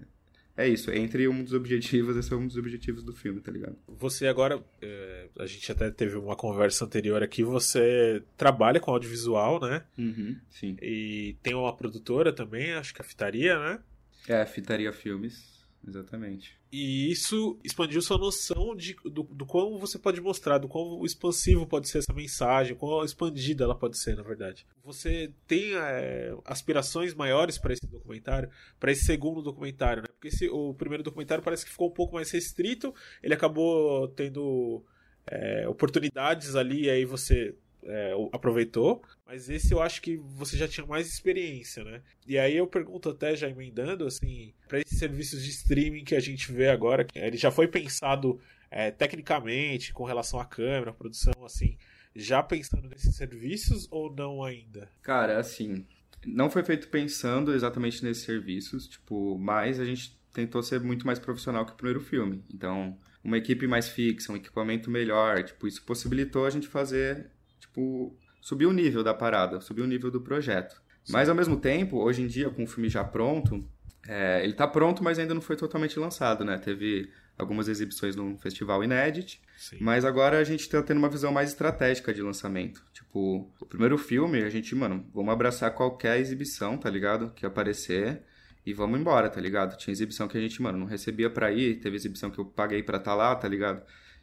é 0.57 0.69
isso, 0.69 0.91
entre 0.91 1.29
um 1.29 1.45
dos 1.45 1.53
objetivos, 1.53 2.17
esse 2.17 2.33
é 2.33 2.37
um 2.37 2.47
dos 2.47 2.57
objetivos 2.57 3.05
do 3.05 3.13
filme, 3.13 3.41
tá 3.41 3.53
ligado? 3.53 3.77
Você 3.87 4.27
agora, 4.27 4.63
é, 4.81 5.29
a 5.39 5.47
gente 5.47 5.71
até 5.71 5.91
teve 5.91 6.17
uma 6.17 6.35
conversa 6.35 6.87
anterior 6.87 7.23
aqui, 7.23 7.43
você 7.43 8.23
trabalha 8.37 8.81
com 8.81 8.91
audiovisual, 8.91 9.61
né? 9.61 9.85
Uhum, 9.99 10.37
sim. 10.49 10.77
E 10.81 11.37
tem 11.43 11.55
uma 11.55 11.77
produtora 11.77 12.33
também, 12.33 12.73
acho 12.73 12.95
que 12.95 13.03
a 13.03 13.05
Fitaria, 13.05 13.59
né? 13.59 13.81
É, 14.27 14.47
Fitaria 14.47 14.93
Filmes. 14.93 15.54
Exatamente. 15.87 16.59
E 16.73 17.11
isso 17.11 17.59
expandiu 17.63 18.01
sua 18.01 18.19
noção 18.19 18.75
de, 18.75 18.97
do, 19.05 19.23
do 19.23 19.47
você 19.79 19.99
pode 19.99 20.21
mostrar, 20.21 20.59
do 20.59 20.67
quão 20.67 21.05
expansivo 21.05 21.67
pode 21.67 21.89
ser 21.89 21.99
essa 21.99 22.13
mensagem, 22.13 22.75
quão 22.75 23.05
expandida 23.05 23.65
ela 23.65 23.75
pode 23.75 23.99
ser, 23.99 24.17
na 24.17 24.23
verdade. 24.23 24.67
Você 24.83 25.33
tem 25.47 25.75
é, 25.77 26.35
aspirações 26.45 27.15
maiores 27.15 27.59
para 27.59 27.73
esse 27.73 27.87
documentário, 27.87 28.51
para 28.81 28.91
esse 28.91 29.05
segundo 29.05 29.43
documentário, 29.43 30.03
né? 30.03 30.09
Porque 30.09 30.29
esse, 30.29 30.49
o 30.49 30.75
primeiro 30.75 31.03
documentário 31.03 31.45
parece 31.45 31.65
que 31.65 31.71
ficou 31.71 31.89
um 31.89 31.95
pouco 31.95 32.15
mais 32.15 32.31
restrito, 32.31 32.95
ele 33.23 33.35
acabou 33.35 34.09
tendo 34.09 34.83
é, 35.27 35.69
oportunidades 35.69 36.57
ali, 36.57 36.85
e 36.85 36.91
aí 36.91 37.05
você 37.05 37.55
é, 37.87 38.13
aproveitou, 38.33 39.03
mas 39.27 39.49
esse 39.49 39.73
eu 39.73 39.81
acho 39.81 40.01
que 40.01 40.17
você 40.17 40.57
já 40.57 40.67
tinha 40.67 40.87
mais 40.87 41.07
experiência, 41.07 41.85
né? 41.85 42.03
E 42.27 42.39
aí 42.39 42.57
eu 42.57 42.67
pergunto 42.67 43.11
até 43.11 43.37
já 43.37 43.49
emendando, 43.49 44.07
assim, 44.07 44.53
para 44.69 44.81
esses 44.81 44.99
serviços 44.99 45.43
de 45.43 45.51
streaming 45.51 46.05
que 46.05 46.15
a 46.15 46.21
gente 46.21 46.51
vê 46.53 46.69
agora, 46.69 47.07
ele 47.15 47.37
já 47.37 47.51
foi 47.51 47.69
pensado 47.69 48.41
é, 48.71 48.91
tecnicamente 48.91 49.93
com 49.93 50.05
relação 50.05 50.41
à 50.41 50.45
câmera, 50.45 50.91
à 50.91 50.95
produção, 50.95 51.33
assim, 51.45 51.77
já 52.15 52.43
pensando 52.43 52.89
nesses 52.89 53.15
serviços 53.17 53.87
ou 53.91 54.15
não 54.15 54.43
ainda? 54.43 54.89
Cara, 55.03 55.39
assim, 55.39 55.87
não 56.27 56.51
foi 56.51 56.65
feito 56.65 56.89
pensando 56.89 57.55
exatamente 57.55 58.03
nesses 58.05 58.25
serviços, 58.25 58.89
tipo, 58.89 59.39
mas 59.39 59.79
a 59.79 59.85
gente 59.85 60.19
tentou 60.33 60.63
ser 60.63 60.81
muito 60.81 61.07
mais 61.07 61.19
profissional 61.19 61.65
que 61.65 61.73
o 61.73 61.77
primeiro 61.77 62.01
filme. 62.01 62.43
Então, 62.53 62.99
uma 63.23 63.39
equipe 63.39 63.67
mais 63.67 63.89
fixa, 63.89 64.33
um 64.33 64.37
equipamento 64.37 64.91
melhor, 64.91 65.43
tipo, 65.45 65.67
isso 65.67 65.83
possibilitou 65.85 66.45
a 66.45 66.51
gente 66.51 66.69
fazer 66.69 67.31
tipo, 67.75 68.17
subir 68.41 68.67
o 68.67 68.73
nível 68.73 69.03
da 69.03 69.13
parada, 69.13 69.61
subir 69.61 69.83
o 69.83 69.87
nível 69.87 70.11
do 70.11 70.21
projeto. 70.21 70.81
Sim. 71.05 71.13
Mas 71.13 71.29
ao 71.29 71.35
mesmo 71.35 71.57
tempo, 71.57 71.99
hoje 71.99 72.23
em 72.23 72.27
dia, 72.27 72.49
com 72.49 72.63
o 72.63 72.67
filme 72.67 72.89
já 72.89 73.03
pronto, 73.03 73.61
é, 74.07 74.43
ele 74.43 74.53
está 74.53 74.67
pronto, 74.67 75.03
mas 75.03 75.19
ainda 75.19 75.35
não 75.35 75.41
foi 75.41 75.57
totalmente 75.57 75.99
lançado, 75.99 76.45
né? 76.45 76.57
Teve 76.59 77.11
algumas 77.37 77.69
exibições 77.69 78.15
num 78.15 78.39
festival 78.39 78.85
inédito, 78.85 79.39
mas 79.81 80.05
agora 80.05 80.39
a 80.39 80.45
gente 80.45 80.61
está 80.61 80.81
tendo 80.83 80.99
uma 80.99 81.09
visão 81.09 81.33
mais 81.33 81.51
estratégica 81.51 82.15
de 82.15 82.23
lançamento. 82.23 82.83
Tipo, 82.93 83.51
o 83.61 83.67
primeiro 83.67 83.99
filme, 83.99 84.43
a 84.43 84.49
gente, 84.49 84.75
mano, 84.75 85.05
vamos 85.13 85.33
abraçar 85.33 85.75
qualquer 85.75 86.19
exibição, 86.19 86.79
tá 86.79 86.89
ligado? 86.89 87.33
Que 87.35 87.45
aparecer 87.45 88.23
e 88.65 88.73
vamos 88.73 89.01
embora, 89.01 89.29
tá 89.29 89.41
ligado? 89.41 89.77
Tinha 89.77 89.93
exibição 89.93 90.29
que 90.29 90.39
a 90.39 90.41
gente, 90.41 90.63
mano, 90.63 90.79
não 90.79 90.87
recebia 90.87 91.29
pra 91.29 91.51
ir, 91.51 91.81
teve 91.81 91.97
exibição 91.97 92.31
que 92.31 92.39
eu 92.39 92.45
paguei 92.45 92.83
pra 92.83 92.99
estar 92.99 93.11
tá 93.11 93.17
lá, 93.17 93.35
tá 93.35 93.49
ligado? 93.49 93.83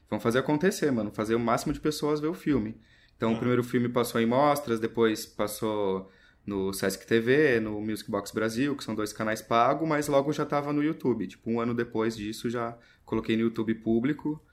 Vamos 0.10 0.24
fazer 0.24 0.40
acontecer, 0.40 0.90
mano, 0.92 1.12
fazer 1.12 1.36
o 1.36 1.40
máximo 1.40 1.74
de 1.74 1.80
pessoas 1.80 2.20
ver 2.20 2.28
o 2.28 2.34
filme. 2.34 2.80
Então, 3.22 3.34
o 3.34 3.38
primeiro 3.38 3.64
filme 3.64 3.88
passou 3.88 4.20
em 4.20 4.26
mostras, 4.26 4.80
depois 4.80 5.28
passou 5.28 6.12
no 6.44 6.74
Sesc 6.74 7.06
TV, 7.06 7.60
no 7.60 7.80
Music 7.80 8.10
Box 8.10 8.32
Brasil, 8.32 8.76
que 8.76 8.84
são 8.84 8.96
dois 8.96 9.14
canais 9.14 9.44
pagos, 9.44 9.88
mas 9.88 10.08
logo 10.08 10.34
já 10.34 10.42
estava 10.42 10.74
no 10.74 10.84
YouTube. 10.84 11.28
Tipo, 11.28 11.52
um 11.52 11.60
ano 11.60 11.76
depois 11.76 12.18
disso, 12.18 12.50
já 12.50 12.76
coloquei 13.06 13.36
no 13.38 13.44
YouTube 13.44 13.76
público, 13.76 14.44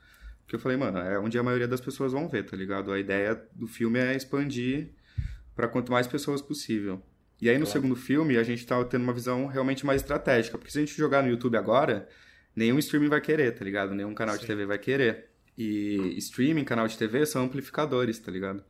que 0.47 0.55
eu 0.55 0.59
falei, 0.59 0.77
mano, 0.77 0.99
é 0.99 1.19
onde 1.19 1.39
a 1.39 1.43
maioria 1.43 1.67
das 1.67 1.81
pessoas 1.81 2.13
vão 2.13 2.29
ver, 2.29 2.45
tá 2.45 2.55
ligado? 2.55 2.93
A 2.93 2.99
ideia 2.99 3.43
do 3.55 3.67
filme 3.67 3.99
é 4.01 4.15
expandir 4.15 4.91
para 5.57 5.67
quanto 5.67 5.91
mais 5.91 6.07
pessoas 6.07 6.43
possível. 6.43 7.03
E 7.41 7.49
aí, 7.49 7.57
no 7.57 7.65
claro. 7.65 7.81
segundo 7.81 7.97
filme, 7.97 8.37
a 8.37 8.43
gente 8.43 8.67
tá 8.67 8.85
tendo 8.85 9.05
uma 9.05 9.15
visão 9.15 9.47
realmente 9.47 9.87
mais 9.87 10.03
estratégica, 10.03 10.59
porque 10.59 10.71
se 10.71 10.77
a 10.77 10.83
gente 10.83 10.95
jogar 10.95 11.23
no 11.23 11.31
YouTube 11.31 11.57
agora, 11.57 12.07
nenhum 12.55 12.79
streaming 12.79 13.09
vai 13.09 13.23
querer, 13.23 13.51
tá 13.53 13.65
ligado? 13.65 13.95
Nenhum 13.95 14.13
canal 14.13 14.35
Sim. 14.35 14.43
de 14.43 14.47
TV 14.47 14.67
vai 14.67 14.79
querer. 14.79 15.28
E 15.59 16.15
streaming, 16.19 16.63
canal 16.63 16.87
de 16.87 16.97
TV, 16.97 17.27
são 17.27 17.43
amplificadores, 17.43 18.17
tá 18.21 18.31
ligado? 18.31 18.63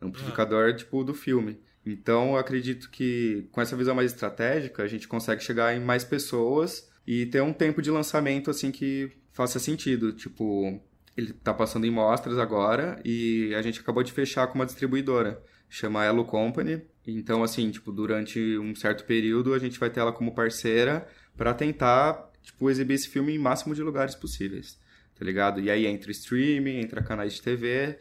Amplificador, 0.00 0.68
ah. 0.68 0.76
tipo, 0.76 1.02
do 1.02 1.14
filme. 1.14 1.58
Então, 1.86 2.32
eu 2.32 2.36
acredito 2.36 2.90
que 2.90 3.48
com 3.50 3.62
essa 3.62 3.74
visão 3.74 3.94
mais 3.94 4.12
estratégica, 4.12 4.82
a 4.82 4.86
gente 4.86 5.08
consegue 5.08 5.42
chegar 5.42 5.74
em 5.74 5.80
mais 5.80 6.04
pessoas 6.04 6.86
e 7.06 7.24
ter 7.24 7.40
um 7.40 7.52
tempo 7.52 7.80
de 7.80 7.90
lançamento, 7.90 8.50
assim, 8.50 8.70
que 8.70 9.10
faça 9.32 9.58
sentido. 9.58 10.12
Tipo, 10.12 10.78
ele 11.16 11.32
tá 11.32 11.54
passando 11.54 11.86
em 11.86 11.90
mostras 11.90 12.36
agora 12.38 13.00
e 13.02 13.54
a 13.54 13.62
gente 13.62 13.80
acabou 13.80 14.02
de 14.02 14.12
fechar 14.12 14.46
com 14.46 14.56
uma 14.56 14.66
distribuidora, 14.66 15.42
chama 15.66 16.04
Elo 16.04 16.26
Company. 16.26 16.82
Então, 17.06 17.42
assim, 17.42 17.70
tipo, 17.70 17.90
durante 17.90 18.58
um 18.58 18.74
certo 18.74 19.06
período, 19.06 19.54
a 19.54 19.58
gente 19.58 19.80
vai 19.80 19.88
ter 19.88 20.00
ela 20.00 20.12
como 20.12 20.34
parceira 20.34 21.08
para 21.38 21.54
tentar, 21.54 22.30
tipo, 22.42 22.68
exibir 22.68 22.94
esse 22.94 23.08
filme 23.08 23.34
em 23.34 23.38
máximo 23.38 23.74
de 23.74 23.82
lugares 23.82 24.14
possíveis 24.14 24.83
tá 25.18 25.24
ligado? 25.24 25.60
E 25.60 25.70
aí 25.70 25.86
entra 25.86 26.10
streaming, 26.10 26.78
entra 26.78 27.02
canais 27.02 27.34
de 27.34 27.42
TV 27.42 27.98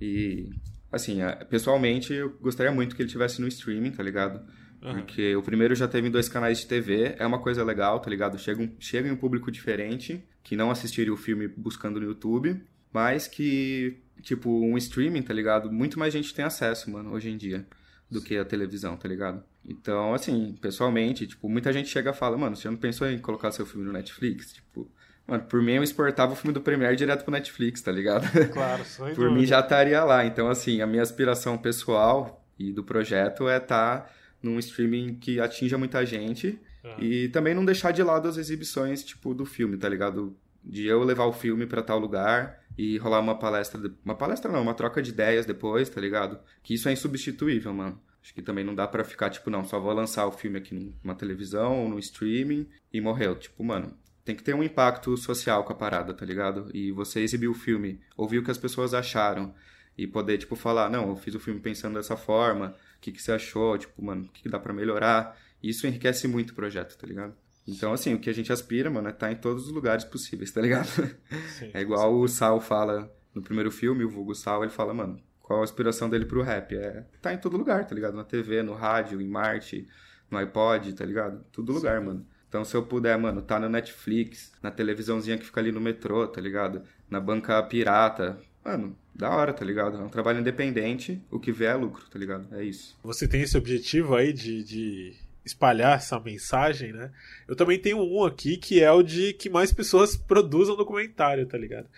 e 0.00 0.50
assim, 0.90 1.18
pessoalmente 1.48 2.12
eu 2.12 2.30
gostaria 2.40 2.70
muito 2.70 2.94
que 2.94 3.02
ele 3.02 3.08
tivesse 3.08 3.40
no 3.40 3.48
streaming, 3.48 3.90
tá 3.90 4.02
ligado? 4.02 4.40
Uhum. 4.82 4.94
Porque 4.94 5.34
o 5.36 5.42
primeiro 5.42 5.74
já 5.74 5.86
teve 5.86 6.08
em 6.08 6.10
dois 6.10 6.28
canais 6.28 6.58
de 6.58 6.66
TV, 6.66 7.14
é 7.18 7.26
uma 7.26 7.38
coisa 7.38 7.62
legal, 7.62 8.00
tá 8.00 8.10
ligado? 8.10 8.38
Chega, 8.38 8.62
um, 8.62 8.70
chega 8.80 9.08
em 9.08 9.12
um 9.12 9.16
público 9.16 9.50
diferente, 9.50 10.22
que 10.42 10.56
não 10.56 10.70
assistiria 10.70 11.12
o 11.12 11.16
filme 11.16 11.46
buscando 11.46 12.00
no 12.00 12.06
YouTube, 12.06 12.60
mas 12.92 13.28
que, 13.28 14.00
tipo, 14.22 14.50
um 14.50 14.76
streaming, 14.76 15.22
tá 15.22 15.32
ligado? 15.32 15.70
Muito 15.72 15.98
mais 15.98 16.12
gente 16.12 16.34
tem 16.34 16.44
acesso, 16.44 16.90
mano, 16.90 17.12
hoje 17.12 17.30
em 17.30 17.36
dia, 17.36 17.64
do 18.10 18.20
que 18.20 18.36
a 18.36 18.44
televisão, 18.44 18.96
tá 18.96 19.08
ligado? 19.08 19.42
Então, 19.64 20.12
assim, 20.12 20.56
pessoalmente, 20.60 21.28
tipo, 21.28 21.48
muita 21.48 21.72
gente 21.72 21.88
chega 21.88 22.10
e 22.10 22.14
fala, 22.14 22.36
mano, 22.36 22.56
você 22.56 22.68
não 22.68 22.76
pensou 22.76 23.08
em 23.08 23.18
colocar 23.18 23.52
seu 23.52 23.64
filme 23.64 23.86
no 23.86 23.92
Netflix? 23.92 24.52
Tipo, 24.52 24.90
Mano, 25.32 25.44
por 25.44 25.62
mim 25.62 25.72
eu 25.72 25.82
exportava 25.82 26.34
o 26.34 26.36
filme 26.36 26.52
do 26.52 26.60
Premiere 26.60 26.94
direto 26.94 27.24
pro 27.24 27.32
Netflix, 27.32 27.80
tá 27.80 27.90
ligado? 27.90 28.28
Claro, 28.52 28.84
só 28.84 29.08
Por 29.14 29.30
mim 29.30 29.46
já 29.46 29.60
estaria 29.60 30.04
lá. 30.04 30.26
Então, 30.26 30.50
assim, 30.50 30.82
a 30.82 30.86
minha 30.86 31.02
aspiração 31.02 31.56
pessoal 31.56 32.44
e 32.58 32.70
do 32.70 32.84
projeto 32.84 33.48
é 33.48 33.56
estar 33.56 34.00
tá 34.00 34.10
num 34.42 34.58
streaming 34.58 35.14
que 35.14 35.40
atinja 35.40 35.78
muita 35.78 36.04
gente 36.04 36.60
uhum. 36.84 37.02
e 37.02 37.28
também 37.30 37.54
não 37.54 37.64
deixar 37.64 37.92
de 37.92 38.02
lado 38.02 38.28
as 38.28 38.36
exibições, 38.36 39.02
tipo, 39.02 39.32
do 39.32 39.46
filme, 39.46 39.78
tá 39.78 39.88
ligado? 39.88 40.36
De 40.62 40.86
eu 40.86 41.02
levar 41.02 41.24
o 41.24 41.32
filme 41.32 41.64
para 41.64 41.80
tal 41.80 41.98
lugar 41.98 42.60
e 42.76 42.98
rolar 42.98 43.20
uma 43.20 43.38
palestra, 43.38 43.80
uma 44.04 44.14
palestra 44.14 44.52
não, 44.52 44.60
uma 44.60 44.74
troca 44.74 45.00
de 45.00 45.12
ideias 45.12 45.46
depois, 45.46 45.88
tá 45.88 45.98
ligado? 45.98 46.38
Que 46.62 46.74
isso 46.74 46.90
é 46.90 46.92
insubstituível, 46.92 47.72
mano. 47.72 47.98
Acho 48.22 48.34
que 48.34 48.42
também 48.42 48.64
não 48.64 48.74
dá 48.74 48.86
para 48.86 49.02
ficar, 49.02 49.30
tipo, 49.30 49.48
não, 49.48 49.64
só 49.64 49.80
vou 49.80 49.94
lançar 49.94 50.26
o 50.26 50.32
filme 50.32 50.58
aqui 50.58 50.94
numa 51.02 51.14
televisão 51.14 51.80
ou 51.84 51.88
no 51.88 51.98
streaming 51.98 52.68
e 52.92 53.00
morreu. 53.00 53.34
Tipo, 53.34 53.64
mano, 53.64 53.96
tem 54.24 54.36
que 54.36 54.42
ter 54.42 54.54
um 54.54 54.62
impacto 54.62 55.16
social 55.16 55.64
com 55.64 55.72
a 55.72 55.76
parada, 55.76 56.14
tá 56.14 56.24
ligado? 56.24 56.70
E 56.72 56.92
você 56.92 57.20
exibir 57.20 57.48
o 57.48 57.54
filme, 57.54 58.00
ouvir 58.16 58.38
o 58.38 58.44
que 58.44 58.50
as 58.50 58.58
pessoas 58.58 58.94
acharam 58.94 59.54
e 59.96 60.06
poder, 60.06 60.38
tipo, 60.38 60.56
falar, 60.56 60.88
não, 60.88 61.08
eu 61.08 61.16
fiz 61.16 61.34
o 61.34 61.40
filme 61.40 61.60
pensando 61.60 61.94
dessa 61.94 62.16
forma, 62.16 62.74
o 62.96 63.00
que, 63.00 63.12
que 63.12 63.22
você 63.22 63.32
achou, 63.32 63.76
tipo, 63.76 64.02
mano, 64.02 64.24
o 64.24 64.28
que, 64.28 64.42
que 64.42 64.48
dá 64.48 64.58
para 64.58 64.72
melhorar. 64.72 65.36
Isso 65.62 65.86
enriquece 65.86 66.26
muito 66.26 66.50
o 66.50 66.54
projeto, 66.54 66.96
tá 66.96 67.06
ligado? 67.06 67.34
Então, 67.66 67.92
assim, 67.92 68.14
o 68.14 68.18
que 68.18 68.30
a 68.30 68.34
gente 68.34 68.52
aspira, 68.52 68.90
mano, 68.90 69.08
é 69.08 69.10
estar 69.10 69.26
tá 69.26 69.32
em 69.32 69.36
todos 69.36 69.66
os 69.66 69.72
lugares 69.72 70.04
possíveis, 70.04 70.50
tá 70.50 70.60
ligado? 70.60 70.86
Sim, 71.58 71.70
é 71.72 71.80
igual 71.80 72.10
sim. 72.10 72.22
o 72.22 72.28
Sal 72.28 72.60
fala 72.60 73.12
no 73.34 73.42
primeiro 73.42 73.70
filme, 73.70 74.04
o 74.04 74.10
Vulgo 74.10 74.34
Sal, 74.34 74.62
ele 74.62 74.72
fala, 74.72 74.92
mano, 74.92 75.20
qual 75.40 75.60
a 75.60 75.64
aspiração 75.64 76.08
dele 76.08 76.26
pro 76.26 76.42
rap? 76.42 76.74
É 76.74 77.04
tá 77.20 77.32
em 77.32 77.38
todo 77.38 77.56
lugar, 77.56 77.86
tá 77.86 77.94
ligado? 77.94 78.16
Na 78.16 78.24
TV, 78.24 78.62
no 78.62 78.74
rádio, 78.74 79.20
em 79.20 79.28
Marte, 79.28 79.86
no 80.30 80.38
iPod, 80.38 80.92
tá 80.94 81.04
ligado? 81.04 81.44
Todo 81.52 81.72
lugar, 81.72 82.00
sim. 82.00 82.06
mano. 82.06 82.26
Então, 82.52 82.66
se 82.66 82.74
eu 82.74 82.82
puder, 82.82 83.16
mano, 83.16 83.40
tá 83.40 83.58
no 83.58 83.66
Netflix, 83.66 84.52
na 84.62 84.70
televisãozinha 84.70 85.38
que 85.38 85.46
fica 85.46 85.58
ali 85.58 85.72
no 85.72 85.80
metrô, 85.80 86.28
tá 86.28 86.38
ligado? 86.38 86.82
Na 87.08 87.18
banca 87.18 87.62
pirata. 87.62 88.38
Mano, 88.62 88.94
da 89.14 89.30
hora, 89.30 89.54
tá 89.54 89.64
ligado? 89.64 89.96
É 89.96 90.00
um 90.00 90.10
trabalho 90.10 90.40
independente, 90.40 91.18
o 91.30 91.40
que 91.40 91.50
vê 91.50 91.64
é 91.64 91.74
lucro, 91.74 92.04
tá 92.10 92.18
ligado? 92.18 92.46
É 92.54 92.62
isso. 92.62 92.94
Você 93.02 93.26
tem 93.26 93.40
esse 93.40 93.56
objetivo 93.56 94.14
aí 94.14 94.34
de, 94.34 94.62
de 94.64 95.14
espalhar 95.42 95.96
essa 95.96 96.20
mensagem, 96.20 96.92
né? 96.92 97.10
Eu 97.48 97.56
também 97.56 97.78
tenho 97.78 98.02
um 98.02 98.22
aqui 98.22 98.58
que 98.58 98.82
é 98.82 98.92
o 98.92 99.02
de 99.02 99.32
que 99.32 99.48
mais 99.48 99.72
pessoas 99.72 100.14
produzam 100.14 100.76
documentário, 100.76 101.46
tá 101.46 101.56
ligado? 101.56 101.88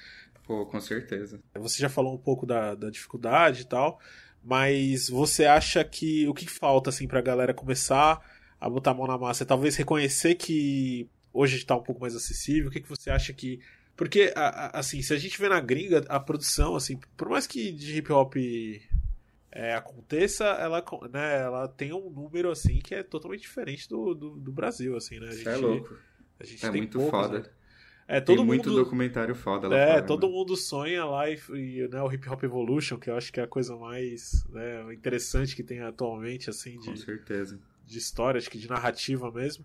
Pô, 0.46 0.64
com 0.66 0.80
certeza. 0.80 1.40
Você 1.56 1.82
já 1.82 1.88
falou 1.88 2.14
um 2.14 2.18
pouco 2.18 2.46
da, 2.46 2.76
da 2.76 2.90
dificuldade 2.90 3.62
e 3.62 3.66
tal, 3.66 3.98
mas 4.40 5.08
você 5.08 5.46
acha 5.46 5.82
que 5.82 6.28
o 6.28 6.32
que 6.32 6.48
falta, 6.48 6.90
assim, 6.90 7.08
pra 7.08 7.20
galera 7.20 7.52
começar 7.52 8.22
a 8.64 8.70
botar 8.70 8.92
a 8.92 8.94
mão 8.94 9.06
na 9.06 9.18
massa, 9.18 9.44
é 9.44 9.46
talvez 9.46 9.76
reconhecer 9.76 10.36
que 10.36 11.06
hoje 11.34 11.56
está 11.56 11.76
um 11.76 11.82
pouco 11.82 12.00
mais 12.00 12.16
acessível. 12.16 12.68
O 12.68 12.72
que, 12.72 12.80
que 12.80 12.88
você 12.88 13.10
acha 13.10 13.30
que. 13.34 13.60
Porque, 13.94 14.32
assim, 14.72 15.02
se 15.02 15.12
a 15.12 15.18
gente 15.18 15.38
vê 15.38 15.50
na 15.50 15.60
gringa, 15.60 16.02
a 16.08 16.18
produção, 16.18 16.74
assim, 16.74 16.98
por 17.14 17.28
mais 17.28 17.46
que 17.46 17.70
de 17.70 17.98
hip 17.98 18.10
hop 18.10 18.34
é, 19.52 19.74
aconteça, 19.74 20.46
ela, 20.46 20.82
né, 21.12 21.42
ela 21.42 21.68
tem 21.68 21.92
um 21.92 22.08
número, 22.08 22.50
assim, 22.50 22.78
que 22.78 22.94
é 22.94 23.02
totalmente 23.02 23.42
diferente 23.42 23.86
do, 23.86 24.14
do, 24.14 24.30
do 24.30 24.50
Brasil, 24.50 24.96
assim, 24.96 25.20
né? 25.20 25.26
A 25.26 25.30
é 25.30 25.36
gente, 25.36 25.48
é 25.48 25.56
louco. 25.56 25.94
A 26.40 26.44
gente 26.44 26.64
é 26.64 26.70
tem 26.70 26.80
muito 26.80 26.98
poucos, 26.98 27.20
foda. 27.20 27.38
Né? 27.40 27.44
É, 28.08 28.20
todo 28.20 28.38
tem 28.38 28.46
muito 28.46 28.74
documentário 28.74 29.34
foda 29.34 29.68
lá 29.68 29.76
É, 29.76 29.86
fora, 29.92 30.02
todo 30.06 30.22
mano. 30.26 30.38
mundo 30.38 30.56
sonha 30.56 31.04
lá 31.04 31.30
e, 31.30 31.38
e 31.50 31.88
né, 31.88 32.02
o 32.02 32.10
Hip 32.10 32.28
Hop 32.30 32.42
Evolution, 32.42 32.98
que 32.98 33.10
eu 33.10 33.16
acho 33.16 33.30
que 33.30 33.40
é 33.40 33.44
a 33.44 33.46
coisa 33.46 33.76
mais 33.76 34.44
né, 34.48 34.94
interessante 34.94 35.54
que 35.54 35.62
tem 35.62 35.80
atualmente, 35.80 36.48
assim, 36.48 36.78
de... 36.80 36.86
Com 36.86 36.96
certeza 36.96 37.60
de 37.84 37.98
história, 37.98 38.38
acho 38.38 38.50
que 38.50 38.58
de 38.58 38.68
narrativa 38.68 39.30
mesmo. 39.30 39.64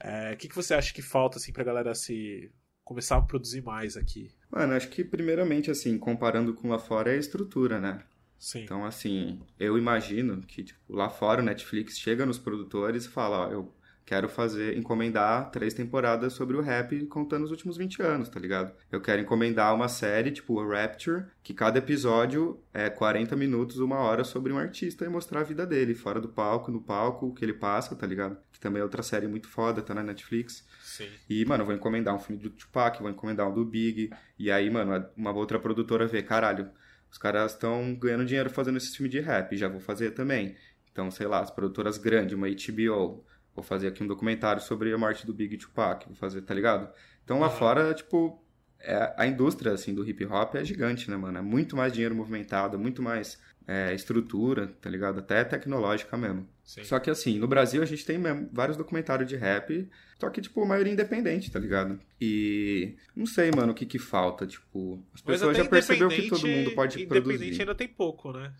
É, 0.00 0.32
o 0.32 0.36
que, 0.36 0.48
que 0.48 0.54
você 0.54 0.74
acha 0.74 0.92
que 0.92 1.02
falta 1.02 1.38
assim, 1.38 1.52
pra 1.52 1.64
galera 1.64 1.94
se 1.94 2.50
começar 2.84 3.16
a 3.16 3.22
produzir 3.22 3.62
mais 3.62 3.96
aqui? 3.96 4.30
Mano, 4.50 4.74
acho 4.74 4.88
que 4.88 5.02
primeiramente, 5.02 5.70
assim, 5.70 5.98
comparando 5.98 6.54
com 6.54 6.68
lá 6.68 6.78
fora 6.78 7.10
é 7.10 7.14
a 7.14 7.18
estrutura, 7.18 7.80
né? 7.80 8.02
Sim. 8.38 8.64
Então, 8.64 8.84
assim, 8.84 9.40
eu 9.58 9.78
imagino 9.78 10.42
que, 10.42 10.62
tipo, 10.64 10.80
lá 10.88 11.08
fora 11.08 11.40
o 11.40 11.44
Netflix 11.44 11.98
chega 11.98 12.26
nos 12.26 12.38
produtores 12.38 13.06
e 13.06 13.08
fala, 13.08 13.48
ó, 13.48 13.50
eu 13.50 13.74
quero 14.04 14.28
fazer, 14.28 14.76
encomendar 14.76 15.50
três 15.50 15.72
temporadas 15.72 16.34
sobre 16.34 16.56
o 16.56 16.60
rap 16.60 17.06
contando 17.06 17.44
os 17.44 17.50
últimos 17.50 17.76
20 17.76 18.02
anos, 18.02 18.28
tá 18.28 18.38
ligado? 18.38 18.72
Eu 18.92 19.00
quero 19.00 19.22
encomendar 19.22 19.74
uma 19.74 19.88
série, 19.88 20.30
tipo 20.30 20.62
Rapture, 20.62 21.24
que 21.42 21.54
cada 21.54 21.78
episódio 21.78 22.60
é 22.72 22.90
40 22.90 23.34
minutos, 23.34 23.78
uma 23.78 23.98
hora 23.98 24.22
sobre 24.22 24.52
um 24.52 24.58
artista 24.58 25.04
e 25.04 25.08
mostrar 25.08 25.40
a 25.40 25.44
vida 25.44 25.66
dele, 25.66 25.94
fora 25.94 26.20
do 26.20 26.28
palco, 26.28 26.70
no 26.70 26.80
palco, 26.80 27.26
o 27.26 27.34
que 27.34 27.44
ele 27.44 27.54
passa, 27.54 27.96
tá 27.96 28.06
ligado? 28.06 28.36
Que 28.52 28.60
também 28.60 28.80
é 28.80 28.84
outra 28.84 29.02
série 29.02 29.26
muito 29.26 29.48
foda, 29.48 29.80
tá 29.80 29.94
na 29.94 30.02
Netflix. 30.02 30.66
Sim. 30.82 31.08
E, 31.28 31.44
mano, 31.44 31.62
eu 31.62 31.66
vou 31.66 31.74
encomendar 31.74 32.14
um 32.14 32.18
filme 32.18 32.42
do 32.42 32.50
Tupac, 32.50 33.00
vou 33.00 33.10
encomendar 33.10 33.48
um 33.48 33.54
do 33.54 33.64
Big, 33.64 34.10
e 34.38 34.50
aí, 34.50 34.68
mano, 34.68 35.06
uma 35.16 35.32
outra 35.32 35.58
produtora 35.58 36.06
vê, 36.06 36.22
caralho, 36.22 36.68
os 37.10 37.16
caras 37.16 37.52
estão 37.52 37.94
ganhando 37.94 38.26
dinheiro 38.26 38.50
fazendo 38.50 38.76
esse 38.76 38.94
filme 38.94 39.08
de 39.08 39.20
rap, 39.20 39.56
já 39.56 39.68
vou 39.68 39.80
fazer 39.80 40.10
também. 40.10 40.56
Então, 40.92 41.10
sei 41.10 41.26
lá, 41.26 41.40
as 41.40 41.50
produtoras 41.50 41.98
grandes, 41.98 42.36
uma 42.36 42.48
HBO, 42.48 43.24
Vou 43.54 43.62
fazer 43.62 43.88
aqui 43.88 44.02
um 44.02 44.06
documentário 44.06 44.60
sobre 44.60 44.92
a 44.92 44.98
morte 44.98 45.26
do 45.26 45.32
Big 45.32 45.56
Tupac, 45.56 46.06
vou 46.06 46.16
fazer, 46.16 46.42
tá 46.42 46.52
ligado? 46.52 46.92
Então 47.24 47.38
lá 47.38 47.48
uhum. 47.48 47.56
fora, 47.56 47.94
tipo, 47.94 48.44
é, 48.80 49.14
a 49.16 49.26
indústria, 49.26 49.72
assim, 49.72 49.94
do 49.94 50.06
hip 50.06 50.24
hop 50.26 50.54
é 50.56 50.64
gigante, 50.64 51.10
né, 51.10 51.16
mano? 51.16 51.38
É 51.38 51.42
muito 51.42 51.76
mais 51.76 51.92
dinheiro 51.92 52.14
movimentado, 52.14 52.78
muito 52.78 53.02
mais 53.02 53.38
é, 53.66 53.94
estrutura, 53.94 54.68
tá 54.80 54.90
ligado? 54.90 55.18
Até 55.20 55.42
tecnológica 55.42 56.16
mesmo. 56.16 56.46
Sim. 56.62 56.84
Só 56.84 56.98
que, 56.98 57.10
assim, 57.10 57.38
no 57.38 57.48
Brasil 57.48 57.82
a 57.82 57.86
gente 57.86 58.04
tem 58.04 58.18
mesmo 58.18 58.48
vários 58.52 58.76
documentários 58.76 59.28
de 59.28 59.36
rap, 59.36 59.88
só 60.18 60.28
que, 60.28 60.40
tipo, 60.40 60.62
a 60.62 60.66
maioria 60.66 60.92
independente, 60.92 61.50
tá 61.50 61.58
ligado? 61.58 61.98
E 62.20 62.94
não 63.16 63.26
sei, 63.26 63.50
mano, 63.50 63.72
o 63.72 63.74
que 63.74 63.86
que 63.86 63.98
falta, 63.98 64.46
tipo... 64.46 65.02
As 65.14 65.22
pessoas 65.22 65.56
já 65.56 65.64
perceberam 65.64 66.08
que 66.08 66.28
todo 66.28 66.46
mundo 66.46 66.70
pode 66.72 66.96
independente 66.96 67.08
produzir. 67.08 67.34
Independente 67.34 67.60
ainda 67.60 67.74
tem 67.74 67.88
pouco, 67.88 68.32
né? 68.32 68.52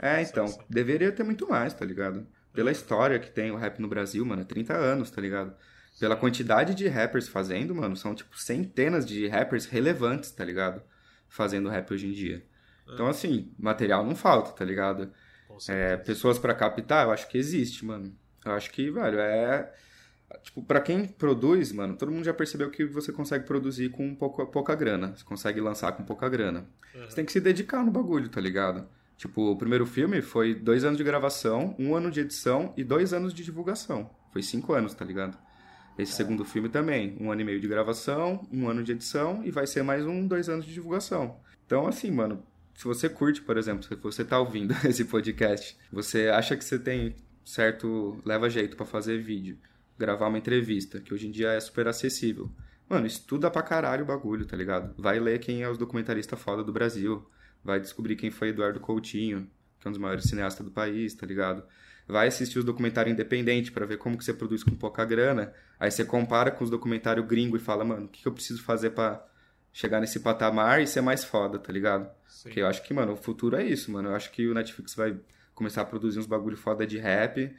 É, 0.00 0.22
então, 0.22 0.46
assim. 0.46 0.60
deveria 0.68 1.12
ter 1.12 1.22
muito 1.22 1.48
mais, 1.48 1.74
tá 1.74 1.84
ligado? 1.84 2.26
Pela 2.52 2.70
história 2.70 3.18
que 3.18 3.30
tem 3.30 3.50
o 3.50 3.56
rap 3.56 3.78
no 3.80 3.88
Brasil, 3.88 4.24
mano, 4.24 4.44
30 4.44 4.74
anos, 4.74 5.10
tá 5.10 5.20
ligado? 5.20 5.54
Pela 5.98 6.16
quantidade 6.16 6.74
de 6.74 6.88
rappers 6.88 7.28
fazendo, 7.28 7.74
mano, 7.74 7.96
são 7.96 8.14
tipo 8.14 8.38
centenas 8.38 9.06
de 9.06 9.26
rappers 9.26 9.66
relevantes, 9.66 10.30
tá 10.30 10.44
ligado? 10.44 10.82
Fazendo 11.28 11.68
rap 11.68 11.92
hoje 11.92 12.06
em 12.06 12.12
dia. 12.12 12.44
Então, 12.92 13.06
é. 13.06 13.10
assim, 13.10 13.52
material 13.58 14.04
não 14.04 14.16
falta, 14.16 14.52
tá 14.52 14.64
ligado? 14.64 15.12
É, 15.68 15.96
pessoas 15.96 16.38
para 16.38 16.54
captar, 16.54 17.06
eu 17.06 17.12
acho 17.12 17.28
que 17.28 17.38
existe, 17.38 17.84
mano. 17.84 18.14
Eu 18.44 18.52
acho 18.52 18.70
que, 18.70 18.90
velho, 18.90 19.18
é. 19.18 19.72
Tipo, 20.42 20.62
pra 20.62 20.80
quem 20.80 21.06
produz, 21.06 21.72
mano, 21.72 21.96
todo 21.96 22.10
mundo 22.10 22.24
já 22.24 22.32
percebeu 22.32 22.70
que 22.70 22.84
você 22.84 23.12
consegue 23.12 23.44
produzir 23.44 23.90
com 23.90 24.14
pouca, 24.14 24.46
pouca 24.46 24.74
grana. 24.74 25.12
Você 25.16 25.24
consegue 25.24 25.60
lançar 25.60 25.92
com 25.92 26.04
pouca 26.04 26.28
grana. 26.28 26.66
Uhum. 26.94 27.02
Você 27.02 27.16
tem 27.16 27.24
que 27.24 27.32
se 27.32 27.40
dedicar 27.40 27.84
no 27.84 27.90
bagulho, 27.90 28.28
tá 28.28 28.40
ligado? 28.40 28.88
Tipo, 29.20 29.50
o 29.50 29.56
primeiro 29.56 29.84
filme 29.84 30.22
foi 30.22 30.54
dois 30.54 30.82
anos 30.82 30.96
de 30.96 31.04
gravação, 31.04 31.76
um 31.78 31.94
ano 31.94 32.10
de 32.10 32.20
edição 32.20 32.72
e 32.74 32.82
dois 32.82 33.12
anos 33.12 33.34
de 33.34 33.44
divulgação. 33.44 34.08
Foi 34.32 34.42
cinco 34.42 34.72
anos, 34.72 34.94
tá 34.94 35.04
ligado? 35.04 35.36
Esse 35.98 36.12
é. 36.12 36.14
segundo 36.14 36.42
filme 36.42 36.70
também, 36.70 37.18
um 37.20 37.30
ano 37.30 37.42
e 37.42 37.44
meio 37.44 37.60
de 37.60 37.68
gravação, 37.68 38.48
um 38.50 38.66
ano 38.66 38.82
de 38.82 38.92
edição 38.92 39.44
e 39.44 39.50
vai 39.50 39.66
ser 39.66 39.82
mais 39.82 40.06
um, 40.06 40.26
dois 40.26 40.48
anos 40.48 40.64
de 40.64 40.72
divulgação. 40.72 41.38
Então, 41.66 41.86
assim, 41.86 42.10
mano, 42.10 42.42
se 42.74 42.84
você 42.84 43.10
curte, 43.10 43.42
por 43.42 43.58
exemplo, 43.58 43.84
se 43.84 43.94
você 43.94 44.24
tá 44.24 44.40
ouvindo 44.40 44.74
esse 44.88 45.04
podcast, 45.04 45.76
você 45.92 46.28
acha 46.28 46.56
que 46.56 46.64
você 46.64 46.78
tem 46.78 47.14
certo 47.44 48.18
leva 48.24 48.48
jeito 48.48 48.74
para 48.74 48.86
fazer 48.86 49.18
vídeo, 49.18 49.58
gravar 49.98 50.28
uma 50.28 50.38
entrevista, 50.38 50.98
que 50.98 51.12
hoje 51.12 51.28
em 51.28 51.30
dia 51.30 51.50
é 51.50 51.60
super 51.60 51.86
acessível. 51.86 52.50
Mano, 52.88 53.06
estuda 53.06 53.50
pra 53.50 53.62
caralho 53.62 54.02
o 54.02 54.06
bagulho, 54.06 54.46
tá 54.46 54.56
ligado? 54.56 54.94
Vai 54.96 55.20
ler 55.20 55.40
quem 55.40 55.62
é 55.62 55.68
os 55.68 55.76
documentaristas 55.76 56.40
foda 56.40 56.64
do 56.64 56.72
Brasil 56.72 57.22
vai 57.64 57.80
descobrir 57.80 58.16
quem 58.16 58.30
foi 58.30 58.48
Eduardo 58.48 58.80
Coutinho, 58.80 59.48
que 59.78 59.86
é 59.86 59.88
um 59.88 59.92
dos 59.92 60.00
maiores 60.00 60.24
cineastas 60.24 60.64
do 60.64 60.72
país, 60.72 61.14
tá 61.14 61.26
ligado? 61.26 61.62
Vai 62.06 62.26
assistir 62.28 62.58
os 62.58 62.64
documentários 62.64 63.12
independentes 63.12 63.70
para 63.70 63.86
ver 63.86 63.98
como 63.98 64.18
que 64.18 64.24
você 64.24 64.34
produz 64.34 64.64
com 64.64 64.74
pouca 64.74 65.04
grana. 65.04 65.52
Aí 65.78 65.90
você 65.90 66.04
compara 66.04 66.50
com 66.50 66.64
os 66.64 66.70
documentários 66.70 67.26
gringo 67.26 67.56
e 67.56 67.60
fala, 67.60 67.84
mano, 67.84 68.06
o 68.06 68.08
que, 68.08 68.22
que 68.22 68.28
eu 68.28 68.32
preciso 68.32 68.62
fazer 68.62 68.90
para 68.90 69.24
chegar 69.72 70.00
nesse 70.00 70.20
patamar 70.20 70.82
e 70.82 70.86
ser 70.86 71.00
mais 71.00 71.24
foda, 71.24 71.58
tá 71.58 71.72
ligado? 71.72 72.10
Sim. 72.26 72.42
Porque 72.44 72.60
eu 72.60 72.66
acho 72.66 72.82
que, 72.82 72.92
mano, 72.92 73.12
o 73.12 73.16
futuro 73.16 73.56
é 73.56 73.64
isso, 73.64 73.92
mano. 73.92 74.08
Eu 74.08 74.16
acho 74.16 74.30
que 74.32 74.48
o 74.48 74.54
Netflix 74.54 74.94
vai 74.94 75.16
começar 75.54 75.82
a 75.82 75.84
produzir 75.84 76.18
uns 76.18 76.26
bagulho 76.26 76.56
foda 76.56 76.86
de 76.86 76.98
rap. 76.98 77.54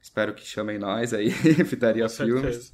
Espero 0.00 0.32
que 0.32 0.46
chamem 0.46 0.78
nós 0.78 1.12
aí, 1.12 1.30
Fitaria 1.66 2.08
Filmes. 2.08 2.72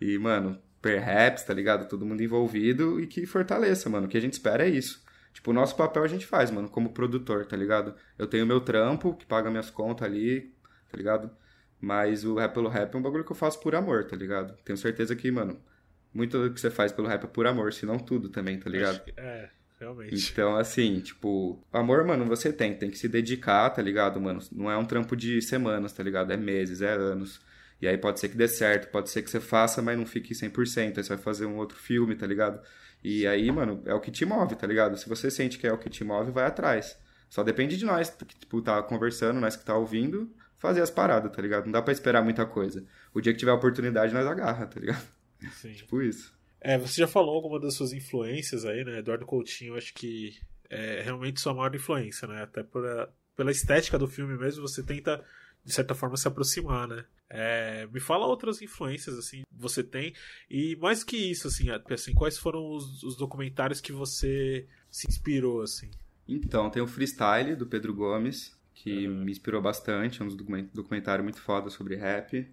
E, 0.00 0.18
mano, 0.18 0.58
perhaps, 0.82 1.44
tá 1.44 1.54
ligado? 1.54 1.88
Todo 1.88 2.04
mundo 2.04 2.22
envolvido 2.22 3.00
e 3.00 3.06
que 3.06 3.24
fortaleça, 3.24 3.88
mano. 3.88 4.06
O 4.06 4.08
que 4.08 4.18
a 4.18 4.20
gente 4.20 4.34
espera 4.34 4.66
é 4.66 4.70
isso. 4.70 5.02
Tipo, 5.32 5.50
o 5.50 5.54
nosso 5.54 5.76
papel 5.76 6.02
a 6.02 6.08
gente 6.08 6.26
faz, 6.26 6.50
mano, 6.50 6.68
como 6.68 6.92
produtor, 6.92 7.46
tá 7.46 7.56
ligado? 7.56 7.94
Eu 8.18 8.26
tenho 8.26 8.46
meu 8.46 8.60
trampo, 8.60 9.14
que 9.14 9.24
paga 9.24 9.50
minhas 9.50 9.70
contas 9.70 10.06
ali, 10.06 10.52
tá 10.90 10.96
ligado? 10.96 11.30
Mas 11.80 12.24
o 12.24 12.34
rap 12.34 12.54
pelo 12.54 12.68
rap 12.68 12.94
é 12.94 12.98
um 12.98 13.02
bagulho 13.02 13.24
que 13.24 13.32
eu 13.32 13.36
faço 13.36 13.60
por 13.60 13.74
amor, 13.74 14.04
tá 14.04 14.16
ligado? 14.16 14.56
Tenho 14.64 14.76
certeza 14.76 15.14
que, 15.14 15.30
mano, 15.30 15.60
muito 16.12 16.40
do 16.42 16.52
que 16.52 16.60
você 16.60 16.70
faz 16.70 16.90
pelo 16.90 17.06
rap 17.06 17.24
é 17.24 17.26
por 17.26 17.46
amor, 17.46 17.72
se 17.72 17.86
não 17.86 17.98
tudo 17.98 18.28
também, 18.28 18.58
tá 18.58 18.68
ligado? 18.68 19.00
é, 19.16 19.48
realmente. 19.78 20.32
Então, 20.32 20.56
assim, 20.56 21.00
tipo, 21.00 21.64
amor, 21.72 22.04
mano, 22.04 22.24
você 22.24 22.52
tem, 22.52 22.74
tem 22.74 22.90
que 22.90 22.98
se 22.98 23.08
dedicar, 23.08 23.70
tá 23.70 23.80
ligado, 23.80 24.20
mano? 24.20 24.40
Não 24.50 24.70
é 24.70 24.76
um 24.76 24.84
trampo 24.84 25.14
de 25.14 25.40
semanas, 25.40 25.92
tá 25.92 26.02
ligado? 26.02 26.32
É 26.32 26.36
meses, 26.36 26.82
é 26.82 26.92
anos. 26.92 27.40
E 27.80 27.86
aí 27.86 27.96
pode 27.96 28.18
ser 28.18 28.28
que 28.28 28.36
dê 28.36 28.48
certo, 28.48 28.90
pode 28.90 29.08
ser 29.08 29.22
que 29.22 29.30
você 29.30 29.38
faça, 29.38 29.80
mas 29.80 29.96
não 29.96 30.04
fique 30.04 30.34
100%. 30.34 30.98
Aí 30.98 31.04
você 31.04 31.08
vai 31.10 31.18
fazer 31.18 31.46
um 31.46 31.56
outro 31.56 31.78
filme, 31.78 32.16
tá 32.16 32.26
ligado? 32.26 32.60
E 33.02 33.26
aí, 33.26 33.50
mano, 33.50 33.82
é 33.86 33.94
o 33.94 34.00
que 34.00 34.10
te 34.10 34.24
move, 34.24 34.56
tá 34.56 34.66
ligado? 34.66 34.96
Se 34.96 35.08
você 35.08 35.30
sente 35.30 35.58
que 35.58 35.66
é 35.66 35.72
o 35.72 35.78
que 35.78 35.88
te 35.88 36.04
move, 36.04 36.30
vai 36.30 36.46
atrás. 36.46 36.98
Só 37.28 37.42
depende 37.42 37.76
de 37.76 37.84
nós, 37.84 38.10
que, 38.10 38.24
tipo, 38.24 38.60
tá 38.62 38.82
conversando, 38.82 39.40
nós 39.40 39.54
que 39.54 39.64
tá 39.64 39.76
ouvindo, 39.76 40.32
fazer 40.56 40.80
as 40.80 40.90
paradas, 40.90 41.30
tá 41.30 41.40
ligado? 41.40 41.66
Não 41.66 41.72
dá 41.72 41.82
pra 41.82 41.92
esperar 41.92 42.22
muita 42.22 42.44
coisa. 42.44 42.84
O 43.14 43.20
dia 43.20 43.32
que 43.32 43.38
tiver 43.38 43.52
oportunidade, 43.52 44.12
nós 44.12 44.26
agarra, 44.26 44.66
tá 44.66 44.80
ligado? 44.80 45.06
Sim. 45.52 45.72
tipo 45.74 46.02
isso. 46.02 46.36
É, 46.60 46.76
você 46.76 47.00
já 47.00 47.06
falou 47.06 47.34
alguma 47.34 47.60
das 47.60 47.74
suas 47.74 47.92
influências 47.92 48.64
aí, 48.64 48.84
né? 48.84 48.98
Eduardo 48.98 49.24
Coutinho, 49.24 49.76
acho 49.76 49.94
que 49.94 50.36
é 50.68 51.02
realmente 51.02 51.40
sua 51.40 51.54
maior 51.54 51.74
influência, 51.74 52.26
né? 52.26 52.42
Até 52.42 52.62
por, 52.62 52.82
pela 53.36 53.50
estética 53.50 53.98
do 53.98 54.08
filme 54.08 54.36
mesmo, 54.36 54.66
você 54.66 54.82
tenta, 54.82 55.24
de 55.64 55.72
certa 55.72 55.94
forma, 55.94 56.16
se 56.16 56.26
aproximar, 56.26 56.88
né? 56.88 57.04
É, 57.30 57.86
me 57.92 58.00
fala 58.00 58.26
outras 58.26 58.62
influências 58.62 59.18
assim 59.18 59.42
você 59.52 59.84
tem 59.84 60.14
e 60.48 60.76
mais 60.76 61.04
que 61.04 61.16
isso 61.16 61.46
assim, 61.48 61.66
assim 61.70 62.14
quais 62.14 62.38
foram 62.38 62.74
os, 62.74 63.02
os, 63.02 63.16
documentários 63.16 63.82
que 63.82 63.92
você 63.92 64.66
se 64.90 65.06
inspirou 65.06 65.60
assim? 65.60 65.90
Então 66.26 66.70
tem 66.70 66.80
o 66.80 66.86
Freestyle 66.86 67.54
do 67.54 67.66
Pedro 67.66 67.92
Gomes 67.92 68.56
que 68.72 69.06
uhum. 69.06 69.24
me 69.24 69.32
inspirou 69.32 69.60
bastante, 69.60 70.22
é 70.22 70.24
um 70.24 70.28
documentário 70.72 71.22
muito 71.22 71.40
foda 71.40 71.68
sobre 71.68 71.96
rap. 71.96 72.48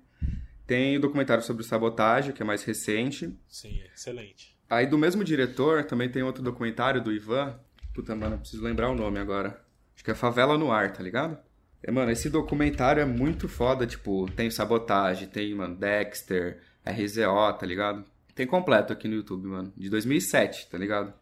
Tem 0.66 0.98
o 0.98 1.00
documentário 1.00 1.44
sobre 1.44 1.64
sabotagem 1.64 2.34
que 2.34 2.42
é 2.42 2.46
mais 2.46 2.64
recente. 2.64 3.38
Sim, 3.48 3.82
excelente. 3.94 4.58
Aí 4.68 4.88
do 4.88 4.98
mesmo 4.98 5.24
diretor 5.24 5.84
também 5.84 6.10
tem 6.10 6.24
outro 6.24 6.42
documentário 6.42 7.02
do 7.02 7.14
Ivan. 7.14 7.60
Puta 7.94 8.16
mano, 8.16 8.40
preciso 8.40 8.64
lembrar 8.64 8.90
o 8.90 8.96
nome 8.96 9.20
agora. 9.20 9.64
Acho 9.94 10.04
que 10.04 10.12
é 10.12 10.16
Favela 10.16 10.58
no 10.58 10.72
Ar, 10.72 10.92
tá 10.92 11.04
ligado? 11.04 11.38
É, 11.88 11.92
mano, 11.92 12.12
esse 12.12 12.32
documentário 12.32 13.00
é 13.00 13.06
muito 13.06 13.48
foda, 13.48 13.86
tipo, 13.86 14.28
tem 14.32 14.50
Sabotagem, 14.50 15.28
tem, 15.28 15.54
mano, 15.54 15.76
Dexter, 15.76 16.60
RZO, 16.84 17.54
tá 17.60 17.64
ligado? 17.64 18.04
Tem 18.34 18.48
completo 18.48 18.92
aqui 18.92 19.08
no 19.08 19.14
YouTube, 19.14 19.48
mano, 19.48 19.72
de 19.78 19.88
2007, 19.88 20.68
tá 20.68 20.80
ligado? 20.80 21.14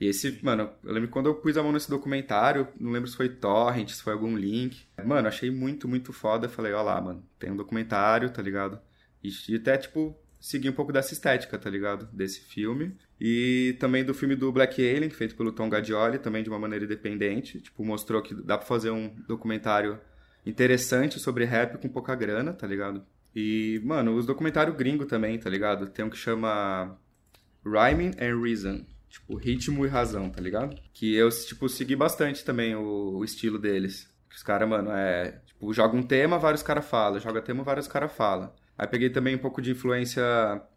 E 0.00 0.06
esse, 0.06 0.42
mano, 0.42 0.70
eu 0.82 0.92
lembro 0.92 1.10
quando 1.10 1.26
eu 1.26 1.34
pus 1.34 1.58
a 1.58 1.62
mão 1.62 1.70
nesse 1.70 1.90
documentário, 1.90 2.66
não 2.80 2.92
lembro 2.92 3.10
se 3.10 3.16
foi 3.16 3.28
torrent, 3.28 3.90
se 3.90 4.02
foi 4.02 4.14
algum 4.14 4.34
link. 4.34 4.86
Mano, 5.04 5.28
achei 5.28 5.50
muito, 5.50 5.86
muito 5.86 6.14
foda. 6.14 6.48
Falei, 6.48 6.72
ó 6.72 6.82
lá, 6.82 6.98
mano, 6.98 7.22
tem 7.38 7.50
um 7.50 7.56
documentário, 7.56 8.30
tá 8.30 8.40
ligado? 8.40 8.78
E, 9.22 9.30
e 9.50 9.56
até, 9.56 9.76
tipo, 9.76 10.16
seguir 10.40 10.68
um 10.68 10.72
pouco 10.72 10.92
dessa 10.92 11.12
estética, 11.12 11.58
tá 11.58 11.68
ligado? 11.68 12.08
Desse 12.12 12.40
filme. 12.40 12.96
E 13.20 13.76
também 13.78 14.04
do 14.04 14.14
filme 14.14 14.36
do 14.36 14.52
Black 14.52 14.80
Alien, 14.80 15.10
feito 15.10 15.34
pelo 15.34 15.52
Tom 15.52 15.68
Gadioli, 15.68 16.18
também 16.18 16.42
de 16.42 16.50
uma 16.50 16.58
maneira 16.58 16.84
independente. 16.84 17.60
Tipo, 17.60 17.84
mostrou 17.84 18.22
que 18.22 18.34
dá 18.34 18.56
pra 18.58 18.66
fazer 18.66 18.90
um 18.90 19.14
documentário 19.26 19.98
interessante 20.44 21.18
sobre 21.18 21.44
rap 21.44 21.78
com 21.78 21.88
pouca 21.88 22.14
grana, 22.14 22.52
tá 22.52 22.66
ligado? 22.66 23.04
E, 23.34 23.80
mano, 23.84 24.14
os 24.14 24.24
documentários 24.24 24.76
gringo 24.76 25.04
também, 25.04 25.38
tá 25.38 25.50
ligado? 25.50 25.88
Tem 25.88 26.04
um 26.04 26.10
que 26.10 26.16
chama 26.16 26.98
Rhyming 27.64 28.12
and 28.20 28.40
Reason. 28.40 28.86
Tipo, 29.08 29.36
ritmo 29.36 29.84
e 29.84 29.88
razão, 29.88 30.30
tá 30.30 30.40
ligado? 30.40 30.76
Que 30.92 31.14
eu, 31.14 31.28
tipo, 31.30 31.68
segui 31.68 31.96
bastante 31.96 32.44
também 32.44 32.74
o, 32.74 33.18
o 33.18 33.24
estilo 33.24 33.58
deles. 33.58 34.08
Os 34.30 34.42
caras, 34.42 34.68
mano, 34.68 34.90
é... 34.90 35.40
Tipo, 35.46 35.72
joga 35.72 35.96
um 35.96 36.02
tema, 36.02 36.38
vários 36.38 36.62
caras 36.62 36.86
falam. 36.86 37.18
Joga 37.18 37.40
tema, 37.40 37.62
vários 37.62 37.88
caras 37.88 38.12
falam. 38.12 38.52
Aí 38.78 38.86
peguei 38.86 39.10
também 39.10 39.34
um 39.34 39.38
pouco 39.38 39.62
de 39.62 39.70
influência 39.70 40.22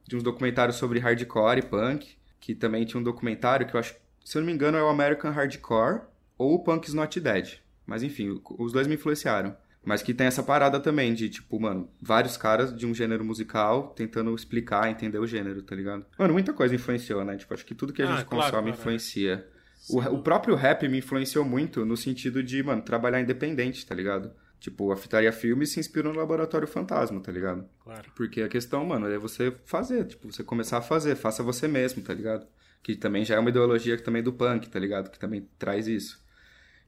de 0.08 0.16
uns 0.16 0.24
documentários 0.24 0.78
sobre 0.78 1.00
hardcore 1.00 1.60
e 1.60 1.62
punk, 1.64 2.16
que 2.40 2.56
também 2.56 2.86
tinha 2.86 3.00
um 3.00 3.04
documentário 3.04 3.68
que 3.68 3.76
eu 3.76 3.80
acho, 3.80 3.96
se 4.24 4.38
eu 4.38 4.42
não 4.42 4.48
me 4.48 4.54
engano, 4.54 4.78
é 4.78 4.84
o 4.84 4.88
American 4.90 5.32
Hardcore 5.32 6.02
ou 6.38 6.56
o 6.56 6.64
Punk's 6.64 6.94
Not 6.94 7.20
Dead. 7.20 7.60
Mas 7.86 8.04
enfim, 8.04 8.42
os 8.58 8.72
dois 8.72 8.88
me 8.88 8.96
influenciaram. 8.96 9.56
Mas 9.84 10.02
que 10.04 10.14
tem 10.14 10.28
essa 10.28 10.44
parada 10.44 10.80
também 10.80 11.14
de, 11.14 11.30
tipo, 11.30 11.60
mano, 11.60 11.90
vários 12.02 12.36
caras 12.38 12.76
de 12.76 12.86
um 12.86 12.94
gênero 12.94 13.24
musical 13.24 13.94
tentando 13.96 14.36
explicar, 14.36 14.90
entender 14.92 15.18
o 15.18 15.26
gênero, 15.26 15.64
tá 15.64 15.76
ligado? 15.76 16.06
Mano, 16.18 16.34
muita 16.34 16.54
coisa 16.54 16.76
influenciou, 16.76 17.24
né? 17.24 17.38
Tipo, 17.38 17.54
acho 17.54 17.66
que 17.66 17.74
tudo 17.74 17.94
que 17.94 18.02
a 18.02 18.06
Ah, 18.06 18.18
gente 18.18 18.26
claro, 18.26 18.44
consome 18.44 18.52
claro, 18.52 18.68
é. 18.68 18.72
influencia. 18.72 19.48
O, 19.90 20.00
o 20.00 20.22
próprio 20.22 20.54
rap 20.56 20.88
me 20.88 20.98
influenciou 21.00 21.46
muito 21.46 21.86
no 21.86 21.96
sentido 21.96 22.44
de, 22.44 22.62
mano, 22.62 22.82
trabalhar 22.82 23.22
independente, 23.22 23.86
tá 23.86 23.96
ligado? 23.96 24.32
Tipo, 24.60 24.92
a 24.92 24.98
Fitaria 24.98 25.32
Filmes 25.32 25.72
se 25.72 25.80
inspirou 25.80 26.12
no 26.12 26.20
Laboratório 26.20 26.68
Fantasma, 26.68 27.20
tá 27.22 27.32
ligado? 27.32 27.66
Claro. 27.82 28.12
Porque 28.14 28.42
a 28.42 28.50
questão, 28.50 28.86
mano, 28.86 29.08
é 29.08 29.18
você 29.18 29.54
fazer, 29.64 30.06
tipo, 30.06 30.32
você 30.32 30.44
começar 30.44 30.80
a 30.80 30.82
fazer, 30.82 31.16
faça 31.16 31.42
você 31.42 31.68
mesmo, 31.68 32.04
tá 32.04 32.14
ligado? 32.14 32.46
Que 32.84 32.96
também 32.96 33.24
já 33.24 33.36
é 33.36 33.40
uma 33.40 33.50
ideologia 33.50 33.96
que 33.96 34.04
também 34.04 34.20
é 34.20 34.24
do 34.24 34.34
punk, 34.34 34.70
tá 34.70 34.78
ligado? 34.78 35.10
Que 35.10 35.18
também 35.18 35.48
traz 35.58 35.88
isso. 35.88 36.22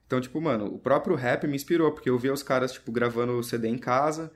Então, 0.06 0.20
tipo, 0.20 0.38
mano, 0.40 0.66
o 0.66 0.78
próprio 0.78 1.16
rap 1.16 1.46
me 1.46 1.56
inspirou, 1.56 1.92
porque 1.92 2.10
eu 2.10 2.18
via 2.18 2.32
os 2.32 2.42
caras, 2.42 2.72
tipo, 2.72 2.92
gravando 2.92 3.42
CD 3.42 3.68
em 3.68 3.78
casa, 3.78 4.30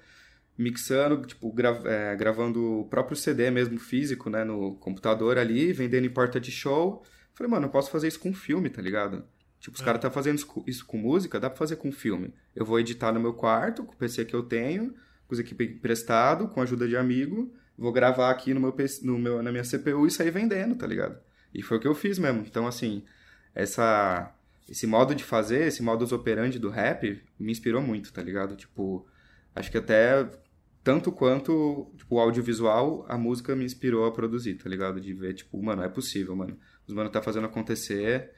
mixando, 0.56 1.26
tipo, 1.26 1.52
gra 1.52 1.78
é, 1.84 2.16
gravando 2.16 2.80
o 2.80 2.84
próprio 2.86 3.16
CD 3.16 3.50
mesmo 3.50 3.78
físico, 3.78 4.30
né, 4.30 4.44
no 4.44 4.76
computador 4.76 5.36
ali, 5.36 5.74
vendendo 5.74 6.06
em 6.06 6.10
porta 6.10 6.40
de 6.40 6.50
show. 6.50 7.04
Falei, 7.34 7.50
mano, 7.50 7.66
eu 7.66 7.70
posso 7.70 7.90
fazer 7.90 8.08
isso 8.08 8.18
com 8.18 8.32
filme, 8.32 8.70
tá 8.70 8.80
ligado? 8.80 9.22
Tipo, 9.66 9.78
os 9.78 9.82
caras 9.82 10.00
tá 10.00 10.08
fazendo 10.08 10.38
isso 10.64 10.86
com- 10.86 10.96
música, 10.96 11.40
dá 11.40 11.50
pra 11.50 11.58
fazer 11.58 11.74
com 11.74 11.90
filme. 11.90 12.32
Eu 12.54 12.64
vou 12.64 12.78
editar 12.78 13.10
no 13.10 13.18
meu 13.18 13.34
quarto, 13.34 13.82
com 13.82 13.94
o 13.94 13.96
PC 13.96 14.24
que 14.24 14.32
eu 14.32 14.44
tenho, 14.44 14.92
com 15.26 15.34
os 15.34 15.40
equipamentos 15.40 15.78
emprestado, 15.78 16.46
com 16.46 16.60
a 16.60 16.62
ajuda 16.62 16.86
de 16.86 16.96
amigo, 16.96 17.52
vou 17.76 17.90
gravar 17.92 18.30
aqui 18.30 18.54
no 18.54 18.60
meu, 18.60 18.72
no 19.02 19.18
meu 19.18 19.42
na 19.42 19.50
minha 19.50 19.64
CPU 19.64 20.06
e 20.06 20.10
sair 20.12 20.30
vendendo, 20.30 20.76
tá 20.76 20.86
ligado? 20.86 21.18
E 21.52 21.62
foi 21.62 21.78
o 21.78 21.80
que 21.80 21.88
eu 21.88 21.96
fiz 21.96 22.16
mesmo. 22.16 22.44
Então, 22.46 22.64
assim, 22.64 23.02
essa 23.52 24.32
esse 24.70 24.86
modo 24.86 25.16
de 25.16 25.24
fazer, 25.24 25.66
esse 25.66 25.82
modus 25.82 26.12
operandi 26.12 26.60
do 26.60 26.70
rap 26.70 27.20
me 27.36 27.50
inspirou 27.50 27.82
muito, 27.82 28.12
tá 28.12 28.22
ligado? 28.22 28.54
Tipo, 28.54 29.04
acho 29.52 29.68
que 29.68 29.78
até 29.78 30.28
tanto 30.84 31.10
quanto 31.10 31.90
tipo, 31.96 32.14
o 32.14 32.20
audiovisual, 32.20 33.04
a 33.08 33.18
música 33.18 33.56
me 33.56 33.64
inspirou 33.64 34.06
a 34.06 34.12
produzir, 34.12 34.54
tá 34.54 34.68
ligado? 34.68 35.00
De 35.00 35.12
ver, 35.12 35.34
tipo, 35.34 35.60
mano, 35.60 35.82
é 35.82 35.88
possível, 35.88 36.36
mano. 36.36 36.56
Os 36.86 36.94
mano 36.94 37.10
tá 37.10 37.20
fazendo 37.20 37.46
acontecer 37.46 38.30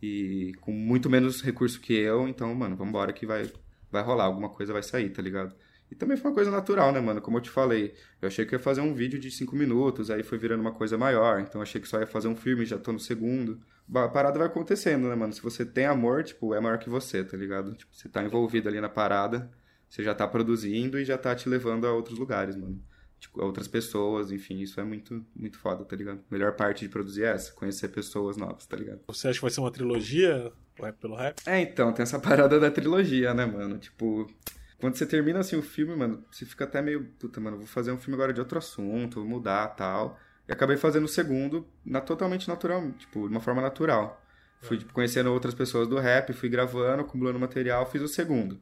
e 0.00 0.52
com 0.60 0.72
muito 0.72 1.10
menos 1.10 1.42
recurso 1.42 1.80
que 1.80 1.92
eu, 1.92 2.28
então, 2.28 2.54
mano, 2.54 2.76
vambora 2.76 3.12
que 3.12 3.26
vai, 3.26 3.50
vai 3.90 4.02
rolar, 4.02 4.24
alguma 4.24 4.48
coisa 4.48 4.72
vai 4.72 4.82
sair, 4.82 5.10
tá 5.10 5.20
ligado? 5.20 5.54
E 5.90 5.94
também 5.94 6.16
foi 6.16 6.30
uma 6.30 6.34
coisa 6.34 6.50
natural, 6.50 6.92
né, 6.92 7.00
mano? 7.00 7.20
Como 7.20 7.38
eu 7.38 7.40
te 7.40 7.50
falei, 7.50 7.94
eu 8.20 8.28
achei 8.28 8.44
que 8.44 8.54
ia 8.54 8.58
fazer 8.58 8.80
um 8.80 8.94
vídeo 8.94 9.18
de 9.18 9.30
cinco 9.30 9.56
minutos, 9.56 10.10
aí 10.10 10.22
foi 10.22 10.36
virando 10.36 10.60
uma 10.60 10.72
coisa 10.72 10.98
maior, 10.98 11.40
então 11.40 11.62
achei 11.62 11.80
que 11.80 11.88
só 11.88 11.98
ia 11.98 12.06
fazer 12.06 12.28
um 12.28 12.36
filme, 12.36 12.64
já 12.66 12.78
tô 12.78 12.92
no 12.92 13.00
segundo. 13.00 13.58
A 13.94 14.08
parada 14.08 14.38
vai 14.38 14.48
acontecendo, 14.48 15.08
né, 15.08 15.14
mano? 15.14 15.32
Se 15.32 15.42
você 15.42 15.64
tem 15.64 15.86
amor, 15.86 16.22
tipo, 16.22 16.54
é 16.54 16.60
maior 16.60 16.78
que 16.78 16.90
você, 16.90 17.24
tá 17.24 17.36
ligado? 17.36 17.74
Tipo, 17.74 17.94
você 17.94 18.08
tá 18.08 18.22
envolvido 18.22 18.68
ali 18.68 18.80
na 18.80 18.88
parada, 18.88 19.50
você 19.88 20.02
já 20.02 20.14
tá 20.14 20.28
produzindo 20.28 20.98
e 20.98 21.04
já 21.04 21.16
tá 21.16 21.34
te 21.34 21.48
levando 21.48 21.86
a 21.86 21.92
outros 21.92 22.18
lugares, 22.18 22.54
mano. 22.54 22.82
Tipo, 23.18 23.42
outras 23.42 23.66
pessoas, 23.66 24.30
enfim, 24.30 24.58
isso 24.60 24.80
é 24.80 24.84
muito, 24.84 25.24
muito 25.34 25.58
foda, 25.58 25.84
tá 25.84 25.96
ligado? 25.96 26.18
A 26.18 26.32
melhor 26.32 26.54
parte 26.54 26.84
de 26.84 26.88
produzir 26.88 27.24
é 27.24 27.32
essa, 27.32 27.52
conhecer 27.52 27.88
pessoas 27.88 28.36
novas, 28.36 28.64
tá 28.66 28.76
ligado? 28.76 29.00
Você 29.08 29.28
acha 29.28 29.38
que 29.38 29.42
vai 29.42 29.50
ser 29.50 29.60
uma 29.60 29.72
trilogia, 29.72 30.52
o 30.78 30.84
rap 30.84 30.96
pelo 30.98 31.16
rap? 31.16 31.42
É, 31.44 31.60
então, 31.60 31.92
tem 31.92 32.04
essa 32.04 32.18
parada 32.20 32.60
da 32.60 32.70
trilogia, 32.70 33.34
né, 33.34 33.44
mano? 33.44 33.76
Tipo, 33.78 34.30
quando 34.78 34.94
você 34.94 35.04
termina 35.04 35.40
assim 35.40 35.56
o 35.56 35.62
filme, 35.62 35.96
mano, 35.96 36.24
você 36.30 36.46
fica 36.46 36.64
até 36.64 36.80
meio, 36.80 37.04
puta, 37.18 37.40
mano, 37.40 37.58
vou 37.58 37.66
fazer 37.66 37.90
um 37.90 37.98
filme 37.98 38.14
agora 38.14 38.32
de 38.32 38.40
outro 38.40 38.58
assunto, 38.58 39.16
vou 39.20 39.28
mudar 39.28 39.66
tal. 39.68 40.18
E 40.48 40.52
acabei 40.52 40.76
fazendo 40.76 41.04
o 41.04 41.08
segundo 41.08 41.66
na, 41.84 42.00
totalmente 42.00 42.46
natural, 42.46 42.92
tipo, 42.92 43.28
de 43.28 43.34
uma 43.34 43.40
forma 43.40 43.60
natural. 43.60 44.24
Fui 44.60 44.78
tipo, 44.78 44.92
conhecendo 44.92 45.32
outras 45.32 45.54
pessoas 45.54 45.88
do 45.88 45.98
rap, 45.98 46.32
fui 46.32 46.48
gravando, 46.48 47.02
acumulando 47.02 47.38
material, 47.38 47.90
fiz 47.90 48.02
o 48.02 48.08
segundo. 48.08 48.60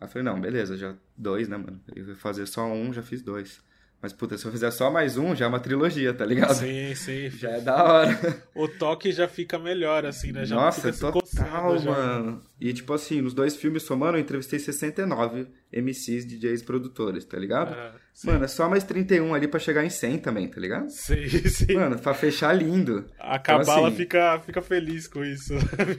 Aí 0.00 0.08
falei, 0.08 0.22
não, 0.22 0.40
beleza, 0.40 0.76
já 0.76 0.94
dois, 1.16 1.48
né, 1.48 1.56
mano? 1.56 1.80
Eu 1.94 2.08
ia 2.08 2.16
fazer 2.16 2.46
só 2.46 2.66
um, 2.66 2.92
já 2.92 3.02
fiz 3.02 3.22
dois. 3.22 3.62
Mas, 4.04 4.12
puta, 4.12 4.36
se 4.36 4.44
eu 4.44 4.52
fizer 4.52 4.70
só 4.70 4.90
mais 4.90 5.16
um, 5.16 5.34
já 5.34 5.46
é 5.46 5.48
uma 5.48 5.58
trilogia, 5.58 6.12
tá 6.12 6.26
ligado? 6.26 6.52
Sim, 6.52 6.94
sim. 6.94 7.30
Já 7.40 7.52
é 7.52 7.60
da 7.62 7.82
hora. 7.82 8.42
O 8.54 8.68
toque 8.68 9.10
já 9.10 9.26
fica 9.26 9.58
melhor, 9.58 10.04
assim, 10.04 10.30
né? 10.30 10.44
Já 10.44 10.56
Nossa, 10.56 10.92
total, 10.92 11.22
coçando, 11.22 11.78
já. 11.78 11.90
mano. 11.90 12.42
E, 12.60 12.70
tipo 12.74 12.92
assim, 12.92 13.22
nos 13.22 13.32
dois 13.32 13.56
filmes 13.56 13.82
somando, 13.82 14.18
eu 14.18 14.20
entrevistei 14.20 14.58
69 14.58 15.48
MCs, 15.72 16.26
DJs, 16.26 16.62
produtores, 16.62 17.24
tá 17.24 17.38
ligado? 17.38 17.72
Ah. 17.72 17.94
Mano, 18.24 18.44
é 18.44 18.46
só 18.46 18.68
mais 18.68 18.84
31 18.84 19.32
ali 19.34 19.48
pra 19.48 19.58
chegar 19.58 19.82
em 19.82 19.88
100 19.88 20.18
também, 20.18 20.48
tá 20.48 20.60
ligado? 20.60 20.90
Sim, 20.90 21.26
sim. 21.48 21.72
Mano, 21.72 21.98
pra 21.98 22.12
fechar 22.12 22.52
lindo. 22.52 23.06
A 23.18 23.36
Então, 23.36 23.56
Cabala 23.58 23.88
assim, 23.88 23.96
fica, 23.96 24.38
fica 24.40 24.60
feliz 24.60 25.08
com 25.08 25.24
isso. 25.24 25.54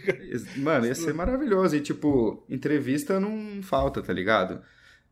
Mano, 0.57 0.85
ia 0.85 0.93
ser 0.93 1.15
maravilhoso. 1.15 1.75
E, 1.75 1.81
tipo, 1.81 2.45
entrevista 2.47 3.19
não 3.19 3.63
falta, 3.63 3.99
tá 4.03 4.13
ligado? 4.13 4.61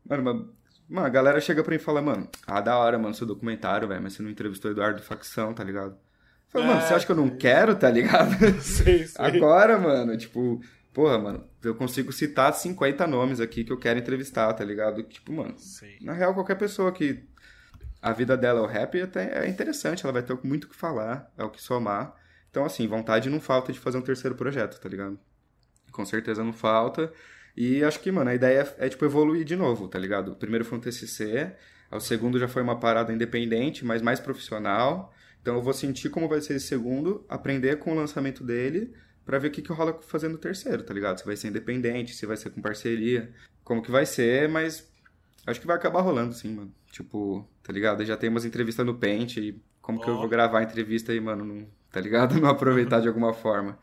Mano, 0.08 0.22
uma... 0.22 0.63
Mano, 0.88 1.06
a 1.06 1.10
galera 1.10 1.40
chega 1.40 1.62
pra 1.62 1.70
mim 1.70 1.76
e 1.76 1.82
fala, 1.82 2.02
mano, 2.02 2.28
ah, 2.46 2.60
da 2.60 2.76
hora, 2.76 2.98
mano, 2.98 3.14
seu 3.14 3.26
documentário, 3.26 3.88
velho, 3.88 4.02
mas 4.02 4.12
você 4.12 4.22
não 4.22 4.30
entrevistou 4.30 4.70
o 4.70 4.74
Eduardo 4.74 5.02
Facção, 5.02 5.54
tá 5.54 5.64
ligado? 5.64 5.92
Eu 5.92 6.60
falo, 6.60 6.66
mano, 6.66 6.80
você 6.80 6.94
acha 6.94 7.06
que 7.06 7.12
eu 7.12 7.16
não 7.16 7.30
quero, 7.30 7.74
tá 7.74 7.90
ligado? 7.90 8.34
sim, 8.60 9.06
sim. 9.06 9.14
Agora, 9.16 9.78
mano, 9.78 10.16
tipo, 10.16 10.60
porra, 10.92 11.18
mano, 11.18 11.44
eu 11.62 11.74
consigo 11.74 12.12
citar 12.12 12.52
50 12.52 13.06
nomes 13.06 13.40
aqui 13.40 13.64
que 13.64 13.72
eu 13.72 13.78
quero 13.78 13.98
entrevistar, 13.98 14.52
tá 14.52 14.64
ligado? 14.64 15.02
Tipo, 15.02 15.32
mano, 15.32 15.56
na 16.02 16.12
real, 16.12 16.34
qualquer 16.34 16.56
pessoa 16.56 16.92
que 16.92 17.24
a 18.00 18.12
vida 18.12 18.36
dela 18.36 18.60
é 18.60 18.62
o 18.62 18.66
rap 18.66 19.00
até 19.00 19.44
é 19.44 19.48
interessante, 19.48 20.04
ela 20.04 20.12
vai 20.12 20.22
ter 20.22 20.38
muito 20.44 20.64
o 20.64 20.68
que 20.68 20.76
falar, 20.76 21.32
é 21.38 21.42
o 21.42 21.50
que 21.50 21.60
somar. 21.60 22.14
Então, 22.50 22.64
assim, 22.64 22.86
vontade 22.86 23.30
não 23.30 23.40
falta 23.40 23.72
de 23.72 23.80
fazer 23.80 23.98
um 23.98 24.02
terceiro 24.02 24.36
projeto, 24.36 24.78
tá 24.78 24.88
ligado? 24.88 25.18
Com 25.90 26.04
certeza 26.04 26.44
não 26.44 26.52
falta. 26.52 27.12
E 27.56 27.84
acho 27.84 28.00
que, 28.00 28.10
mano, 28.10 28.30
a 28.30 28.34
ideia 28.34 28.74
é, 28.78 28.86
é, 28.86 28.88
tipo, 28.88 29.04
evoluir 29.04 29.44
de 29.44 29.54
novo, 29.54 29.88
tá 29.88 29.98
ligado? 29.98 30.32
O 30.32 30.36
primeiro 30.36 30.64
foi 30.64 30.78
um 30.78 30.80
TCC, 30.80 31.54
o 31.90 32.00
segundo 32.00 32.38
já 32.38 32.48
foi 32.48 32.62
uma 32.62 32.78
parada 32.78 33.12
independente, 33.12 33.84
mas 33.84 34.02
mais 34.02 34.18
profissional. 34.18 35.14
Então 35.40 35.54
eu 35.56 35.62
vou 35.62 35.72
sentir 35.72 36.08
como 36.08 36.28
vai 36.28 36.40
ser 36.40 36.54
esse 36.54 36.66
segundo, 36.66 37.24
aprender 37.28 37.78
com 37.78 37.92
o 37.92 37.94
lançamento 37.94 38.42
dele, 38.42 38.92
pra 39.24 39.38
ver 39.38 39.48
o 39.48 39.50
que, 39.50 39.62
que 39.62 39.72
rola 39.72 40.00
fazendo 40.02 40.34
o 40.34 40.38
terceiro, 40.38 40.82
tá 40.82 40.92
ligado? 40.92 41.18
Se 41.18 41.24
vai 41.26 41.36
ser 41.36 41.48
independente, 41.48 42.14
se 42.14 42.26
vai 42.26 42.36
ser 42.36 42.50
com 42.50 42.60
parceria, 42.60 43.32
como 43.62 43.82
que 43.82 43.90
vai 43.90 44.06
ser, 44.06 44.48
mas 44.48 44.90
acho 45.46 45.60
que 45.60 45.66
vai 45.66 45.76
acabar 45.76 46.00
rolando, 46.00 46.34
sim, 46.34 46.54
mano. 46.54 46.74
Tipo, 46.90 47.48
tá 47.62 47.72
ligado? 47.72 48.02
Eu 48.02 48.06
já 48.06 48.16
tem 48.16 48.30
umas 48.30 48.44
entrevistas 48.44 48.84
no 48.84 48.98
Paint 48.98 49.36
e 49.36 49.62
como 49.80 50.00
que 50.00 50.08
eu 50.08 50.16
vou 50.16 50.28
gravar 50.28 50.60
a 50.60 50.62
entrevista 50.62 51.12
aí, 51.12 51.20
mano, 51.20 51.44
não, 51.44 51.66
tá 51.92 52.00
ligado? 52.00 52.34
Não 52.40 52.48
aproveitar 52.48 53.00
de 53.00 53.08
alguma 53.08 53.32
forma. 53.32 53.78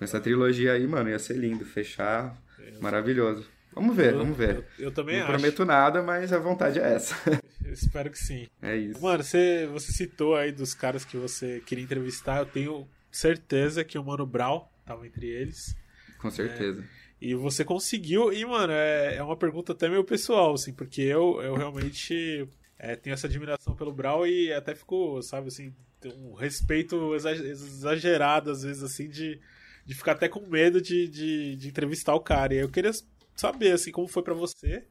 Essa 0.00 0.20
trilogia 0.20 0.72
aí, 0.72 0.86
mano, 0.86 1.08
ia 1.08 1.18
ser 1.18 1.36
lindo, 1.36 1.64
fechar, 1.64 2.36
maravilhoso. 2.80 3.48
Vamos 3.72 3.94
ver, 3.94 4.12
Eu- 4.12 4.18
vamos 4.18 4.36
ver. 4.36 4.56
Eu, 4.78 4.86
eu 4.86 4.90
também 4.92 5.16
Não 5.16 5.24
acho. 5.24 5.32
prometo 5.32 5.64
nada, 5.64 6.02
mas 6.02 6.32
a 6.32 6.38
vontade 6.38 6.78
é 6.78 6.94
essa. 6.94 7.14
Eu 7.66 7.72
espero 7.72 8.10
que 8.10 8.18
sim. 8.18 8.46
É 8.62 8.76
isso. 8.76 9.02
Mano, 9.02 9.24
você, 9.24 9.66
você 9.66 9.90
citou 9.90 10.36
aí 10.36 10.52
dos 10.52 10.72
caras 10.72 11.04
que 11.04 11.16
você 11.16 11.60
queria 11.66 11.82
entrevistar. 11.82 12.38
Eu 12.38 12.46
tenho 12.46 12.88
certeza 13.10 13.82
que 13.84 13.98
o 13.98 14.04
Mano 14.04 14.24
Brown 14.24 14.64
tava 14.84 15.04
entre 15.04 15.26
eles. 15.26 15.74
Com 16.18 16.30
certeza. 16.30 16.84
E 17.20 17.34
você 17.34 17.64
conseguiu. 17.64 18.32
E, 18.32 18.44
mano, 18.46 18.72
é, 18.72 19.16
é 19.16 19.22
uma 19.22 19.36
pergunta 19.36 19.72
até 19.72 19.88
meio 19.88 20.04
pessoal, 20.04 20.54
assim, 20.54 20.72
porque 20.72 21.02
eu, 21.02 21.40
eu 21.42 21.54
realmente 21.56 22.48
é, 22.78 22.94
tenho 22.94 23.14
essa 23.14 23.26
admiração 23.26 23.74
pelo 23.74 23.92
Brown 23.92 24.24
e 24.26 24.52
até 24.52 24.72
fico, 24.74 25.20
sabe, 25.22 25.48
assim, 25.48 25.74
um 26.04 26.34
respeito 26.34 27.16
exa- 27.16 27.32
exagerado, 27.32 28.50
às 28.52 28.62
vezes, 28.62 28.82
assim, 28.82 29.08
de, 29.08 29.40
de 29.86 29.94
ficar 29.94 30.12
até 30.12 30.28
com 30.28 30.40
medo 30.40 30.82
de, 30.82 31.06
de, 31.08 31.56
de 31.56 31.68
entrevistar 31.68 32.14
o 32.14 32.20
cara. 32.20 32.52
E 32.52 32.58
eu 32.58 32.68
queria 32.68 32.90
saber, 33.36 33.72
assim, 33.72 33.92
como 33.92 34.08
foi 34.08 34.22
pra 34.22 34.34
você 34.34 34.84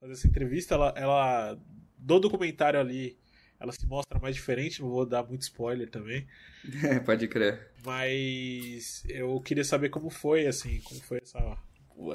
fazer 0.00 0.12
essa 0.12 0.26
entrevista. 0.26 0.74
Ela, 0.74 0.92
ela 0.96 1.58
do 1.96 2.18
documentário 2.18 2.80
ali, 2.80 3.16
ela 3.60 3.72
se 3.72 3.86
mostra 3.86 4.18
mais 4.18 4.34
diferente, 4.34 4.82
não 4.82 4.90
vou 4.90 5.06
dar 5.06 5.22
muito 5.22 5.42
spoiler 5.42 5.88
também. 5.88 6.26
É, 6.84 6.98
pode 6.98 7.26
crer. 7.26 7.70
Mas 7.84 9.02
eu 9.08 9.40
queria 9.40 9.64
saber 9.64 9.88
como 9.88 10.10
foi, 10.10 10.46
assim, 10.46 10.80
como 10.82 11.00
foi 11.00 11.18
essa, 11.22 11.58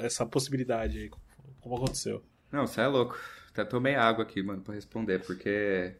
essa 0.02 0.26
possibilidade 0.26 0.98
aí, 0.98 1.08
como, 1.08 1.24
como 1.60 1.76
aconteceu. 1.76 2.22
Não, 2.52 2.66
você 2.66 2.80
é 2.80 2.86
louco. 2.86 3.18
Até 3.50 3.64
tomei 3.64 3.94
água 3.94 4.22
aqui, 4.22 4.42
mano, 4.42 4.62
pra 4.62 4.74
responder, 4.74 5.24
porque. 5.24 5.96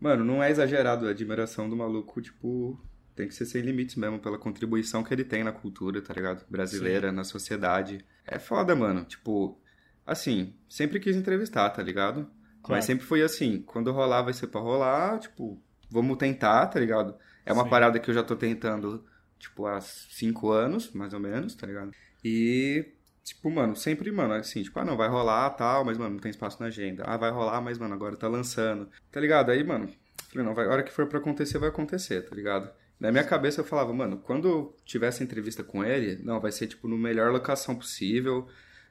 Mano, 0.00 0.24
não 0.24 0.42
é 0.42 0.50
exagerado 0.50 1.06
a 1.06 1.10
admiração 1.10 1.68
do 1.70 1.76
maluco, 1.76 2.20
tipo. 2.20 2.78
Tem 3.18 3.26
que 3.26 3.34
ser 3.34 3.46
sem 3.46 3.62
limites 3.62 3.96
mesmo, 3.96 4.20
pela 4.20 4.38
contribuição 4.38 5.02
que 5.02 5.12
ele 5.12 5.24
tem 5.24 5.42
na 5.42 5.50
cultura, 5.50 6.00
tá 6.00 6.14
ligado? 6.14 6.44
Brasileira, 6.48 7.10
na 7.10 7.24
sociedade. 7.24 8.06
É 8.24 8.38
foda, 8.38 8.76
mano. 8.76 9.04
Tipo, 9.04 9.60
assim, 10.06 10.54
sempre 10.68 11.00
quis 11.00 11.16
entrevistar, 11.16 11.68
tá 11.70 11.82
ligado? 11.82 12.30
Claro. 12.62 12.68
Mas 12.68 12.84
sempre 12.84 13.04
foi 13.04 13.22
assim, 13.22 13.60
quando 13.60 13.90
rolar 13.90 14.22
vai 14.22 14.32
ser 14.32 14.46
pra 14.46 14.60
rolar, 14.60 15.18
tipo, 15.18 15.60
vamos 15.90 16.16
tentar, 16.16 16.68
tá 16.68 16.78
ligado? 16.78 17.16
É 17.44 17.52
uma 17.52 17.64
Sim. 17.64 17.70
parada 17.70 17.98
que 17.98 18.08
eu 18.08 18.14
já 18.14 18.22
tô 18.22 18.36
tentando, 18.36 19.04
tipo, 19.36 19.66
há 19.66 19.80
cinco 19.80 20.52
anos, 20.52 20.92
mais 20.92 21.12
ou 21.12 21.18
menos, 21.18 21.56
tá 21.56 21.66
ligado? 21.66 21.90
E, 22.24 22.86
tipo, 23.24 23.50
mano, 23.50 23.74
sempre, 23.74 24.12
mano, 24.12 24.34
assim, 24.34 24.62
tipo, 24.62 24.78
ah, 24.78 24.84
não, 24.84 24.96
vai 24.96 25.08
rolar, 25.08 25.50
tal, 25.50 25.84
mas, 25.84 25.98
mano, 25.98 26.10
não 26.10 26.20
tem 26.20 26.30
espaço 26.30 26.60
na 26.60 26.68
agenda. 26.68 27.02
Ah, 27.04 27.16
vai 27.16 27.32
rolar, 27.32 27.60
mas, 27.60 27.78
mano, 27.78 27.94
agora 27.94 28.16
tá 28.16 28.28
lançando. 28.28 28.88
Tá 29.10 29.18
ligado? 29.18 29.50
Aí, 29.50 29.64
mano, 29.64 29.90
falei, 30.30 30.46
não, 30.46 30.54
vai, 30.54 30.66
a 30.66 30.70
hora 30.70 30.84
que 30.84 30.92
for 30.92 31.08
pra 31.08 31.18
acontecer, 31.18 31.58
vai 31.58 31.68
acontecer, 31.68 32.22
tá 32.22 32.36
ligado? 32.36 32.70
Na 32.98 33.12
minha 33.12 33.24
cabeça 33.24 33.60
eu 33.60 33.64
falava, 33.64 33.92
mano, 33.92 34.18
quando 34.18 34.48
eu 34.48 34.76
tiver 34.84 35.06
essa 35.06 35.22
entrevista 35.22 35.62
com 35.62 35.84
ele, 35.84 36.20
não, 36.22 36.40
vai 36.40 36.50
ser, 36.50 36.66
tipo, 36.66 36.88
no 36.88 36.98
melhor 36.98 37.30
locação 37.30 37.74
possível, 37.74 38.48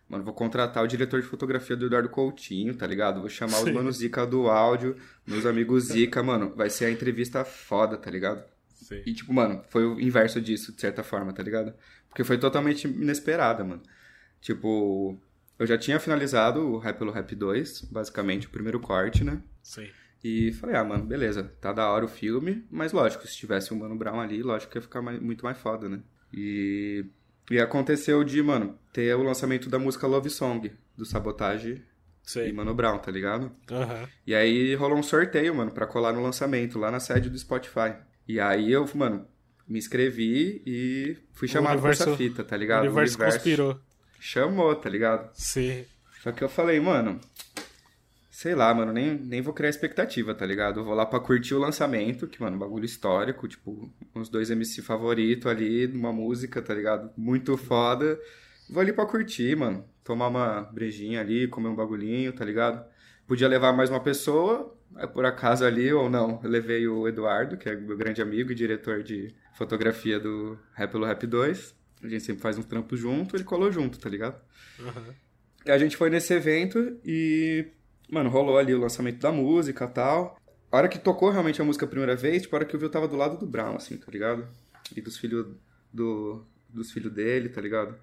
Mano, 0.10 0.24
vou 0.24 0.34
contratar 0.34 0.84
o 0.84 0.88
diretor 0.88 1.22
de 1.22 1.28
fotografia 1.28 1.76
do 1.76 1.86
Eduardo 1.86 2.08
Coutinho, 2.08 2.74
tá 2.74 2.88
ligado? 2.88 3.20
Vou 3.20 3.30
chamar 3.30 3.58
Sim. 3.58 3.66
os 3.66 3.72
manos 3.74 3.98
Zica 3.98 4.26
do 4.26 4.48
áudio, 4.48 4.96
meus 5.26 5.46
amigos 5.46 5.86
Zica, 5.86 6.24
mano. 6.24 6.54
Vai 6.56 6.70
ser 6.70 6.86
a 6.86 6.92
entrevista 6.92 7.44
foda, 7.44 7.98
tá 7.98 8.10
ligado? 8.10 8.42
Sim. 8.74 9.02
E, 9.06 9.14
tipo, 9.14 9.34
mano, 9.34 9.62
foi 9.70 9.86
o 9.86 10.00
inverso 10.00 10.40
disso, 10.40 10.72
de 10.72 10.80
certa 10.80 11.04
forma, 11.04 11.34
tá 11.34 11.44
ligado? 11.44 11.74
Porque 12.08 12.24
foi 12.24 12.38
totalmente 12.38 12.88
inesperada, 12.88 13.66
mano. 13.66 13.84
Tipo, 14.40 15.20
eu 15.60 15.68
já 15.68 15.78
tinha 15.78 16.00
finalizado 16.00 16.62
o 16.62 16.78
Rap 16.78 16.98
pelo 16.98 17.12
Rap 17.12 17.36
2, 17.36 17.82
basicamente, 17.92 18.48
o 18.48 18.50
primeiro 18.50 18.80
corte, 18.80 19.26
né? 19.26 19.42
Sim. 19.62 19.90
E 20.24 20.52
falei, 20.54 20.76
ah, 20.76 20.84
mano, 20.84 21.06
beleza, 21.06 21.44
tá 21.62 21.72
da 21.72 21.90
hora 21.90 22.06
o 22.06 22.10
filme, 22.10 22.66
mas 22.70 22.92
lógico, 22.92 23.28
se 23.28 23.38
tivesse 23.38 23.72
o 23.72 23.76
Mano 23.76 23.96
Brown 23.96 24.20
ali, 24.20 24.42
lógico 24.42 24.72
que 24.72 24.78
ia 24.78 24.82
ficar 24.82 25.02
mais, 25.02 25.20
muito 25.20 25.46
mais 25.46 25.58
foda, 25.58 25.88
né? 25.88 26.00
E, 26.34 27.06
e 27.52 27.60
aconteceu 27.60 28.24
de, 28.24 28.42
mano, 28.42 28.78
ter 28.92 29.16
o 29.16 29.24
lançamento 29.24 29.70
da 29.70 29.80
música 29.80 30.08
Love 30.08 30.30
Song, 30.30 30.72
do 30.98 31.06
Sabotage 31.06 31.84
Sei. 32.24 32.50
e 32.50 32.54
Mano 32.54 32.74
Brown, 32.74 32.98
tá 32.98 33.12
ligado? 33.12 33.52
Uhum. 33.70 34.08
E 34.26 34.34
aí 34.34 34.74
rolou 34.76 34.98
um 34.98 35.04
sorteio, 35.04 35.54
mano, 35.54 35.72
pra 35.72 35.86
colar 35.86 36.12
no 36.14 36.22
lançamento, 36.22 36.80
lá 36.80 36.90
na 36.90 37.00
sede 37.00 37.30
do 37.30 37.38
Spotify. 37.38 37.96
E 38.28 38.40
aí 38.40 38.72
eu, 38.72 38.86
mano, 38.96 39.26
me 39.68 39.78
inscrevi 39.78 40.62
e 40.66 41.18
fui 41.32 41.48
chamado 41.48 41.74
universo, 41.74 42.04
pra 42.04 42.14
essa 42.14 42.18
fita, 42.18 42.44
tá 42.44 42.58
ligado? 42.58 42.84
O 42.84 42.86
universo, 42.88 43.16
o 43.18 43.22
universo 43.22 43.38
conspirou. 43.38 43.80
Chamou, 44.20 44.76
tá 44.76 44.90
ligado? 44.90 45.30
Sim. 45.34 45.86
Só 46.24 46.32
que 46.32 46.44
eu 46.44 46.50
falei, 46.50 46.80
mano, 46.80 47.22
sei 48.38 48.54
lá, 48.54 48.72
mano, 48.72 48.94
nem, 48.94 49.16
nem 49.16 49.42
vou 49.42 49.52
criar 49.52 49.72
expectativa, 49.72 50.32
tá 50.32 50.46
ligado? 50.46 50.80
Eu 50.80 50.86
vou 50.86 50.94
lá 50.94 51.08
pra 51.08 51.20
curtir 51.20 51.56
o 51.56 51.60
lançamento, 51.60 52.28
que, 52.28 52.40
mano, 52.40 52.56
bagulho 52.56 52.86
histórico, 52.86 53.48
tipo, 53.48 53.92
uns 54.14 54.30
dois 54.30 54.52
MC 54.52 54.84
favorito 54.84 55.50
ali, 55.50 55.88
numa 55.88 56.14
música, 56.14 56.62
tá 56.62 56.72
ligado? 56.72 57.10
Muito 57.18 57.58
foda. 57.58 58.20
Vou 58.70 58.80
ali 58.80 58.94
pra 58.94 59.08
curtir, 59.08 59.56
mano. 59.56 59.84
Tomar 60.04 60.28
uma 60.28 60.62
brejinha 60.62 61.20
ali, 61.20 61.48
comer 61.48 61.70
um 61.70 61.76
bagulhinho, 61.76 62.32
tá 62.32 62.46
ligado? 62.46 62.86
Podia 63.26 63.48
levar 63.48 63.74
mais 63.74 63.90
uma 63.90 64.02
pessoa, 64.02 64.72
por 65.16 65.26
acaso 65.26 65.66
ali 65.66 65.92
ou 65.92 66.08
não. 66.08 66.40
Eu 66.44 66.50
levei 66.52 66.88
o 66.88 67.08
Eduardo, 67.08 67.58
que 67.58 67.68
é 67.68 67.76
meu 67.76 67.98
grande 67.98 68.22
amigo 68.22 68.52
e 68.52 68.56
diretor 68.56 69.02
de 69.02 69.34
fotografia 69.56 70.20
do 70.20 70.60
Rap 70.76 70.92
pelo 70.92 71.08
Rap 71.08 71.26
2. 71.26 71.76
A 72.04 72.08
gente 72.08 72.24
sempre 72.24 72.44
faz 72.44 72.56
uns 72.56 72.66
trampos 72.66 73.00
junto, 73.00 73.36
ele 73.36 73.44
colou 73.44 73.72
junto, 73.72 73.98
tá 73.98 74.08
ligado? 74.08 74.40
Uhum. 74.78 75.14
E 75.66 75.72
a 75.72 75.78
gente 75.80 75.98
foi 75.98 76.12
nesse 76.12 76.34
evento 76.34 76.98
e, 77.04 77.66
mano, 78.10 78.30
rolou 78.30 78.58
ali 78.58 78.74
o 78.74 78.80
lançamento 78.80 79.20
da 79.20 79.32
música 79.32 79.86
e 79.86 79.88
tal. 79.88 80.40
A 80.72 80.78
hora 80.78 80.88
que 80.88 81.00
tocou 81.00 81.30
realmente 81.30 81.62
a 81.62 81.66
música 81.66 81.86
a 81.86 81.88
primeira 81.88 82.16
vez, 82.16 82.42
tipo, 82.42 82.56
a 82.56 82.60
hora 82.60 82.66
que 82.66 82.76
eu 82.76 82.80
vi, 82.80 82.86
eu 82.86 82.90
tava 82.90 83.08
do 83.08 83.16
lado 83.16 83.38
do 83.38 83.46
Brown, 83.46 83.76
assim, 83.76 83.98
tá 83.98 84.12
ligado? 84.12 84.48
E 84.96 85.02
dos 85.02 85.18
filhos 85.18 85.48
do, 85.94 86.46
dos 86.70 86.92
filhos 86.92 87.12
dele, 87.12 87.50
tá 87.50 87.62
ligado? 87.62 87.96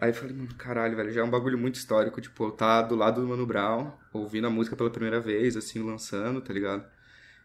Aí 0.00 0.10
eu 0.10 0.14
falei, 0.14 0.34
mano, 0.34 0.54
caralho, 0.56 0.96
velho, 0.96 1.12
já 1.12 1.20
é 1.20 1.24
um 1.24 1.30
bagulho 1.30 1.58
muito 1.58 1.76
histórico, 1.76 2.20
tipo, 2.20 2.44
eu 2.44 2.50
tá 2.52 2.82
do 2.82 2.94
lado 2.94 3.20
do 3.20 3.26
Mano 3.26 3.46
Brown, 3.46 3.92
ouvindo 4.12 4.46
a 4.46 4.50
música 4.50 4.76
pela 4.76 4.90
primeira 4.90 5.20
vez, 5.20 5.56
assim, 5.56 5.80
lançando, 5.82 6.40
tá 6.40 6.52
ligado? 6.52 6.84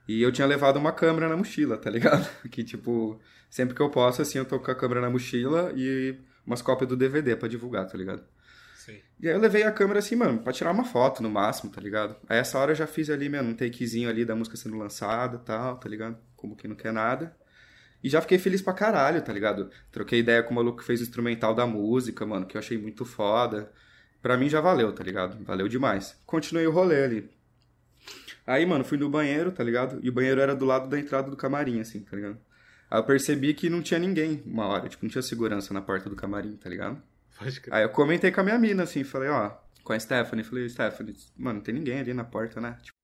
E 0.07 0.21
eu 0.21 0.31
tinha 0.31 0.47
levado 0.47 0.77
uma 0.77 0.91
câmera 0.91 1.27
na 1.27 1.35
mochila, 1.35 1.77
tá 1.77 1.89
ligado? 1.89 2.27
Que, 2.49 2.63
tipo, 2.63 3.19
sempre 3.49 3.75
que 3.75 3.81
eu 3.81 3.89
posso, 3.89 4.21
assim, 4.21 4.37
eu 4.37 4.45
tô 4.45 4.59
com 4.59 4.71
a 4.71 4.75
câmera 4.75 5.01
na 5.01 5.09
mochila 5.09 5.73
e 5.75 6.17
umas 6.45 6.61
cópias 6.61 6.87
do 6.87 6.95
DVD 6.95 7.35
para 7.35 7.49
divulgar, 7.49 7.85
tá 7.87 7.97
ligado? 7.97 8.23
Sim. 8.87 9.01
E 9.19 9.27
aí 9.27 9.35
eu 9.35 9.39
levei 9.39 9.63
a 9.63 9.71
câmera 9.71 9.99
assim, 9.99 10.15
mano, 10.15 10.39
pra 10.39 10.53
tirar 10.53 10.71
uma 10.71 10.85
foto 10.85 11.21
no 11.21 11.29
máximo, 11.29 11.69
tá 11.69 11.81
ligado? 11.81 12.15
Aí 12.29 12.37
essa 12.37 12.57
hora 12.57 12.71
eu 12.71 12.75
já 12.75 12.87
fiz 12.87 13.09
ali, 13.09 13.27
mano, 13.27 13.49
um 13.49 13.53
takezinho 13.53 14.09
ali 14.09 14.23
da 14.23 14.33
música 14.33 14.55
sendo 14.55 14.77
lançada 14.77 15.37
tal, 15.39 15.75
tá 15.75 15.89
ligado? 15.89 16.17
Como 16.37 16.55
que 16.55 16.69
não 16.69 16.75
quer 16.75 16.93
nada. 16.93 17.35
E 18.01 18.07
já 18.09 18.21
fiquei 18.21 18.37
feliz 18.37 18.61
pra 18.61 18.71
caralho, 18.71 19.21
tá 19.21 19.33
ligado? 19.33 19.69
Troquei 19.91 20.19
ideia 20.19 20.41
com 20.41 20.51
o 20.51 20.55
maluco 20.55 20.79
que 20.79 20.85
fez 20.85 21.01
o 21.01 21.03
instrumental 21.03 21.53
da 21.53 21.67
música, 21.67 22.25
mano, 22.25 22.45
que 22.45 22.55
eu 22.55 22.59
achei 22.59 22.77
muito 22.77 23.03
foda. 23.03 23.69
Pra 24.21 24.37
mim 24.37 24.47
já 24.47 24.61
valeu, 24.61 24.93
tá 24.93 25.03
ligado? 25.03 25.43
Valeu 25.43 25.67
demais. 25.67 26.17
Continuei 26.25 26.65
o 26.65 26.71
rolê 26.71 27.03
ali. 27.03 27.29
Aí, 28.45 28.65
mano, 28.65 28.85
fui 28.85 28.97
no 28.97 29.09
banheiro, 29.09 29.51
tá 29.51 29.63
ligado? 29.63 29.99
E 30.01 30.07
o 30.07 30.13
banheiro 30.13 30.39
era 30.39 30.55
do 30.55 30.63
lado 30.63 30.87
da 30.87 30.97
entrada 30.97 31.29
do 31.29 31.35
camarim, 31.35 31.81
assim, 31.81 31.99
tá 31.99 32.15
ligado? 32.15 32.37
Aí 32.89 32.99
eu 32.99 33.03
percebi 33.03 33.53
que 33.53 33.69
não 33.69 33.81
tinha 33.81 33.99
ninguém 33.99 34.41
uma 34.45 34.65
hora, 34.65 34.87
tipo, 34.87 35.03
não 35.03 35.09
tinha 35.09 35.21
segurança 35.21 35.73
na 35.73 35.81
porta 35.81 36.09
do 36.09 36.15
camarim, 36.15 36.55
tá 36.55 36.69
ligado? 36.69 37.01
Aí 37.71 37.83
eu 37.83 37.89
comentei 37.89 38.31
com 38.31 38.41
a 38.41 38.43
minha 38.43 38.57
mina, 38.57 38.83
assim, 38.83 39.03
falei, 39.03 39.29
ó, 39.29 39.51
com 39.83 39.93
a 39.93 39.99
Stephanie, 39.99 40.43
falei, 40.43 40.67
Stephanie, 40.67 41.15
mano, 41.35 41.59
não 41.59 41.63
tem 41.63 41.73
ninguém 41.73 41.99
ali 41.99 42.13
na 42.13 42.23
porta, 42.23 42.59
né? 42.59 42.77
Tipo, 42.81 42.97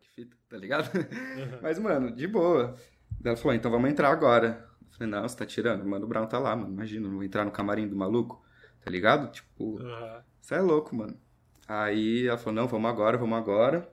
que 0.00 0.08
fita, 0.10 0.36
tá 0.48 0.56
ligado? 0.56 0.88
Uhum. 0.94 1.58
Mas, 1.62 1.78
mano, 1.78 2.14
de 2.14 2.26
boa. 2.26 2.76
Ela 3.24 3.36
falou, 3.36 3.54
então 3.54 3.70
vamos 3.70 3.90
entrar 3.90 4.10
agora. 4.10 4.68
Eu 4.80 4.92
falei, 4.92 5.10
não, 5.10 5.22
você 5.22 5.36
tá 5.36 5.46
tirando? 5.46 5.84
Mano, 5.84 6.04
o 6.04 6.08
Brown 6.08 6.26
tá 6.26 6.38
lá, 6.38 6.54
mano. 6.54 6.72
Imagina, 6.72 7.08
não 7.08 7.16
vou 7.16 7.24
entrar 7.24 7.44
no 7.44 7.50
camarim 7.50 7.88
do 7.88 7.96
maluco, 7.96 8.44
tá 8.84 8.90
ligado? 8.90 9.30
Tipo, 9.32 9.78
você 10.40 10.54
uhum. 10.54 10.60
é 10.60 10.62
louco, 10.62 10.94
mano. 10.94 11.18
Aí 11.66 12.26
ela 12.26 12.38
falou, 12.38 12.54
não, 12.54 12.68
vamos 12.68 12.90
agora, 12.90 13.18
vamos 13.18 13.36
agora. 13.36 13.88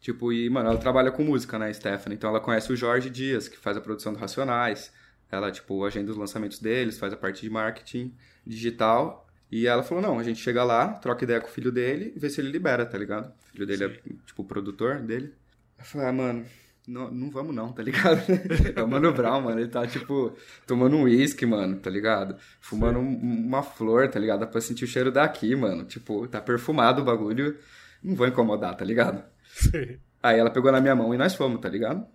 Tipo, 0.00 0.32
e, 0.32 0.48
mano, 0.48 0.70
ela 0.70 0.78
trabalha 0.78 1.10
com 1.10 1.22
música, 1.22 1.58
né, 1.58 1.72
Stephanie? 1.72 2.16
Então 2.16 2.30
ela 2.30 2.40
conhece 2.40 2.72
o 2.72 2.76
Jorge 2.76 3.10
Dias, 3.10 3.48
que 3.48 3.58
faz 3.58 3.76
a 3.76 3.80
produção 3.80 4.12
do 4.12 4.18
Racionais. 4.18 4.92
Ela, 5.30 5.50
tipo, 5.50 5.84
agenda 5.84 6.10
os 6.10 6.16
lançamentos 6.16 6.58
deles, 6.58 6.98
faz 6.98 7.12
a 7.12 7.16
parte 7.16 7.42
de 7.42 7.50
marketing 7.50 8.14
digital. 8.46 9.26
E 9.50 9.66
ela 9.66 9.82
falou, 9.82 10.02
não, 10.02 10.18
a 10.18 10.22
gente 10.22 10.40
chega 10.40 10.62
lá, 10.62 10.88
troca 10.94 11.24
ideia 11.24 11.40
com 11.40 11.48
o 11.48 11.50
filho 11.50 11.72
dele 11.72 12.12
e 12.14 12.18
vê 12.18 12.30
se 12.30 12.40
ele 12.40 12.50
libera, 12.50 12.86
tá 12.86 12.96
ligado? 12.96 13.26
O 13.28 13.52
filho 13.52 13.66
dele 13.66 13.84
é, 13.84 13.88
Sim. 13.88 13.94
é, 14.06 14.26
tipo, 14.26 14.42
o 14.42 14.44
produtor 14.44 15.00
dele. 15.00 15.34
Eu 15.78 15.84
falei, 15.84 16.06
ah, 16.06 16.12
mano, 16.12 16.46
não, 16.86 17.10
não 17.10 17.30
vamos 17.30 17.54
não, 17.54 17.72
tá 17.72 17.82
ligado? 17.82 18.20
é 18.74 18.82
o 18.82 18.88
Mano 18.88 19.12
Brown, 19.12 19.40
mano. 19.40 19.60
Ele 19.60 19.68
tá, 19.68 19.86
tipo, 19.86 20.36
tomando 20.66 20.96
um 20.96 21.02
uísque, 21.04 21.46
mano, 21.46 21.76
tá 21.78 21.90
ligado? 21.90 22.36
Fumando 22.60 22.98
um, 22.98 23.46
uma 23.46 23.62
flor, 23.62 24.08
tá 24.08 24.18
ligado? 24.18 24.40
Dá 24.40 24.46
pra 24.46 24.60
sentir 24.60 24.84
o 24.84 24.88
cheiro 24.88 25.12
daqui, 25.12 25.54
mano. 25.54 25.84
Tipo, 25.84 26.26
tá 26.26 26.40
perfumado 26.40 27.02
o 27.02 27.04
bagulho. 27.04 27.56
Não 28.02 28.14
vou 28.14 28.26
incomodar, 28.26 28.76
tá 28.76 28.84
ligado? 28.84 29.22
Sim. 29.44 29.98
Aí 30.22 30.38
ela 30.38 30.50
pegou 30.50 30.70
na 30.72 30.80
minha 30.80 30.94
mão 30.94 31.14
e 31.14 31.18
nós 31.18 31.34
fomos, 31.34 31.60
tá 31.60 31.68
ligado? 31.68 32.06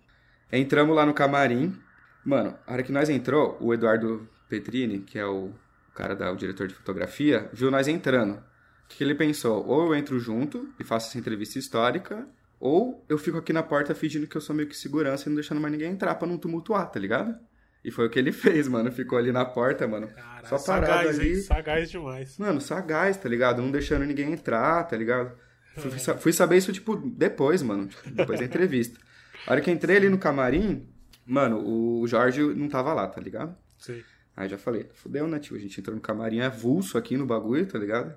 Entramos 0.52 0.94
lá 0.94 1.06
no 1.06 1.14
camarim. 1.14 1.76
Mano, 2.24 2.56
a 2.66 2.72
hora 2.72 2.82
que 2.82 2.92
nós 2.92 3.08
entrou, 3.08 3.56
o 3.60 3.72
Eduardo 3.72 4.28
Petrini, 4.48 5.00
que 5.00 5.18
é 5.18 5.26
o 5.26 5.52
cara 5.96 6.14
da, 6.14 6.30
o 6.30 6.36
diretor 6.36 6.68
de 6.68 6.74
fotografia, 6.74 7.48
viu 7.52 7.70
nós 7.70 7.88
entrando. 7.88 8.34
O 8.34 8.88
que, 8.88 9.02
ele 9.02 9.14
pensou? 9.14 9.66
Ou 9.66 9.86
eu 9.86 9.94
entro 9.94 10.20
junto 10.20 10.68
e 10.78 10.84
faço 10.84 11.08
essa 11.08 11.18
entrevista 11.18 11.58
histórica, 11.58 12.28
ou 12.60 13.04
eu 13.08 13.18
fico 13.18 13.38
aqui 13.38 13.52
na 13.52 13.62
porta 13.62 13.94
fingindo 13.94 14.26
que 14.26 14.36
eu 14.36 14.40
sou 14.40 14.54
meio 14.54 14.68
que 14.68 14.76
segurança 14.76 15.24
e 15.24 15.28
não 15.28 15.34
deixando 15.34 15.60
mais 15.60 15.72
ninguém 15.72 15.90
entrar 15.90 16.14
pra 16.14 16.28
não 16.28 16.38
tumultuar, 16.38 16.90
tá 16.90 17.00
ligado? 17.00 17.36
E 17.84 17.90
foi 17.90 18.06
o 18.06 18.10
que 18.10 18.18
ele 18.18 18.30
fez, 18.32 18.68
mano. 18.68 18.92
Ficou 18.92 19.18
ali 19.18 19.32
na 19.32 19.44
porta, 19.44 19.86
mano. 19.88 20.08
Cara, 20.08 20.46
só 20.46 20.58
parado 20.58 20.86
sagaz, 20.86 21.18
ali. 21.18 21.28
Hein? 21.30 21.40
Sagaz 21.40 21.90
demais. 21.90 22.38
Mano, 22.38 22.60
sagaz, 22.60 23.16
tá 23.16 23.28
ligado? 23.28 23.62
Não 23.62 23.70
deixando 23.70 24.04
ninguém 24.04 24.32
entrar, 24.32 24.84
tá 24.84 24.96
ligado? 24.96 25.32
Fui, 25.76 25.90
fui 25.90 26.32
saber 26.32 26.56
isso, 26.56 26.72
tipo, 26.72 26.96
depois, 26.96 27.62
mano. 27.62 27.86
Tipo, 27.86 28.10
depois 28.10 28.38
da 28.38 28.46
entrevista. 28.46 28.98
A 29.46 29.52
hora 29.52 29.60
que 29.60 29.70
entrei 29.70 29.96
ali 29.96 30.08
no 30.08 30.18
camarim, 30.18 30.88
mano, 31.24 31.62
o 31.64 32.06
Jorge 32.06 32.42
não 32.42 32.68
tava 32.68 32.92
lá, 32.92 33.06
tá 33.06 33.20
ligado? 33.20 33.56
Sim. 33.78 34.02
Aí 34.36 34.48
já 34.48 34.58
falei, 34.58 34.86
fudeu, 34.92 35.26
né, 35.26 35.38
tio? 35.38 35.56
A 35.56 35.58
gente 35.58 35.80
entrou 35.80 35.96
no 35.96 36.02
camarim 36.02 36.40
é 36.40 36.50
vulso 36.50 36.98
aqui 36.98 37.16
no 37.16 37.24
bagulho, 37.24 37.66
tá 37.66 37.78
ligado? 37.78 38.14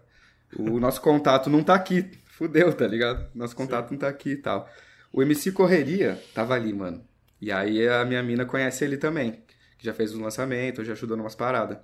O 0.57 0.78
nosso 0.82 0.99
contato 1.01 1.49
não 1.49 1.63
tá 1.63 1.74
aqui. 1.74 2.11
Fudeu, 2.26 2.74
tá 2.74 2.86
ligado? 2.86 3.30
Nosso 3.34 3.55
contato 3.55 3.88
Sim. 3.88 3.93
não 3.93 3.99
tá 3.99 4.09
aqui 4.09 4.32
e 4.32 4.38
tal. 4.38 4.70
O 5.13 5.22
MC 5.22 5.51
Correria 5.53 6.22
tava 6.34 6.55
ali, 6.55 6.74
mano. 6.74 7.03
E 7.41 7.51
aí 7.51 7.88
a 7.88 8.03
minha 8.03 8.22
mina 8.22 8.45
conhece 8.45 8.84
ele 8.84 8.97
também. 8.97 9.43
Que 9.78 9.86
já 9.86 9.93
fez 9.93 10.13
o 10.13 10.22
lançamento, 10.22 10.84
já 10.84 10.91
ajudou 10.91 11.15
numas 11.15 11.36
paradas. 11.36 11.78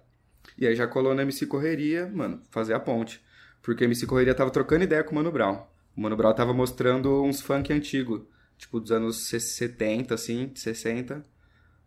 E 0.57 0.67
aí 0.67 0.75
já 0.75 0.86
colou 0.86 1.15
na 1.15 1.21
MC 1.21 1.45
Correria, 1.47 2.11
mano, 2.13 2.41
fazer 2.51 2.73
a 2.73 2.79
ponte. 2.79 3.23
Porque 3.61 3.83
a 3.83 3.88
MC 3.88 4.05
Correria 4.05 4.36
tava 4.36 4.51
trocando 4.51 4.83
ideia 4.83 5.03
com 5.03 5.11
o 5.11 5.15
Mano 5.15 5.31
Brown. 5.31 5.65
O 5.95 6.01
Mano 6.01 6.17
Brown 6.17 6.33
tava 6.33 6.53
mostrando 6.53 7.23
uns 7.23 7.41
funk 7.41 7.71
antigo, 7.71 8.27
tipo 8.57 8.79
dos 8.81 8.91
anos 8.91 9.27
70, 9.27 10.13
assim, 10.13 10.51
60, 10.53 11.23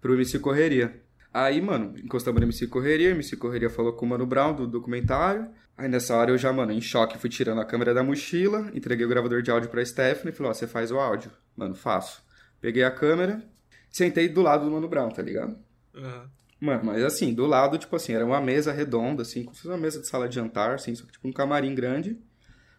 pro 0.00 0.14
MC 0.14 0.38
Correria. 0.38 1.00
Aí, 1.32 1.60
mano, 1.60 1.94
encostamos 1.98 2.40
no 2.40 2.46
MC 2.46 2.66
Correria, 2.66 3.10
MC 3.10 3.36
Correria 3.36 3.68
falou 3.68 3.92
com 3.92 4.06
o 4.06 4.08
Mano 4.08 4.26
Brown 4.26 4.54
do 4.54 4.66
documentário. 4.66 5.48
Aí 5.76 5.88
nessa 5.88 6.16
hora 6.16 6.30
eu 6.30 6.38
já, 6.38 6.52
mano, 6.52 6.72
em 6.72 6.80
choque, 6.80 7.18
fui 7.18 7.30
tirando 7.30 7.60
a 7.60 7.64
câmera 7.64 7.94
da 7.94 8.02
mochila, 8.02 8.70
entreguei 8.74 9.06
o 9.06 9.08
gravador 9.08 9.42
de 9.42 9.50
áudio 9.50 9.70
pra 9.70 9.84
Stephanie 9.84 10.32
e 10.32 10.36
falei, 10.36 10.50
ó, 10.50 10.54
você 10.54 10.66
faz 10.66 10.90
o 10.90 10.98
áudio. 10.98 11.30
Mano, 11.56 11.74
faço. 11.74 12.22
Peguei 12.60 12.82
a 12.82 12.90
câmera, 12.90 13.42
sentei 13.90 14.28
do 14.28 14.42
lado 14.42 14.64
do 14.64 14.70
Mano 14.70 14.88
Brown, 14.88 15.10
tá 15.10 15.22
ligado? 15.22 15.56
Uhum. 15.94 16.28
Mano, 16.60 16.86
mas 16.86 17.04
assim, 17.04 17.32
do 17.32 17.46
lado, 17.46 17.78
tipo 17.78 17.94
assim, 17.94 18.12
era 18.12 18.26
uma 18.26 18.40
mesa 18.40 18.72
redonda, 18.72 19.22
assim, 19.22 19.44
como 19.44 19.54
se 19.54 19.62
fosse 19.62 19.72
uma 19.72 19.80
mesa 19.80 20.00
de 20.00 20.08
sala 20.08 20.28
de 20.28 20.34
jantar, 20.34 20.74
assim, 20.74 20.94
só 20.94 21.04
que 21.04 21.12
tipo 21.12 21.28
um 21.28 21.32
camarim 21.32 21.74
grande. 21.74 22.18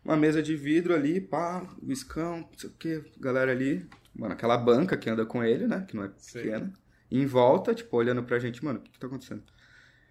Uma 0.04 0.18
mesa 0.18 0.42
de 0.42 0.56
vidro 0.56 0.94
ali, 0.94 1.22
pá, 1.22 1.66
whiskão, 1.82 2.40
não 2.40 2.50
sei 2.58 2.70
o 2.70 2.74
que, 2.74 3.04
galera 3.20 3.52
ali. 3.52 3.88
Mano, 4.14 4.34
aquela 4.34 4.58
banca 4.58 4.98
que 4.98 5.10
anda 5.10 5.26
com 5.26 5.44
ele, 5.44 5.68
né? 5.68 5.86
Que 5.88 5.96
não 5.96 6.04
é 6.04 6.10
pequena. 6.10 6.74
Em 7.12 7.26
volta, 7.26 7.74
tipo, 7.74 7.98
olhando 7.98 8.24
pra 8.24 8.40
gente, 8.40 8.64
mano, 8.64 8.80
o 8.80 8.82
que, 8.82 8.92
que 8.92 9.00
tá 9.00 9.08
acontecendo? 9.08 9.44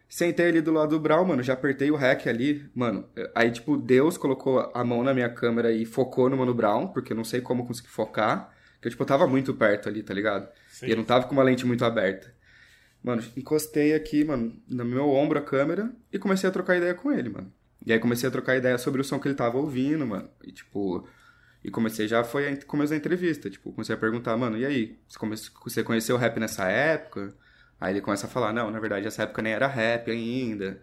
Sentei 0.09 0.46
ali 0.46 0.61
do 0.61 0.72
lado 0.72 0.90
do 0.90 1.01
Brau, 1.01 1.24
mano, 1.24 1.42
já 1.42 1.53
apertei 1.53 1.90
o 1.90 1.96
REC 1.96 2.26
ali, 2.28 2.68
mano. 2.74 3.07
Aí, 3.34 3.51
tipo, 3.51 3.76
Deus 3.76 4.16
colocou 4.16 4.70
a 4.74 4.82
mão 4.82 5.03
na 5.03 5.12
minha 5.12 5.28
câmera 5.28 5.70
e 5.70 5.84
focou 5.84 6.30
no 6.30 6.36
Mano 6.36 6.55
Brown, 6.55 6.88
porque 6.88 7.12
eu 7.12 7.16
não 7.16 7.24
sei 7.24 7.42
como 7.42 7.66
conseguir 7.66 7.88
focar. 7.88 8.51
Porque, 8.76 8.88
tipo, 8.88 9.03
eu 9.03 9.07
tava 9.07 9.26
muito 9.26 9.53
perto 9.53 9.88
ali, 9.88 10.03
tá 10.03 10.14
ligado? 10.14 10.49
Sim. 10.70 10.86
E 10.86 10.90
eu 10.90 10.96
não 10.96 11.05
tava 11.05 11.26
com 11.26 11.34
uma 11.34 11.42
lente 11.42 11.66
muito 11.66 11.84
aberta. 11.84 12.32
Mano, 13.03 13.22
encostei 13.36 13.94
aqui, 13.94 14.24
mano, 14.24 14.57
no 14.66 14.84
meu 14.84 15.11
ombro 15.11 15.38
a 15.38 15.42
câmera 15.42 15.92
e 16.12 16.18
comecei 16.18 16.49
a 16.49 16.53
trocar 16.53 16.76
ideia 16.76 16.94
com 16.94 17.12
ele, 17.12 17.28
mano. 17.28 17.53
E 17.84 17.92
aí 17.92 17.99
comecei 17.99 18.28
a 18.28 18.32
trocar 18.32 18.57
ideia 18.57 18.76
sobre 18.78 19.01
o 19.01 19.05
som 19.05 19.18
que 19.18 19.28
ele 19.28 19.34
tava 19.34 19.59
ouvindo, 19.59 20.07
mano. 20.07 20.28
E 20.42 20.53
tipo. 20.53 21.07
E 21.62 21.70
comecei 21.70 22.06
já 22.06 22.22
foi 22.22 22.48
a 22.48 22.64
começo 22.64 22.90
da 22.90 22.96
entrevista. 22.96 23.50
Tipo, 23.50 23.72
comecei 23.72 23.94
a 23.94 23.98
perguntar, 23.98 24.36
mano, 24.36 24.56
e 24.56 24.64
aí? 24.64 24.98
Você, 25.09 25.50
você 25.64 25.82
conheceu 25.82 26.16
o 26.16 26.18
rap 26.18 26.38
nessa 26.38 26.68
época? 26.68 27.34
Aí 27.80 27.94
ele 27.94 28.00
começa 28.00 28.26
a 28.26 28.30
falar, 28.30 28.52
não, 28.52 28.70
na 28.70 28.80
verdade 28.80 29.06
essa 29.06 29.22
época 29.22 29.42
nem 29.42 29.52
era 29.52 29.66
rap 29.66 30.11
ainda. 30.11 30.82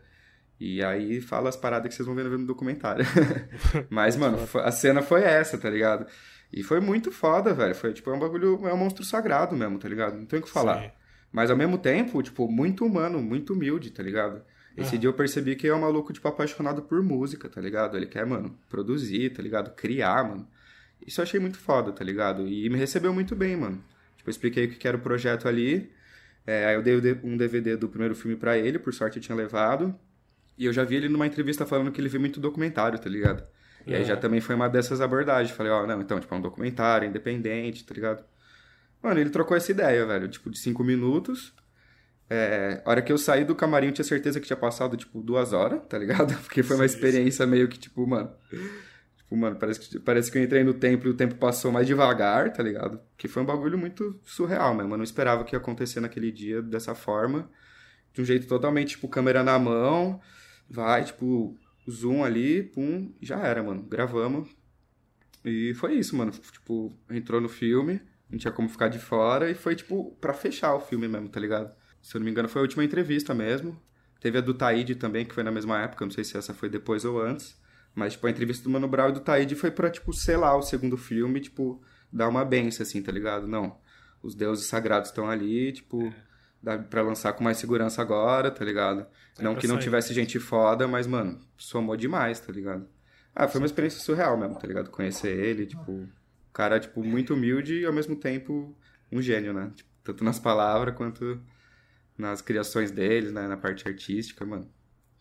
E 0.59 0.81
aí 0.83 1.19
fala 1.19 1.49
as 1.49 1.57
paradas 1.57 1.89
que 1.89 1.95
vocês 1.95 2.05
vão 2.05 2.15
ver 2.15 2.25
no 2.25 2.45
documentário. 2.45 3.05
Mas, 3.89 4.15
mano, 4.15 4.37
a 4.63 4.71
cena 4.71 5.01
foi 5.01 5.21
essa, 5.21 5.57
tá 5.57 5.69
ligado? 5.69 6.05
E 6.51 6.63
foi 6.63 6.79
muito 6.79 7.11
foda, 7.11 7.53
velho. 7.53 7.75
Foi, 7.75 7.91
tipo, 7.93 8.09
é 8.09 8.13
um 8.13 8.19
bagulho, 8.19 8.65
é 8.65 8.73
um 8.73 8.77
monstro 8.77 9.03
sagrado 9.03 9.55
mesmo, 9.55 9.77
tá 9.77 9.89
ligado? 9.89 10.15
Não 10.15 10.25
tem 10.25 10.39
o 10.39 10.41
que 10.41 10.49
falar. 10.49 10.83
Sim. 10.83 10.91
Mas 11.31 11.51
ao 11.51 11.57
mesmo 11.57 11.77
tempo, 11.77 12.23
tipo, 12.23 12.49
muito 12.49 12.85
humano, 12.85 13.21
muito 13.21 13.51
humilde, 13.51 13.91
tá 13.91 14.01
ligado? 14.01 14.41
Esse 14.77 14.97
dia 14.97 15.09
eu 15.09 15.13
percebi 15.13 15.55
que 15.55 15.67
é 15.67 15.73
um 15.73 15.81
maluco, 15.81 16.11
tipo, 16.11 16.27
apaixonado 16.27 16.81
por 16.81 17.01
música, 17.01 17.47
tá 17.49 17.61
ligado? 17.61 17.95
Ele 17.95 18.05
quer, 18.05 18.25
mano, 18.25 18.57
produzir, 18.69 19.31
tá 19.31 19.41
ligado? 19.41 19.73
Criar, 19.73 20.23
mano. 20.23 20.47
Isso 21.05 21.21
eu 21.21 21.23
achei 21.23 21.39
muito 21.39 21.57
foda, 21.57 21.91
tá 21.91 22.03
ligado? 22.03 22.47
E 22.47 22.69
me 22.69 22.77
recebeu 22.77 23.13
muito 23.13 23.35
bem, 23.35 23.55
mano. 23.55 23.83
Tipo, 24.17 24.29
eu 24.29 24.31
expliquei 24.31 24.65
o 24.65 24.69
que 24.69 24.87
era 24.87 24.97
o 24.97 24.99
projeto 24.99 25.47
ali. 25.47 25.91
É, 26.45 26.65
aí 26.65 26.75
eu 26.75 26.81
dei 26.81 27.19
um 27.23 27.35
DVD 27.35 27.75
do 27.75 27.89
primeiro 27.89 28.15
filme 28.15 28.35
para 28.35 28.57
ele, 28.57 28.77
por 28.77 28.93
sorte 28.93 29.17
eu 29.17 29.23
tinha 29.23 29.35
levado. 29.35 29.95
E 30.57 30.65
eu 30.65 30.73
já 30.73 30.83
vi 30.83 30.95
ele 30.95 31.09
numa 31.09 31.27
entrevista 31.27 31.65
falando 31.65 31.91
que 31.91 31.99
ele 31.99 32.09
viu 32.09 32.19
muito 32.19 32.39
documentário, 32.39 32.97
tá 32.97 33.09
ligado? 33.09 33.43
E 33.85 33.93
aí 33.93 34.03
já 34.03 34.17
também 34.17 34.41
foi 34.41 34.55
uma 34.55 34.67
dessas 34.67 34.99
abordagens. 34.99 35.55
Falei, 35.55 35.71
ó, 35.71 35.83
oh, 35.83 35.87
não, 35.87 36.01
então, 36.01 36.19
tipo, 36.19 36.33
é 36.33 36.37
um 36.37 36.41
documentário 36.41 37.07
independente, 37.07 37.85
tá 37.85 37.93
ligado? 37.93 38.23
Mano, 39.01 39.19
ele 39.19 39.29
trocou 39.29 39.55
essa 39.55 39.71
ideia, 39.71 40.05
velho, 40.05 40.27
tipo, 40.27 40.49
de 40.49 40.57
cinco 40.57 40.83
minutos. 40.83 41.53
É, 42.27 42.81
a 42.83 42.89
hora 42.89 43.01
que 43.03 43.11
eu 43.11 43.17
saí 43.17 43.45
do 43.45 43.53
camarim, 43.53 43.87
eu 43.87 43.93
tinha 43.93 44.05
certeza 44.05 44.39
que 44.39 44.47
tinha 44.47 44.57
passado, 44.57 44.97
tipo, 44.97 45.21
duas 45.21 45.53
horas, 45.53 45.81
tá 45.87 45.97
ligado? 45.97 46.33
Porque 46.41 46.63
foi 46.63 46.75
uma 46.75 46.85
experiência 46.85 47.45
meio 47.45 47.67
que, 47.67 47.77
tipo, 47.77 48.05
mano. 48.07 48.31
Tipo, 49.25 49.37
mano, 49.37 49.55
parece 49.57 49.79
que, 49.79 49.99
parece 49.99 50.31
que 50.31 50.37
eu 50.37 50.43
entrei 50.43 50.63
no 50.63 50.73
tempo 50.73 51.07
e 51.07 51.09
o 51.09 51.13
tempo 51.13 51.35
passou 51.35 51.71
mais 51.71 51.87
devagar, 51.87 52.53
tá 52.53 52.61
ligado? 52.61 52.99
Que 53.17 53.27
foi 53.27 53.41
um 53.43 53.45
bagulho 53.45 53.77
muito 53.77 54.19
surreal 54.23 54.73
mesmo. 54.73 54.93
Eu 54.93 54.97
não 54.97 55.03
esperava 55.03 55.43
que 55.43 55.55
ia 55.55 55.59
acontecer 55.59 55.99
naquele 55.99 56.31
dia 56.31 56.61
dessa 56.61 56.95
forma. 56.95 57.49
De 58.13 58.21
um 58.21 58.25
jeito 58.25 58.47
totalmente, 58.47 58.89
tipo, 58.91 59.09
câmera 59.09 59.43
na 59.43 59.59
mão, 59.59 60.21
vai, 60.69 61.03
tipo, 61.03 61.57
zoom 61.89 62.23
ali, 62.23 62.63
pum, 62.63 63.13
já 63.21 63.39
era, 63.39 63.61
mano. 63.61 63.83
Gravamos. 63.83 64.49
E 65.43 65.73
foi 65.73 65.95
isso, 65.95 66.15
mano. 66.15 66.31
Tipo, 66.31 66.97
entrou 67.09 67.41
no 67.41 67.49
filme, 67.49 68.01
não 68.29 68.37
tinha 68.37 68.51
como 68.53 68.69
ficar 68.69 68.87
de 68.87 68.99
fora, 68.99 69.49
e 69.49 69.55
foi, 69.55 69.75
tipo, 69.75 70.15
pra 70.21 70.33
fechar 70.33 70.75
o 70.75 70.79
filme 70.79 71.07
mesmo, 71.07 71.29
tá 71.29 71.39
ligado? 71.39 71.73
Se 72.01 72.15
eu 72.15 72.19
não 72.19 72.25
me 72.25 72.31
engano, 72.31 72.47
foi 72.47 72.61
a 72.61 72.63
última 72.63 72.83
entrevista 72.83 73.33
mesmo. 73.33 73.79
Teve 74.21 74.37
a 74.37 74.41
do 74.41 74.53
Taíde 74.53 74.95
também, 74.95 75.25
que 75.25 75.33
foi 75.33 75.43
na 75.43 75.51
mesma 75.51 75.81
época, 75.81 76.05
não 76.05 76.11
sei 76.11 76.23
se 76.23 76.37
essa 76.37 76.53
foi 76.53 76.69
depois 76.69 77.03
ou 77.03 77.19
antes. 77.21 77.59
Mas, 77.95 78.13
tipo, 78.13 78.27
a 78.27 78.29
entrevista 78.29 78.63
do 78.65 78.69
Mano 78.69 78.89
Brown 78.89 79.09
e 79.09 79.13
do 79.13 79.21
Taíde 79.21 79.55
foi 79.55 79.71
pra, 79.71 79.89
tipo, 79.89 80.11
selar 80.11 80.57
o 80.57 80.61
segundo 80.61 80.97
filme, 80.97 81.39
tipo, 81.39 81.81
dar 82.11 82.27
uma 82.27 82.43
benção, 82.43 82.83
assim, 82.83 83.01
tá 83.01 83.11
ligado? 83.11 83.47
Não. 83.47 83.79
Os 84.21 84.35
deuses 84.35 84.65
sagrados 84.65 85.09
estão 85.09 85.29
ali, 85.29 85.71
tipo, 85.71 86.05
é. 86.05 86.13
dá 86.61 86.77
pra 86.77 87.01
lançar 87.01 87.31
com 87.33 87.43
mais 87.43 87.57
segurança 87.57 88.01
agora, 88.01 88.51
tá 88.51 88.65
ligado? 88.65 89.07
É 89.39 89.43
não 89.43 89.55
que 89.55 89.67
não 89.67 89.79
tivesse 89.79 90.13
gente 90.13 90.39
foda, 90.39 90.87
mas, 90.87 91.07
mano, 91.07 91.39
somou 91.57 91.95
demais, 91.95 92.39
tá 92.39 92.51
ligado? 92.51 92.85
Ah, 93.33 93.47
foi 93.47 93.61
uma 93.61 93.65
experiência 93.65 94.01
surreal 94.01 94.37
mesmo, 94.37 94.59
tá 94.59 94.67
ligado? 94.67 94.89
Conhecer 94.89 95.37
ele, 95.37 95.65
tipo, 95.65 96.07
cara, 96.51 96.79
tipo, 96.79 97.03
muito 97.03 97.33
humilde 97.33 97.79
e 97.79 97.85
ao 97.85 97.93
mesmo 97.93 98.15
tempo 98.15 98.75
um 99.11 99.21
gênio, 99.21 99.53
né? 99.53 99.71
Tipo, 99.73 99.89
tanto 100.03 100.23
nas 100.23 100.39
palavras 100.39 100.95
quanto 100.95 101.41
nas 102.17 102.41
criações 102.41 102.91
deles, 102.91 103.31
né? 103.31 103.47
Na 103.47 103.57
parte 103.57 103.87
artística, 103.87 104.45
mano. 104.45 104.69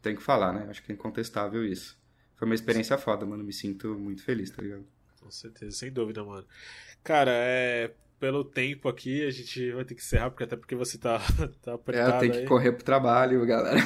Tem 0.00 0.14
que 0.14 0.22
falar, 0.22 0.52
né? 0.52 0.66
Acho 0.68 0.82
que 0.82 0.92
é 0.92 0.94
incontestável 0.94 1.64
isso. 1.64 1.98
Foi 2.36 2.46
uma 2.46 2.54
experiência 2.54 2.98
foda, 2.98 3.24
mano. 3.24 3.44
Me 3.44 3.52
sinto 3.52 3.98
muito 3.98 4.22
feliz, 4.22 4.50
tá 4.50 4.62
ligado? 4.62 4.84
Com 5.20 5.30
certeza, 5.30 5.76
sem 5.76 5.92
dúvida, 5.92 6.22
mano. 6.24 6.46
Cara, 7.02 7.30
é 7.32 7.90
pelo 8.18 8.44
tempo 8.44 8.88
aqui, 8.88 9.26
a 9.26 9.30
gente 9.30 9.72
vai 9.72 9.84
ter 9.84 9.94
que 9.94 10.00
encerrar, 10.00 10.30
porque 10.30 10.44
até 10.44 10.56
porque 10.56 10.74
você 10.74 10.96
tá, 10.96 11.20
tá 11.62 11.74
apertado. 11.74 12.12
É, 12.12 12.16
eu 12.16 12.20
tenho 12.20 12.32
que 12.32 12.48
correr 12.48 12.72
pro 12.72 12.84
trabalho, 12.84 13.44
galera. 13.44 13.78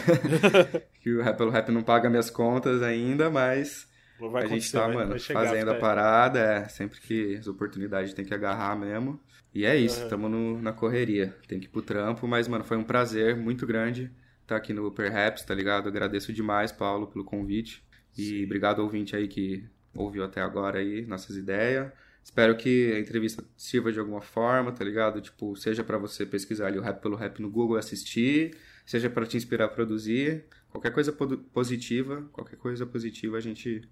que 1.01 1.13
o 1.13 1.23
rap 1.23 1.37
pelo 1.37 1.51
rap 1.51 1.71
não 1.71 1.83
paga 1.83 2.09
minhas 2.09 2.31
contas 2.31 2.83
ainda, 2.83 3.31
mas 3.31 3.89
a 4.35 4.47
gente 4.47 4.71
tá, 4.71 4.87
vai, 4.87 4.95
mano, 4.95 5.11
vai 5.11 5.19
fazendo 5.19 5.71
a 5.71 5.75
parada. 5.75 6.39
É, 6.39 6.69
sempre 6.69 7.01
que 7.01 7.37
as 7.37 7.49
oportunidades 7.49 8.15
tem 8.15 8.25
que 8.25 8.35
agarrar 8.35 8.77
mesmo. 8.77 9.21
E 9.55 9.65
é 9.65 9.75
isso, 9.77 10.03
uhum. 10.03 10.09
tamo 10.09 10.29
no, 10.29 10.63
na 10.63 10.73
correria. 10.73 11.35
Tem 11.49 11.59
que 11.59 11.67
ir 11.67 11.71
pro 11.71 11.83
trampo, 11.83 12.29
mas, 12.29 12.47
mano, 12.47 12.63
foi 12.63 12.77
um 12.77 12.85
prazer 12.85 13.37
muito 13.37 13.67
grande 13.67 14.05
estar 14.43 14.55
tá 14.55 14.57
aqui 14.57 14.73
no 14.73 14.91
Perhaps, 14.93 15.43
tá 15.43 15.55
ligado? 15.55 15.89
Agradeço 15.89 16.33
demais, 16.33 16.71
Paulo, 16.71 17.07
pelo 17.07 17.25
convite. 17.25 17.83
E 18.19 18.45
obrigado, 18.45 18.81
ouvinte 18.81 19.15
aí 19.15 19.29
que 19.29 19.65
ouviu 19.95 20.25
até 20.25 20.41
agora 20.41 20.81
aí 20.81 21.07
nossas 21.07 21.37
ideias. 21.37 21.91
Espero 22.23 22.57
que 22.57 22.93
a 22.93 22.99
entrevista 22.99 23.43
sirva 23.57 23.91
de 23.91 23.99
alguma 23.99 24.21
forma, 24.21 24.73
tá 24.73 24.85
ligado? 24.85 25.21
Tipo, 25.21 25.57
seja 25.57 25.83
para 25.83 25.97
você 25.97 26.27
pesquisar 26.27 26.67
ali 26.67 26.79
o 26.79 26.83
Rap 26.83 27.01
pelo 27.01 27.17
Rap 27.17 27.41
no 27.41 27.49
Google 27.49 27.77
e 27.77 27.79
assistir, 27.79 28.57
seja 28.85 29.09
para 29.09 29.25
te 29.25 29.37
inspirar 29.37 29.67
a 29.67 29.69
produzir. 29.69 30.45
Qualquer 30.69 30.93
coisa 30.93 31.11
positiva, 31.13 32.29
qualquer 32.33 32.57
coisa 32.57 32.85
positiva 32.85 33.39
a 33.39 33.41
gente 33.41 33.89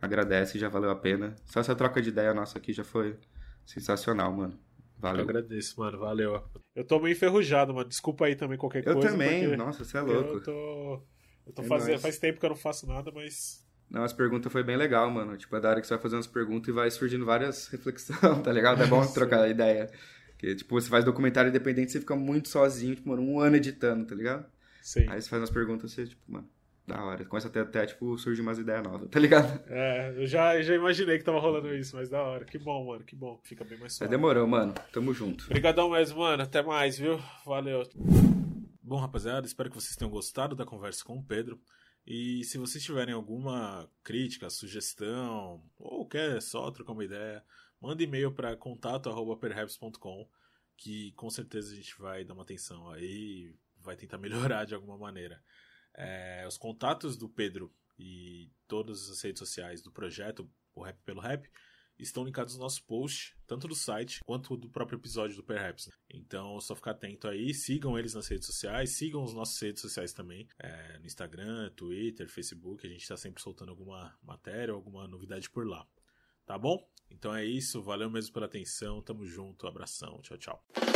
agradece, 0.00 0.58
já 0.58 0.68
valeu 0.68 0.90
a 0.90 0.96
pena. 0.96 1.36
Só 1.44 1.60
essa 1.60 1.74
troca 1.74 2.02
de 2.02 2.08
ideia 2.08 2.34
nossa 2.34 2.58
aqui 2.58 2.72
já 2.72 2.82
foi 2.82 3.16
sensacional, 3.64 4.32
mano. 4.32 4.58
Valeu. 4.98 5.20
Eu 5.20 5.28
agradeço, 5.28 5.78
mano. 5.78 5.98
Valeu. 5.98 6.42
Eu 6.74 6.84
tô 6.84 6.98
meio 6.98 7.12
enferrujado, 7.12 7.72
mano. 7.72 7.88
Desculpa 7.88 8.26
aí 8.26 8.34
também 8.34 8.58
qualquer 8.58 8.80
eu 8.84 8.94
coisa. 8.94 9.08
Eu 9.08 9.12
também. 9.12 9.56
Nossa, 9.56 9.84
você 9.84 9.96
é 9.96 10.00
louco. 10.00 10.34
Eu 10.34 10.42
tô... 10.42 11.02
Eu 11.48 11.52
tô 11.54 11.62
é 11.62 11.64
fazendo... 11.64 11.98
Faz 11.98 12.18
tempo 12.18 12.38
que 12.38 12.46
eu 12.46 12.50
não 12.50 12.56
faço 12.56 12.86
nada, 12.86 13.10
mas 13.12 13.66
não, 13.90 14.04
as 14.04 14.12
perguntas 14.12 14.52
foi 14.52 14.62
bem 14.62 14.76
legal, 14.76 15.10
mano. 15.10 15.36
Tipo, 15.36 15.56
é 15.56 15.60
da 15.60 15.70
hora 15.70 15.80
que 15.80 15.86
você 15.86 15.94
vai 15.94 16.02
fazendo 16.02 16.20
as 16.20 16.26
perguntas 16.26 16.68
e 16.68 16.72
vai 16.72 16.90
surgindo 16.90 17.24
várias 17.24 17.68
reflexões, 17.72 18.42
tá 18.44 18.52
ligado? 18.52 18.82
É 18.82 18.86
bom 18.86 19.04
trocar 19.06 19.48
ideia. 19.48 19.90
Porque, 20.32 20.54
tipo, 20.54 20.80
você 20.80 20.88
faz 20.88 21.04
documentário 21.04 21.48
independente, 21.48 21.92
você 21.92 22.00
fica 22.00 22.14
muito 22.14 22.48
sozinho, 22.48 22.94
tipo, 22.94 23.08
mano, 23.08 23.22
um 23.22 23.40
ano 23.40 23.56
editando, 23.56 24.06
tá 24.06 24.14
ligado? 24.14 24.46
Sim. 24.82 25.06
Aí 25.08 25.20
você 25.20 25.28
faz 25.28 25.40
umas 25.40 25.50
perguntas, 25.50 25.90
você, 25.90 26.06
tipo, 26.06 26.20
mano, 26.28 26.48
da 26.86 27.02
hora. 27.02 27.24
Começa 27.24 27.48
até, 27.48 27.60
até 27.60 27.86
tipo, 27.86 28.16
surgir 28.18 28.40
umas 28.40 28.58
ideias 28.58 28.82
novas, 28.82 29.08
tá 29.08 29.18
ligado? 29.18 29.60
É, 29.68 30.14
eu 30.16 30.26
já, 30.26 30.60
já 30.62 30.74
imaginei 30.74 31.18
que 31.18 31.24
tava 31.24 31.40
rolando 31.40 31.74
isso, 31.74 31.96
mas 31.96 32.08
da 32.08 32.22
hora. 32.22 32.44
Que 32.44 32.58
bom, 32.58 32.86
mano, 32.86 33.04
que 33.04 33.16
bom. 33.16 33.40
Fica 33.42 33.64
bem 33.64 33.78
mais 33.78 33.94
suave. 33.94 34.12
É, 34.12 34.16
demorou, 34.16 34.46
mano. 34.46 34.74
Tamo 34.92 35.12
junto. 35.12 35.44
Obrigadão 35.46 35.90
mesmo, 35.90 36.20
mano. 36.20 36.42
Até 36.42 36.62
mais, 36.62 36.98
viu? 36.98 37.18
Valeu. 37.44 37.82
Bom, 38.88 38.96
rapaziada, 38.96 39.46
espero 39.46 39.68
que 39.68 39.74
vocês 39.74 39.94
tenham 39.96 40.10
gostado 40.10 40.56
da 40.56 40.64
conversa 40.64 41.04
com 41.04 41.18
o 41.18 41.22
Pedro. 41.22 41.60
E 42.06 42.42
se 42.44 42.56
vocês 42.56 42.82
tiverem 42.82 43.12
alguma 43.12 43.86
crítica, 44.02 44.48
sugestão, 44.48 45.62
ou 45.76 46.08
quer 46.08 46.40
só 46.40 46.70
trocar 46.70 46.92
uma 46.92 47.04
ideia, 47.04 47.44
manda 47.78 48.02
e-mail 48.02 48.32
para 48.32 48.56
contato.perhaps.com 48.56 50.26
que 50.74 51.12
com 51.12 51.28
certeza 51.28 51.70
a 51.70 51.76
gente 51.76 51.98
vai 51.98 52.24
dar 52.24 52.32
uma 52.32 52.44
atenção 52.44 52.88
aí 52.88 53.54
vai 53.78 53.94
tentar 53.94 54.16
melhorar 54.56 54.64
de 54.64 54.74
alguma 54.74 54.96
maneira. 54.96 55.44
É, 55.92 56.46
os 56.48 56.56
contatos 56.56 57.18
do 57.18 57.28
Pedro 57.28 57.70
e 57.98 58.50
todas 58.66 59.10
as 59.10 59.20
redes 59.20 59.40
sociais 59.40 59.82
do 59.82 59.92
projeto, 59.92 60.50
o 60.74 60.82
Rap 60.82 60.98
pelo 61.04 61.20
Rap, 61.20 61.46
estão 61.98 62.24
linkados 62.24 62.54
no 62.54 62.60
nosso 62.60 62.82
post, 62.84 63.36
tanto 63.46 63.68
do 63.68 63.74
site 63.74 64.20
quanto 64.24 64.56
do 64.56 64.68
próprio 64.68 64.98
episódio 64.98 65.36
do 65.36 65.42
Perhaps. 65.42 65.90
Então, 66.08 66.60
só 66.60 66.74
ficar 66.74 66.92
atento 66.92 67.28
aí, 67.28 67.52
sigam 67.54 67.98
eles 67.98 68.14
nas 68.14 68.28
redes 68.28 68.46
sociais, 68.46 68.90
sigam 68.90 69.22
os 69.22 69.34
nossos 69.34 69.60
redes 69.60 69.82
sociais 69.82 70.12
também, 70.12 70.46
é, 70.58 70.98
no 70.98 71.06
Instagram, 71.06 71.70
Twitter, 71.70 72.28
Facebook, 72.28 72.86
a 72.86 72.90
gente 72.90 73.02
está 73.02 73.16
sempre 73.16 73.42
soltando 73.42 73.70
alguma 73.70 74.16
matéria, 74.22 74.72
alguma 74.72 75.06
novidade 75.06 75.50
por 75.50 75.66
lá. 75.66 75.86
Tá 76.46 76.56
bom? 76.56 76.88
Então 77.10 77.34
é 77.34 77.44
isso, 77.44 77.82
valeu 77.82 78.10
mesmo 78.10 78.32
pela 78.32 78.46
atenção, 78.46 79.02
tamo 79.02 79.26
junto, 79.26 79.66
abração, 79.66 80.20
tchau, 80.22 80.38
tchau. 80.38 80.87